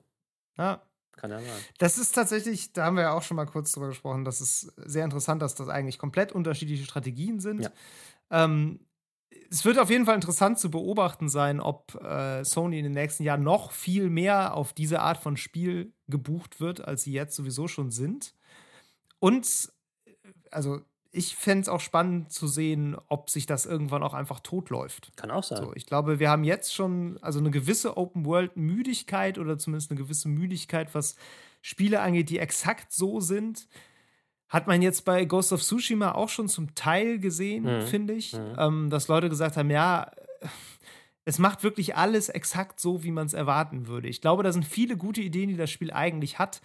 [0.56, 0.80] ja.
[1.16, 1.48] Kann ja sein.
[1.78, 4.72] Das ist tatsächlich, da haben wir ja auch schon mal kurz drüber gesprochen, das ist
[4.76, 7.62] sehr interessant, dass das eigentlich komplett unterschiedliche Strategien sind.
[7.62, 7.72] Ja.
[8.30, 8.80] Ähm,
[9.50, 13.22] es wird auf jeden Fall interessant zu beobachten sein, ob äh, Sony in den nächsten
[13.22, 17.68] Jahren noch viel mehr auf diese Art von Spiel gebucht wird, als sie jetzt sowieso
[17.68, 18.34] schon sind.
[19.20, 19.72] Und
[20.50, 20.80] also
[21.14, 25.12] ich fände es auch spannend zu sehen, ob sich das irgendwann auch einfach totläuft.
[25.16, 25.58] Kann auch sein.
[25.58, 30.28] So, ich glaube, wir haben jetzt schon also eine gewisse Open-World-Müdigkeit oder zumindest eine gewisse
[30.28, 31.16] Müdigkeit, was
[31.62, 33.68] Spiele angeht, die exakt so sind.
[34.48, 37.86] Hat man jetzt bei Ghost of Tsushima auch schon zum Teil gesehen, Mhm.
[37.86, 38.56] finde ich, Mhm.
[38.58, 40.10] ähm, dass Leute gesagt haben, ja,
[41.24, 44.08] es macht wirklich alles exakt so, wie man es erwarten würde.
[44.08, 46.60] Ich glaube, da sind viele gute Ideen, die das Spiel eigentlich hat,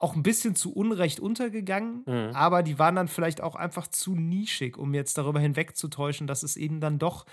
[0.00, 2.30] auch ein bisschen zu Unrecht untergegangen, Mhm.
[2.34, 6.56] aber die waren dann vielleicht auch einfach zu nischig, um jetzt darüber hinwegzutäuschen, dass es
[6.56, 7.26] eben dann doch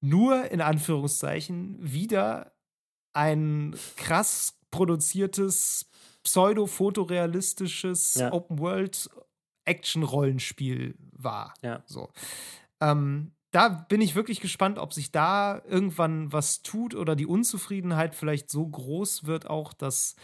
[0.00, 2.52] nur in Anführungszeichen wieder
[3.12, 5.88] ein krass produziertes,
[6.22, 8.32] pseudo-fotorealistisches Ja.
[8.32, 11.54] Open-World-Action-Rollenspiel war.
[11.62, 11.82] Ja.
[11.86, 12.10] So.
[12.80, 18.14] Ähm, da bin ich wirklich gespannt, ob sich da irgendwann was tut oder die Unzufriedenheit
[18.14, 20.16] vielleicht so groß wird, auch dass,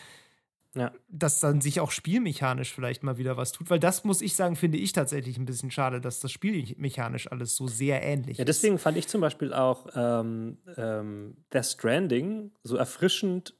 [0.75, 0.91] Ja.
[1.11, 3.69] dass dann sich auch spielmechanisch vielleicht mal wieder was tut.
[3.69, 7.57] Weil das muss ich sagen, finde ich tatsächlich ein bisschen schade, dass das spielmechanisch alles
[7.57, 12.77] so sehr ähnlich Ja, deswegen fand ich zum Beispiel auch ähm, ähm, Death Stranding so
[12.77, 13.55] erfrischend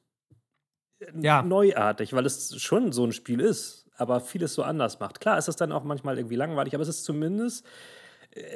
[0.99, 1.43] äh, Ja.
[1.43, 5.19] neuartig, weil es schon so ein Spiel ist, aber vieles so anders macht.
[5.21, 7.63] Klar ist es dann auch manchmal irgendwie langweilig, aber es ist zumindest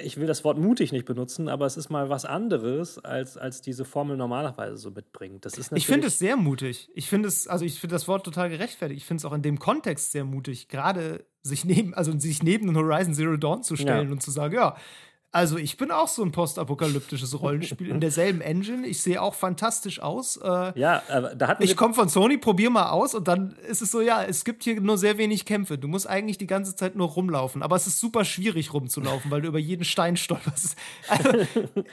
[0.03, 3.61] ich will das Wort mutig nicht benutzen, aber es ist mal was anderes, als, als
[3.61, 5.45] diese Formel normalerweise so mitbringt.
[5.45, 6.89] Das ist ich finde es sehr mutig.
[6.95, 9.01] Ich finde es, also ich finde das Wort total gerechtfertigt.
[9.01, 12.75] Ich finde es auch in dem Kontext sehr mutig, gerade sich neben, also sich neben
[12.75, 14.11] Horizon Zero Dawn zu stellen ja.
[14.11, 14.75] und zu sagen, ja,
[15.37, 18.87] also ich bin auch so ein postapokalyptisches Rollenspiel in derselben Engine.
[18.87, 20.37] Ich sehe auch fantastisch aus.
[20.37, 23.81] Äh, ja, aber da hatten Ich komme von Sony, probier mal aus und dann ist
[23.81, 25.77] es so, ja, es gibt hier nur sehr wenig Kämpfe.
[25.77, 27.61] Du musst eigentlich die ganze Zeit nur rumlaufen.
[27.61, 30.75] Aber es ist super schwierig rumzulaufen, weil du über jeden Stein stolperst.
[31.09, 31.31] Also,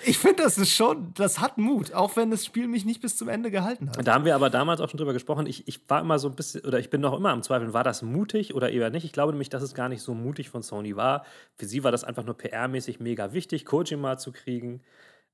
[0.05, 3.16] ich finde, das ist schon, das hat Mut, auch wenn das Spiel mich nicht bis
[3.16, 4.07] zum Ende gehalten hat.
[4.07, 5.47] Da haben wir aber damals auch schon drüber gesprochen.
[5.47, 7.85] Ich, ich war immer so ein bisschen, oder ich bin noch immer am Zweifeln, war
[7.85, 9.05] das mutig oder eher nicht?
[9.05, 11.25] Ich glaube nämlich, dass es gar nicht so mutig von Sony war.
[11.57, 14.82] Für sie war das einfach nur PR-mäßig mega mega wichtig, Kojima zu kriegen.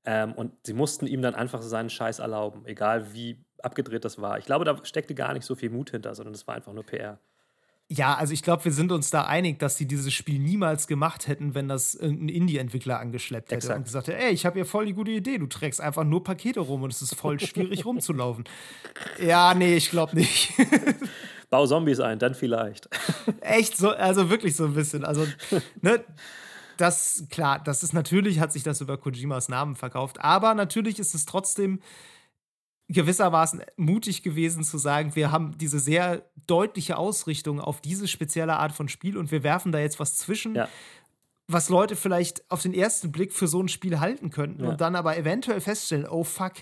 [0.03, 4.39] Ähm, und sie mussten ihm dann einfach seinen Scheiß erlauben, egal wie abgedreht das war.
[4.39, 6.83] Ich glaube, da steckte gar nicht so viel Mut hinter, sondern es war einfach nur
[6.83, 7.19] PR.
[7.93, 11.27] Ja, also ich glaube, wir sind uns da einig, dass sie dieses Spiel niemals gemacht
[11.27, 13.77] hätten, wenn das irgendein Indie-Entwickler angeschleppt hätte Exakt.
[13.77, 16.23] und gesagt hätte, ey, ich habe hier voll die gute Idee, du trägst einfach nur
[16.23, 18.45] Pakete rum und es ist voll schwierig rumzulaufen.
[19.19, 20.53] Ja, nee, ich glaube nicht.
[21.49, 22.87] Bau Zombies ein, dann vielleicht.
[23.41, 25.03] Echt so, also wirklich so ein bisschen.
[25.03, 25.27] Also,
[25.81, 26.01] ne,
[26.81, 31.13] das, klar, das ist natürlich, hat sich das über Kojimas Namen verkauft, aber natürlich ist
[31.13, 31.79] es trotzdem
[32.87, 38.73] gewissermaßen mutig gewesen zu sagen, wir haben diese sehr deutliche Ausrichtung auf diese spezielle Art
[38.73, 40.67] von Spiel und wir werfen da jetzt was zwischen, ja.
[41.47, 44.69] was Leute vielleicht auf den ersten Blick für so ein Spiel halten könnten ja.
[44.71, 46.53] und dann aber eventuell feststellen, oh fuck,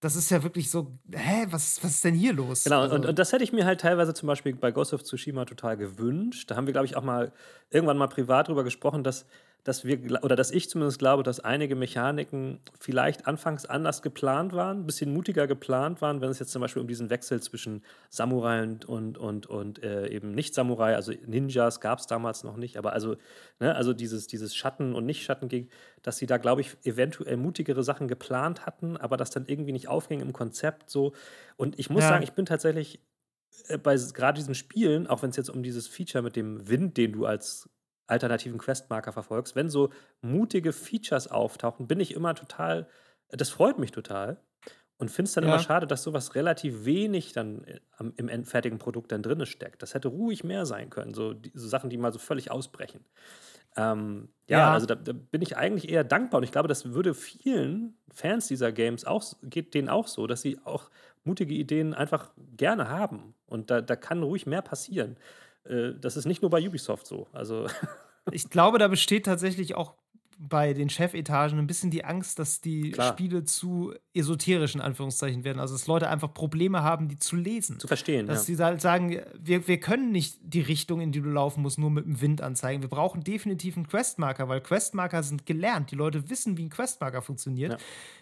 [0.00, 2.64] das ist ja wirklich so, hä, was, was ist denn hier los?
[2.64, 5.02] Genau, also, und, und, das hätte ich mir halt teilweise zum Beispiel bei Ghost of
[5.02, 6.50] Tsushima total gewünscht.
[6.50, 7.32] Da haben wir, glaube ich, auch mal
[7.68, 9.26] irgendwann mal privat drüber gesprochen, dass
[9.64, 14.80] dass wir, oder dass ich zumindest glaube, dass einige Mechaniken vielleicht anfangs anders geplant waren,
[14.80, 18.62] ein bisschen mutiger geplant waren, wenn es jetzt zum Beispiel um diesen Wechsel zwischen Samurai
[18.62, 22.92] und, und, und, und äh, eben Nicht-Samurai, also Ninjas gab es damals noch nicht, aber
[22.92, 23.16] also,
[23.58, 25.68] ne, also dieses, dieses Schatten und Nicht-Schatten ging,
[26.02, 29.88] dass sie da, glaube ich, eventuell mutigere Sachen geplant hatten, aber das dann irgendwie nicht
[29.88, 31.12] aufging im Konzept so.
[31.56, 32.10] Und ich muss ja.
[32.10, 33.00] sagen, ich bin tatsächlich
[33.68, 36.96] äh, bei gerade diesen Spielen, auch wenn es jetzt um dieses Feature mit dem Wind,
[36.96, 37.68] den du als
[38.10, 42.88] alternativen Questmarker verfolgst, wenn so mutige Features auftauchen, bin ich immer total,
[43.28, 44.38] das freut mich total.
[44.98, 45.50] Und finde es dann ja.
[45.50, 47.80] immer schade, dass sowas relativ wenig dann äh,
[48.16, 49.80] im endfertigen Produkt dann drin steckt.
[49.80, 53.02] Das hätte ruhig mehr sein können, so, die, so Sachen, die mal so völlig ausbrechen.
[53.76, 56.92] Ähm, ja, ja, also da, da, bin ich eigentlich eher dankbar und ich glaube, das
[56.92, 60.90] würde vielen Fans dieser Games auch, geht denen auch so, dass sie auch
[61.24, 63.34] mutige Ideen einfach gerne haben.
[63.46, 65.16] Und da, da kann ruhig mehr passieren.
[65.70, 67.28] Äh, das ist nicht nur bei Ubisoft so.
[67.32, 67.66] Also.
[68.32, 69.94] ich glaube, da besteht tatsächlich auch
[70.42, 73.12] bei den Chefetagen ein bisschen die Angst, dass die Klar.
[73.12, 75.60] Spiele zu esoterisch in Anführungszeichen werden.
[75.60, 77.78] Also dass Leute einfach Probleme haben, die zu lesen.
[77.78, 78.26] Zu verstehen.
[78.26, 78.56] Dass ja.
[78.56, 81.90] sie halt sagen, wir, wir können nicht die Richtung, in die du laufen musst, nur
[81.90, 82.80] mit dem Wind anzeigen.
[82.80, 85.90] Wir brauchen definitiv einen Questmarker, weil Questmarker sind gelernt.
[85.90, 87.72] Die Leute wissen, wie ein Questmarker funktioniert.
[87.72, 87.78] Ja.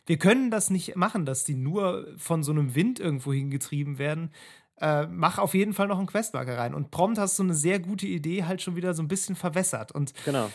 [0.07, 4.33] Wir können das nicht machen, dass die nur von so einem Wind irgendwo hingetrieben werden
[4.81, 6.75] äh, mach auf jeden Fall noch einen Questmarker rein.
[6.75, 9.93] Und prompt hast du eine sehr gute Idee halt schon wieder so ein bisschen verwässert.
[9.93, 10.51] Und genau.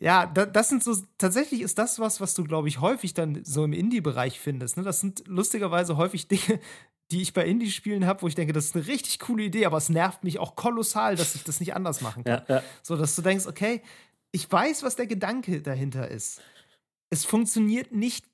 [0.00, 3.44] Ja, da, das sind so, tatsächlich ist das was, was du, glaube ich, häufig dann
[3.44, 4.76] so im Indie-Bereich findest.
[4.76, 4.82] Ne?
[4.82, 6.60] Das sind lustigerweise häufig Dinge,
[7.10, 9.76] die ich bei Indie-Spielen habe, wo ich denke, das ist eine richtig coole Idee, aber
[9.76, 12.42] es nervt mich auch kolossal, dass ich das nicht anders machen kann.
[12.48, 12.62] Ja, ja.
[12.82, 13.82] So, dass du denkst, okay,
[14.32, 16.40] ich weiß, was der Gedanke dahinter ist.
[17.10, 18.26] Es funktioniert nicht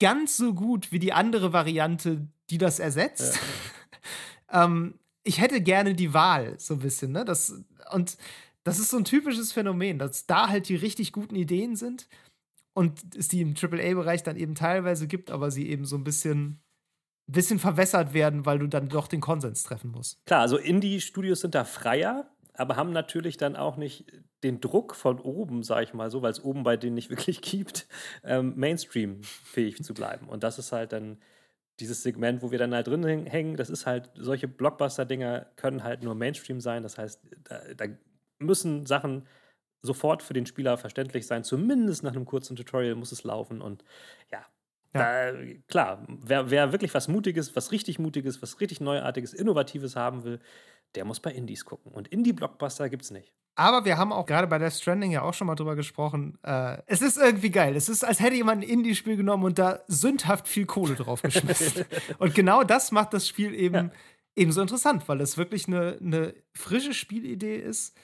[0.00, 3.36] ganz so gut wie die andere Variante, die das ersetzt.
[3.36, 3.40] Ja.
[4.52, 7.24] ähm, ich hätte gerne die Wahl, so ein bisschen, ne?
[7.24, 7.62] Das,
[7.92, 8.16] und
[8.64, 12.08] das ist so ein typisches Phänomen, dass da halt die richtig guten Ideen sind
[12.74, 16.60] und es die im AAA-Bereich dann eben teilweise gibt, aber sie eben so ein bisschen,
[17.26, 20.24] bisschen verwässert werden, weil du dann doch den Konsens treffen musst.
[20.26, 24.06] Klar, also Indie-Studios sind da freier, aber haben natürlich dann auch nicht
[24.42, 27.42] den Druck von oben, sag ich mal so, weil es oben bei denen nicht wirklich
[27.42, 27.86] gibt,
[28.24, 30.28] ähm, Mainstream-fähig zu bleiben.
[30.28, 31.18] Und das ist halt dann
[31.80, 36.02] dieses Segment, wo wir dann halt drin hängen, das ist halt, solche Blockbuster-Dinger können halt
[36.02, 36.82] nur Mainstream sein.
[36.82, 37.84] Das heißt, da, da,
[38.40, 39.26] müssen Sachen
[39.82, 41.42] sofort für den Spieler verständlich sein.
[41.42, 43.60] Zumindest nach einem kurzen Tutorial muss es laufen.
[43.60, 43.84] Und
[44.30, 44.44] ja,
[44.94, 45.32] ja.
[45.32, 45.38] Da,
[45.68, 50.40] klar, wer, wer wirklich was Mutiges, was richtig Mutiges, was richtig Neuartiges, Innovatives haben will,
[50.94, 51.92] der muss bei Indies gucken.
[51.92, 53.34] Und Indie-Blockbuster gibt es nicht.
[53.58, 56.38] Aber wir haben auch gerade bei Death Stranding ja auch schon mal drüber gesprochen.
[56.44, 57.74] Äh, es ist irgendwie geil.
[57.74, 61.84] Es ist, als hätte jemand ein Indie-Spiel genommen und da sündhaft viel Kohle drauf geschmissen.
[62.18, 63.90] und genau das macht das Spiel eben, ja.
[64.36, 67.96] eben so interessant, weil es wirklich eine, eine frische Spielidee ist,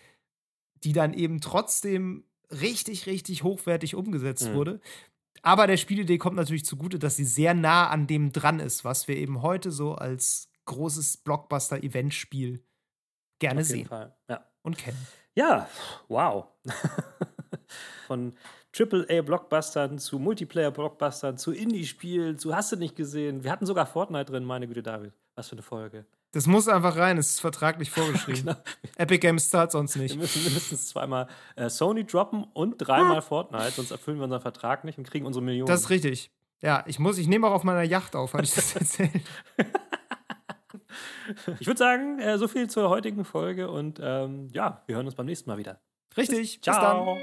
[0.82, 4.54] die dann eben trotzdem richtig, richtig hochwertig umgesetzt mhm.
[4.54, 4.80] wurde.
[5.42, 9.06] Aber der Spielidee kommt natürlich zugute, dass sie sehr nah an dem dran ist, was
[9.06, 12.64] wir eben heute so als großes Blockbuster-Event-Spiel
[13.38, 14.16] gerne Auf sehen Fall.
[14.28, 14.50] Ja.
[14.62, 14.98] und kennen.
[15.34, 15.68] Ja,
[16.08, 16.46] wow.
[18.06, 18.34] Von
[18.76, 23.44] AAA-Blockbustern, zu Multiplayer-Blockbustern, zu Indie-Spielen, zu Hast du nicht gesehen.
[23.44, 25.12] Wir hatten sogar Fortnite drin, meine Güte, David.
[25.34, 26.06] Was für eine Folge.
[26.32, 28.42] Das muss einfach rein, es ist vertraglich vorgeschrieben.
[28.44, 28.56] genau.
[28.96, 30.14] Epic Games zahlt sonst nicht.
[30.14, 34.84] Wir müssen mindestens zweimal äh, Sony droppen und dreimal Fortnite, sonst erfüllen wir unseren Vertrag
[34.84, 35.68] nicht und kriegen unsere Millionen.
[35.68, 36.32] Das ist richtig.
[36.60, 39.22] Ja, ich muss, ich nehme auch auf meiner Yacht auf, hatte ich das erzählt.
[41.60, 45.14] Ich würde sagen, äh, so viel zur heutigen Folge und ähm, ja, wir hören uns
[45.14, 45.80] beim nächsten Mal wieder.
[46.16, 46.60] Richtig.
[46.60, 47.16] Bis, ciao.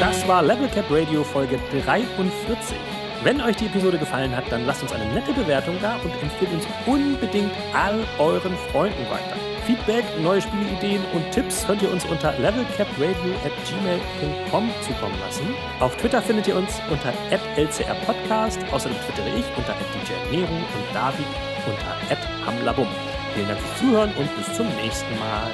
[0.00, 2.76] Das war Level Cap Radio Folge 43.
[3.22, 6.50] Wenn euch die Episode gefallen hat, dann lasst uns eine nette Bewertung da und empfehlt
[6.52, 9.49] uns unbedingt all euren Freunden weiter.
[9.66, 15.54] Feedback, neue Spielideen und Tipps könnt ihr uns unter levelcapradio.gmail.com zukommen lassen.
[15.80, 18.58] Auf Twitter findet ihr uns unter lcrpodcast.
[18.72, 19.74] Außerdem twittere ich unter
[20.30, 21.26] djnero und David
[21.66, 21.94] unter
[22.46, 22.88] hamlabum.
[23.34, 25.50] Vielen Dank fürs Zuhören und bis zum nächsten Mal.